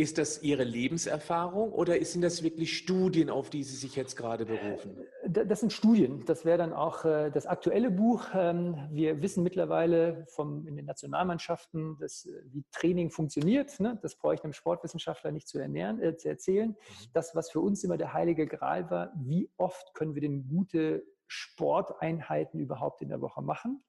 Ist 0.00 0.16
das 0.16 0.42
Ihre 0.42 0.64
Lebenserfahrung 0.64 1.72
oder 1.72 2.02
sind 2.06 2.22
das 2.22 2.42
wirklich 2.42 2.74
Studien, 2.74 3.28
auf 3.28 3.50
die 3.50 3.62
Sie 3.62 3.76
sich 3.76 3.96
jetzt 3.96 4.16
gerade 4.16 4.46
berufen? 4.46 4.96
Das 5.28 5.60
sind 5.60 5.74
Studien. 5.74 6.24
Das 6.24 6.46
wäre 6.46 6.56
dann 6.56 6.72
auch 6.72 7.04
äh, 7.04 7.30
das 7.30 7.44
aktuelle 7.44 7.90
Buch. 7.90 8.28
Ähm, 8.34 8.88
wir 8.90 9.20
wissen 9.20 9.42
mittlerweile 9.42 10.24
vom, 10.28 10.66
in 10.66 10.76
den 10.76 10.86
Nationalmannschaften, 10.86 11.98
dass, 11.98 12.24
äh, 12.24 12.30
wie 12.46 12.64
Training 12.72 13.10
funktioniert. 13.10 13.78
Ne? 13.78 13.98
Das 14.00 14.16
brauche 14.16 14.32
ich 14.32 14.42
einem 14.42 14.54
Sportwissenschaftler 14.54 15.32
nicht 15.32 15.46
zu, 15.46 15.58
ernähren, 15.58 16.00
äh, 16.00 16.16
zu 16.16 16.30
erzählen. 16.30 16.70
Mhm. 16.70 16.76
Das, 17.12 17.34
was 17.34 17.50
für 17.50 17.60
uns 17.60 17.84
immer 17.84 17.98
der 17.98 18.14
heilige 18.14 18.46
Gral 18.46 18.90
war, 18.90 19.12
wie 19.16 19.50
oft 19.58 19.92
können 19.92 20.14
wir 20.14 20.22
denn 20.22 20.48
gute 20.48 21.04
Sporteinheiten 21.26 22.58
überhaupt 22.58 23.02
in 23.02 23.10
der 23.10 23.20
Woche 23.20 23.42
machen? 23.42 23.84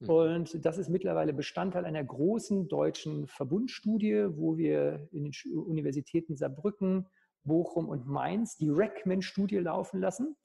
Mhm. 0.00 0.08
Und 0.08 0.64
das 0.64 0.78
ist 0.78 0.88
mittlerweile 0.88 1.32
Bestandteil 1.32 1.84
einer 1.84 2.04
großen 2.04 2.68
deutschen 2.68 3.26
Verbundstudie, 3.26 4.26
wo 4.30 4.56
wir 4.56 5.08
in 5.12 5.24
den 5.24 5.32
Universitäten 5.54 6.36
Saarbrücken, 6.36 7.06
Bochum 7.44 7.88
und 7.88 8.06
Mainz 8.06 8.56
die 8.56 8.68
RECMAN-Studie 8.68 9.58
laufen 9.58 10.00
lassen. 10.00 10.36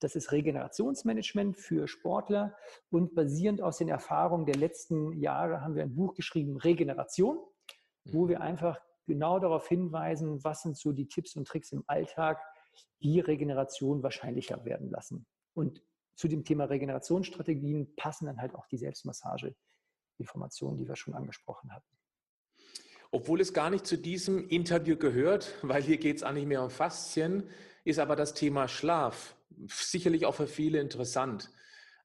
Das 0.00 0.16
ist 0.16 0.32
Regenerationsmanagement 0.32 1.56
für 1.56 1.88
Sportler 1.88 2.54
und 2.90 3.14
basierend 3.14 3.62
aus 3.62 3.78
den 3.78 3.88
Erfahrungen 3.88 4.44
der 4.44 4.56
letzten 4.56 5.12
Jahre 5.14 5.60
haben 5.60 5.74
wir 5.74 5.82
ein 5.82 5.94
Buch 5.94 6.14
geschrieben, 6.14 6.56
Regeneration, 6.56 7.38
wo 8.04 8.24
mhm. 8.24 8.28
wir 8.28 8.40
einfach 8.40 8.80
genau 9.06 9.38
darauf 9.38 9.68
hinweisen, 9.68 10.42
was 10.44 10.62
sind 10.62 10.76
so 10.76 10.92
die 10.92 11.08
Tipps 11.08 11.36
und 11.36 11.46
Tricks 11.46 11.72
im 11.72 11.84
Alltag, 11.86 12.40
die 13.02 13.20
Regeneration 13.20 14.02
wahrscheinlicher 14.02 14.64
werden 14.64 14.90
lassen. 14.90 15.26
Und 15.54 15.82
zu 16.14 16.28
dem 16.28 16.44
Thema 16.44 16.64
Regenerationsstrategien 16.64 17.94
passen 17.96 18.26
dann 18.26 18.40
halt 18.40 18.54
auch 18.54 18.66
die 18.66 18.78
Selbstmassage-Informationen, 18.78 20.78
die 20.78 20.86
wir 20.86 20.96
schon 20.96 21.14
angesprochen 21.14 21.72
hatten. 21.72 21.88
Obwohl 23.10 23.40
es 23.40 23.52
gar 23.52 23.70
nicht 23.70 23.86
zu 23.86 23.96
diesem 23.96 24.48
Interview 24.48 24.96
gehört, 24.96 25.54
weil 25.62 25.82
hier 25.82 25.98
geht 25.98 26.16
es 26.16 26.22
eigentlich 26.22 26.46
mehr 26.46 26.62
um 26.62 26.70
Faszien, 26.70 27.48
ist 27.84 27.98
aber 27.98 28.16
das 28.16 28.34
Thema 28.34 28.66
Schlaf 28.66 29.36
sicherlich 29.68 30.26
auch 30.26 30.34
für 30.34 30.46
viele 30.46 30.80
interessant. 30.80 31.50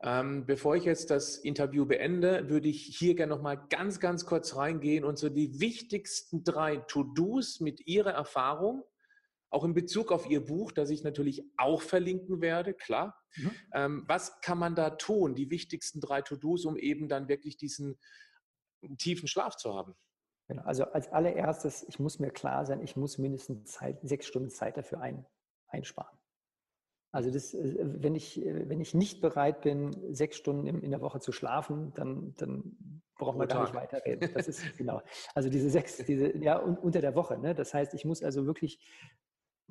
Ähm, 0.01 0.45
bevor 0.45 0.75
ich 0.75 0.85
jetzt 0.85 1.09
das 1.09 1.37
Interview 1.37 1.85
beende, 1.85 2.49
würde 2.49 2.69
ich 2.69 2.97
hier 2.97 3.15
gerne 3.15 3.35
noch 3.35 3.41
mal 3.41 3.55
ganz, 3.55 3.99
ganz 3.99 4.25
kurz 4.25 4.55
reingehen 4.55 5.03
und 5.03 5.17
so 5.17 5.29
die 5.29 5.59
wichtigsten 5.59 6.43
drei 6.43 6.77
To-Dos 6.77 7.59
mit 7.59 7.85
Ihrer 7.85 8.11
Erfahrung 8.11 8.83
auch 9.49 9.63
in 9.63 9.73
Bezug 9.73 10.11
auf 10.11 10.29
Ihr 10.29 10.45
Buch, 10.45 10.71
das 10.71 10.89
ich 10.89 11.03
natürlich 11.03 11.43
auch 11.57 11.81
verlinken 11.81 12.41
werde, 12.41 12.73
klar. 12.73 13.17
Mhm. 13.35 13.51
Ähm, 13.73 14.03
was 14.07 14.41
kann 14.41 14.57
man 14.57 14.75
da 14.75 14.91
tun, 14.91 15.35
die 15.35 15.49
wichtigsten 15.49 15.99
drei 15.99 16.21
To-Dos, 16.21 16.65
um 16.65 16.77
eben 16.77 17.07
dann 17.07 17.27
wirklich 17.27 17.57
diesen 17.57 17.99
tiefen 18.97 19.27
Schlaf 19.27 19.55
zu 19.55 19.75
haben? 19.75 19.95
Genau, 20.47 20.63
also 20.63 20.85
als 20.85 21.11
allererstes, 21.11 21.85
ich 21.87 21.99
muss 21.99 22.19
mir 22.19 22.31
klar 22.31 22.65
sein, 22.65 22.81
ich 22.81 22.95
muss 22.95 23.17
mindestens 23.17 23.71
Zeit, 23.71 23.99
sechs 24.01 24.25
Stunden 24.25 24.49
Zeit 24.49 24.77
dafür 24.77 24.99
ein, 24.99 25.25
einsparen. 25.67 26.17
Also 27.11 27.31
das, 27.31 27.53
äh, 27.53 27.75
wenn, 27.79 28.15
ich, 28.15 28.43
äh, 28.43 28.69
wenn 28.69 28.81
ich 28.81 28.93
nicht 28.93 29.21
bereit 29.21 29.61
bin, 29.61 29.91
sechs 30.13 30.37
Stunden 30.37 30.67
in, 30.67 30.91
der 30.91 31.01
Woche 31.01 31.19
zu 31.19 31.31
schlafen, 31.31 31.91
dann, 31.95 32.35
dann 32.37 33.01
brauchen 33.17 33.39
wir 33.39 33.47
gar 33.47 33.63
nicht 33.63 33.73
weiterreden. 33.73 34.31
Das 34.33 34.47
ist 34.47 34.61
genau. 34.77 35.01
Also 35.33 35.49
diese 35.49 35.69
sechs, 35.69 35.97
diese, 35.97 36.37
ja, 36.37 36.57
unter 36.57 37.01
der 37.01 37.15
Woche. 37.15 37.37
Ne? 37.37 37.55
Das 37.55 37.73
heißt, 37.73 37.93
ich 37.93 38.05
muss 38.05 38.23
also 38.23 38.45
wirklich 38.45 38.79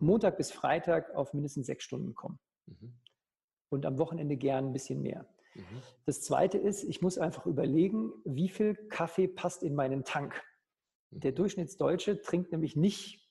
Montag 0.00 0.36
bis 0.36 0.50
Freitag 0.50 1.14
auf 1.14 1.34
mindestens 1.34 1.66
sechs 1.66 1.84
Stunden 1.84 2.14
kommen. 2.14 2.38
Mhm. 2.66 2.94
Und 3.70 3.86
am 3.86 3.98
Wochenende 3.98 4.36
gern 4.36 4.66
ein 4.66 4.72
bisschen 4.72 5.02
mehr. 5.02 5.26
Mhm. 5.54 5.82
Das 6.06 6.22
zweite 6.22 6.58
ist, 6.58 6.84
ich 6.84 7.02
muss 7.02 7.18
einfach 7.18 7.46
überlegen, 7.46 8.12
wie 8.24 8.48
viel 8.48 8.74
Kaffee 8.88 9.28
passt 9.28 9.62
in 9.62 9.74
meinen 9.74 10.04
Tank. 10.04 10.42
Mhm. 11.10 11.20
Der 11.20 11.32
Durchschnittsdeutsche 11.32 12.22
trinkt 12.22 12.52
nämlich 12.52 12.76
nicht 12.76 13.28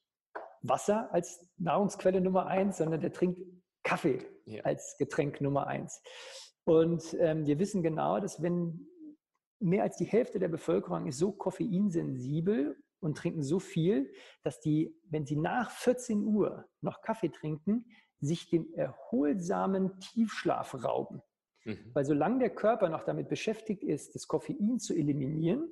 Wasser 0.62 1.12
als 1.13 1.47
Nahrungsquelle 1.58 2.21
Nummer 2.21 2.47
eins, 2.47 2.77
sondern 2.77 3.01
der 3.01 3.13
trinkt 3.13 3.39
Kaffee 3.84 4.19
ja. 4.45 4.63
als 4.63 4.97
Getränk 4.97 5.39
Nummer 5.41 5.67
eins. 5.67 6.01
Und 6.65 7.15
ähm, 7.19 7.45
wir 7.45 7.60
wissen 7.60 7.84
genau, 7.84 8.19
dass 8.19 8.41
wenn 8.41 8.88
mehr 9.60 9.84
als 9.84 9.97
die 9.97 10.06
Hälfte 10.06 10.39
der 10.39 10.49
Bevölkerung 10.49 11.08
ist 11.08 11.17
so 11.17 11.32
koffeinsensibel 11.32 12.77
und 12.99 13.17
trinken 13.17 13.43
so 13.43 13.60
viel, 13.60 14.12
dass 14.43 14.60
die, 14.60 14.95
wenn 15.10 15.25
sie 15.25 15.36
nach 15.36 15.71
14 15.71 16.23
Uhr 16.23 16.65
noch 16.81 17.01
Kaffee 17.01 17.29
trinken, 17.29 17.86
sich 18.19 18.49
den 18.49 18.73
erholsamen 18.73 19.99
Tiefschlaf 19.99 20.83
rauben. 20.83 21.21
Mhm. 21.65 21.91
Weil 21.93 22.05
solange 22.05 22.39
der 22.39 22.49
Körper 22.49 22.89
noch 22.89 23.03
damit 23.03 23.30
beschäftigt 23.30 23.84
ist, 23.84 24.15
das 24.15 24.28
Koffein 24.28 24.80
zu 24.80 24.95
eliminieren, 24.95 25.69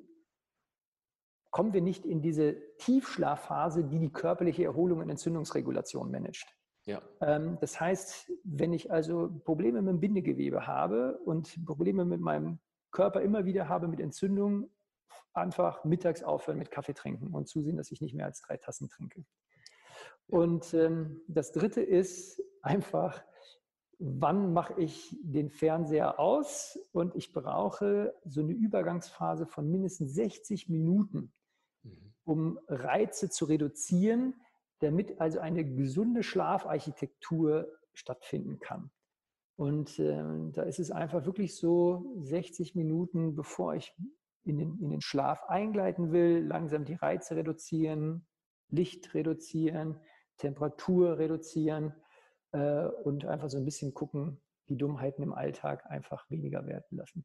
kommen 1.50 1.72
wir 1.72 1.80
nicht 1.80 2.04
in 2.04 2.20
diese 2.20 2.56
Tiefschlafphase, 2.78 3.84
die 3.84 3.98
die 3.98 4.12
körperliche 4.12 4.64
Erholung 4.64 4.98
und 4.98 5.08
Entzündungsregulation 5.08 6.10
managt. 6.10 6.46
Ja. 6.84 7.02
Ähm, 7.20 7.58
das 7.60 7.80
heißt, 7.80 8.30
wenn 8.44 8.72
ich 8.72 8.92
also 8.92 9.40
Probleme 9.44 9.82
mit 9.82 9.94
dem 9.94 10.00
Bindegewebe 10.00 10.66
habe 10.66 11.18
und 11.24 11.64
Probleme 11.64 12.04
mit 12.04 12.20
meinem 12.20 12.58
Körper 12.92 13.22
immer 13.22 13.44
wieder 13.44 13.68
habe 13.68 13.88
mit 13.88 14.00
Entzündungen, 14.00 14.70
einfach 15.36 15.84
mittags 15.84 16.22
aufhören 16.22 16.58
mit 16.58 16.70
Kaffee 16.70 16.94
trinken 16.94 17.34
und 17.34 17.48
zusehen, 17.48 17.76
dass 17.76 17.90
ich 17.90 18.00
nicht 18.00 18.14
mehr 18.14 18.26
als 18.26 18.40
drei 18.40 18.56
Tassen 18.56 18.88
trinke. 18.88 19.24
Und 20.26 20.74
ähm, 20.74 21.20
das 21.28 21.52
Dritte 21.52 21.80
ist 21.80 22.42
einfach 22.62 23.22
wann 23.98 24.52
mache 24.52 24.80
ich 24.80 25.16
den 25.22 25.50
Fernseher 25.50 26.20
aus 26.20 26.78
und 26.92 27.14
ich 27.16 27.32
brauche 27.32 28.14
so 28.24 28.40
eine 28.40 28.52
Übergangsphase 28.52 29.46
von 29.46 29.70
mindestens 29.70 30.14
60 30.14 30.68
Minuten, 30.68 31.32
mhm. 31.82 32.14
um 32.24 32.58
Reize 32.68 33.30
zu 33.30 33.46
reduzieren, 33.46 34.34
damit 34.80 35.20
also 35.20 35.38
eine 35.38 35.64
gesunde 35.64 36.22
Schlafarchitektur 36.22 37.68
stattfinden 37.94 38.58
kann. 38.58 38.90
Und 39.56 39.98
äh, 39.98 40.22
da 40.52 40.64
ist 40.64 40.78
es 40.78 40.90
einfach 40.90 41.24
wirklich 41.24 41.56
so, 41.56 42.14
60 42.18 42.74
Minuten, 42.74 43.34
bevor 43.34 43.74
ich 43.74 43.94
in 44.46 44.58
den, 44.58 44.78
in 44.78 44.90
den 44.90 45.00
Schlaf 45.00 45.42
eingleiten 45.44 46.12
will, 46.12 46.44
langsam 46.46 46.84
die 46.84 46.94
Reize 46.94 47.36
reduzieren, 47.36 48.26
Licht 48.68 49.14
reduzieren, 49.14 50.00
Temperatur 50.38 51.18
reduzieren 51.18 51.94
äh, 52.52 52.86
und 52.86 53.24
einfach 53.24 53.50
so 53.50 53.58
ein 53.58 53.64
bisschen 53.64 53.94
gucken, 53.94 54.40
die 54.68 54.76
Dummheiten 54.76 55.22
im 55.22 55.32
Alltag 55.32 55.86
einfach 55.90 56.28
weniger 56.30 56.66
werden 56.66 56.96
lassen. 56.96 57.24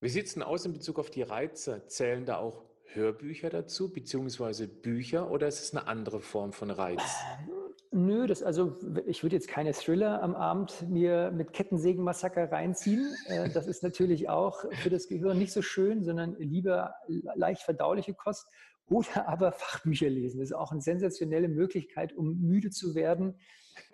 Wie 0.00 0.08
sieht 0.08 0.26
es 0.26 0.34
denn 0.34 0.42
aus 0.42 0.64
in 0.64 0.72
Bezug 0.72 0.98
auf 0.98 1.10
die 1.10 1.22
Reize? 1.22 1.86
Zählen 1.86 2.24
da 2.24 2.38
auch 2.38 2.64
Hörbücher 2.84 3.50
dazu, 3.50 3.92
beziehungsweise 3.92 4.68
Bücher, 4.68 5.30
oder 5.30 5.48
ist 5.48 5.60
es 5.60 5.74
eine 5.74 5.86
andere 5.86 6.20
Form 6.20 6.52
von 6.52 6.70
Reiz? 6.70 7.02
Nö, 7.90 8.26
das 8.26 8.42
also, 8.42 8.76
ich 9.06 9.22
würde 9.22 9.36
jetzt 9.36 9.48
keine 9.48 9.72
Thriller 9.72 10.22
am 10.22 10.34
Abend 10.34 10.88
mir 10.88 11.30
mit 11.30 11.52
Kettensägenmassaker 11.52 12.52
reinziehen. 12.52 13.14
Äh, 13.26 13.48
das 13.50 13.66
ist 13.66 13.82
natürlich 13.82 14.28
auch 14.28 14.64
für 14.82 14.90
das 14.90 15.08
Gehirn 15.08 15.38
nicht 15.38 15.52
so 15.52 15.62
schön, 15.62 16.04
sondern 16.04 16.36
lieber 16.38 16.94
leicht 17.06 17.62
verdauliche 17.62 18.14
Kost. 18.14 18.46
Oder 18.90 19.28
aber 19.28 19.52
Fachbücher 19.52 20.08
lesen. 20.08 20.40
Das 20.40 20.50
ist 20.50 20.56
auch 20.56 20.72
eine 20.72 20.80
sensationelle 20.80 21.48
Möglichkeit, 21.48 22.14
um 22.14 22.40
müde 22.40 22.70
zu 22.70 22.94
werden. 22.94 23.38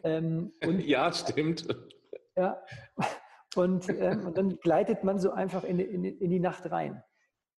Ähm, 0.02 0.52
und, 0.64 0.80
ja, 0.84 1.12
stimmt. 1.12 1.66
Ja, 2.36 2.62
und, 3.54 3.88
ähm, 3.88 4.26
und 4.26 4.38
dann 4.38 4.58
gleitet 4.58 5.04
man 5.04 5.18
so 5.18 5.30
einfach 5.30 5.64
in, 5.64 5.78
in, 5.78 6.04
in 6.04 6.30
die 6.30 6.40
Nacht 6.40 6.70
rein. 6.70 7.02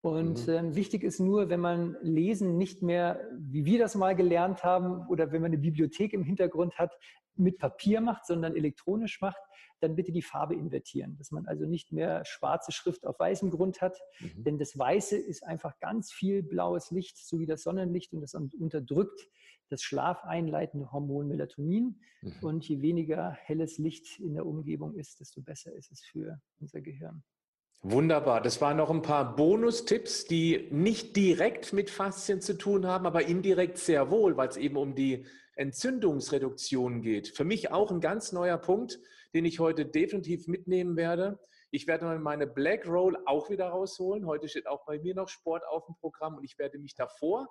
Und 0.06 0.46
mhm. 0.46 0.54
ähm, 0.54 0.76
wichtig 0.76 1.02
ist 1.02 1.20
nur, 1.20 1.50
wenn 1.50 1.60
man 1.60 1.98
Lesen 2.04 2.60
nicht 2.60 2.84
mehr, 2.84 3.28
wie 3.40 3.66
wir 3.66 3.80
das 3.80 3.96
mal 3.96 4.16
gelernt 4.16 4.64
haben, 4.64 5.08
oder 5.08 5.32
wenn 5.32 5.42
man 5.42 5.50
eine 5.50 5.58
Bibliothek 5.58 6.14
im 6.14 6.22
Hintergrund 6.22 6.78
hat, 6.78 6.96
mit 7.36 7.58
Papier 7.58 8.02
macht, 8.02 8.28
sondern 8.28 8.56
elektronisch 8.56 9.20
macht, 9.20 9.42
dann 9.80 9.96
bitte 9.96 10.12
die 10.12 10.22
Farbe 10.22 10.54
invertieren, 10.54 11.18
dass 11.18 11.32
man 11.32 11.48
also 11.48 11.66
nicht 11.66 11.92
mehr 11.92 12.24
schwarze 12.24 12.72
Schrift 12.72 13.08
auf 13.08 13.20
weißem 13.20 13.50
Grund 13.50 13.82
hat, 13.82 13.98
mhm. 14.20 14.44
denn 14.44 14.60
das 14.60 14.78
Weiße 14.78 15.18
ist 15.18 15.44
einfach 15.44 15.80
ganz 15.80 16.12
viel 16.12 16.44
blaues 16.44 16.92
Licht, 16.92 17.18
so 17.18 17.40
wie 17.40 17.48
das 17.48 17.64
Sonnenlicht 17.64 18.14
und 18.14 18.22
das 18.22 18.36
unterdrückt 18.36 19.28
das 19.70 19.82
schlafeinleitende 19.82 20.92
Hormon 20.92 21.28
Melatonin 21.28 22.00
mhm. 22.22 22.34
und 22.44 22.70
je 22.70 22.84
weniger 22.84 23.32
helles 23.32 23.80
Licht 23.80 24.20
in 24.20 24.36
der 24.36 24.46
Umgebung 24.46 24.94
ist, 24.94 25.20
desto 25.20 25.42
besser 25.42 25.74
ist 25.74 25.92
es 25.92 26.02
für 26.04 26.40
unser 26.60 26.82
Gehirn. 26.82 27.24
Wunderbar. 27.88 28.42
Das 28.42 28.62
waren 28.62 28.78
noch 28.78 28.90
ein 28.90 29.04
paar 29.04 29.36
Bonustipps, 29.36 30.26
die 30.26 30.68
nicht 30.72 31.16
direkt 31.16 31.72
mit 31.72 31.92
Faszien 31.92 32.42
zu 32.42 32.58
tun 32.58 32.88
haben, 32.88 33.06
aber 33.06 33.28
indirekt 33.28 33.78
sehr 33.78 34.10
wohl, 34.10 34.36
weil 34.38 34.48
es 34.48 34.58
eben 34.58 34.76
um 34.76 34.96
die 34.96 35.28
Entzündungsreduktion 35.54 37.04
geht. 37.04 37.28
Für 37.28 37.44
mich 37.44 37.70
auch 37.70 37.92
ein 37.92 38.02
ganz 38.02 38.32
neuer 38.32 38.58
Punkt, 38.58 39.00
den 39.36 39.46
ich 39.46 39.60
heute 39.60 39.86
definitiv 39.86 40.48
mitnehmen 40.48 40.96
werde. 40.96 41.38
Ich 41.70 41.86
werde 41.86 42.18
meine 42.18 42.48
Black 42.48 42.88
Roll 42.88 43.20
auch 43.28 43.52
wieder 43.52 43.68
rausholen. 43.68 44.26
Heute 44.26 44.50
steht 44.50 44.66
auch 44.66 44.84
bei 44.88 44.98
mir 44.98 45.14
noch 45.14 45.30
Sport 45.30 45.62
auf 45.68 45.86
dem 45.86 45.94
Programm 45.94 46.38
und 46.38 46.44
ich 46.44 46.58
werde 46.58 46.80
mich 46.80 46.96
davor 46.96 47.48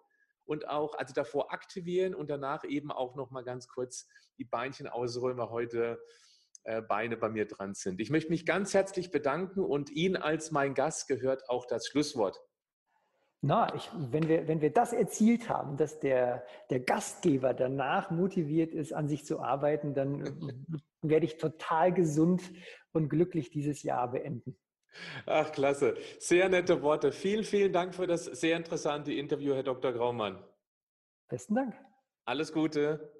und 0.46 0.66
auch, 0.66 0.98
also 0.98 1.14
davor 1.14 1.52
aktivieren 1.52 2.12
und 2.12 2.28
danach 2.28 2.64
eben 2.64 2.90
auch 2.90 3.14
noch 3.14 3.30
mal 3.30 3.44
ganz 3.44 3.68
kurz 3.68 4.08
die 4.38 4.44
Beinchen 4.44 4.88
weil 4.88 5.50
heute 5.50 6.00
Beine 6.88 7.16
bei 7.16 7.28
mir 7.28 7.46
dran 7.46 7.74
sind. 7.74 8.00
Ich 8.00 8.10
möchte 8.10 8.30
mich 8.30 8.46
ganz 8.46 8.74
herzlich 8.74 9.10
bedanken 9.10 9.60
und 9.60 9.90
Ihnen 9.90 10.16
als 10.16 10.50
mein 10.50 10.74
Gast 10.74 11.08
gehört 11.08 11.48
auch 11.48 11.66
das 11.66 11.86
Schlusswort. 11.86 12.40
Na, 13.46 13.74
ich, 13.74 13.90
wenn, 13.94 14.26
wir, 14.26 14.48
wenn 14.48 14.62
wir 14.62 14.72
das 14.72 14.94
erzielt 14.94 15.50
haben, 15.50 15.76
dass 15.76 16.00
der, 16.00 16.46
der 16.70 16.80
Gastgeber 16.80 17.52
danach 17.52 18.10
motiviert 18.10 18.72
ist, 18.72 18.94
an 18.94 19.06
sich 19.06 19.26
zu 19.26 19.40
arbeiten, 19.40 19.92
dann 19.92 20.82
werde 21.02 21.26
ich 21.26 21.36
total 21.36 21.92
gesund 21.92 22.42
und 22.92 23.10
glücklich 23.10 23.50
dieses 23.50 23.82
Jahr 23.82 24.10
beenden. 24.12 24.56
Ach, 25.26 25.52
klasse. 25.52 25.94
Sehr 26.18 26.48
nette 26.48 26.80
Worte. 26.80 27.12
Vielen, 27.12 27.44
vielen 27.44 27.72
Dank 27.72 27.94
für 27.94 28.06
das 28.06 28.24
sehr 28.24 28.56
interessante 28.56 29.12
Interview, 29.12 29.52
Herr 29.52 29.62
Dr. 29.62 29.92
Graumann. 29.92 30.42
Besten 31.28 31.54
Dank. 31.54 31.74
Alles 32.24 32.50
Gute. 32.50 33.12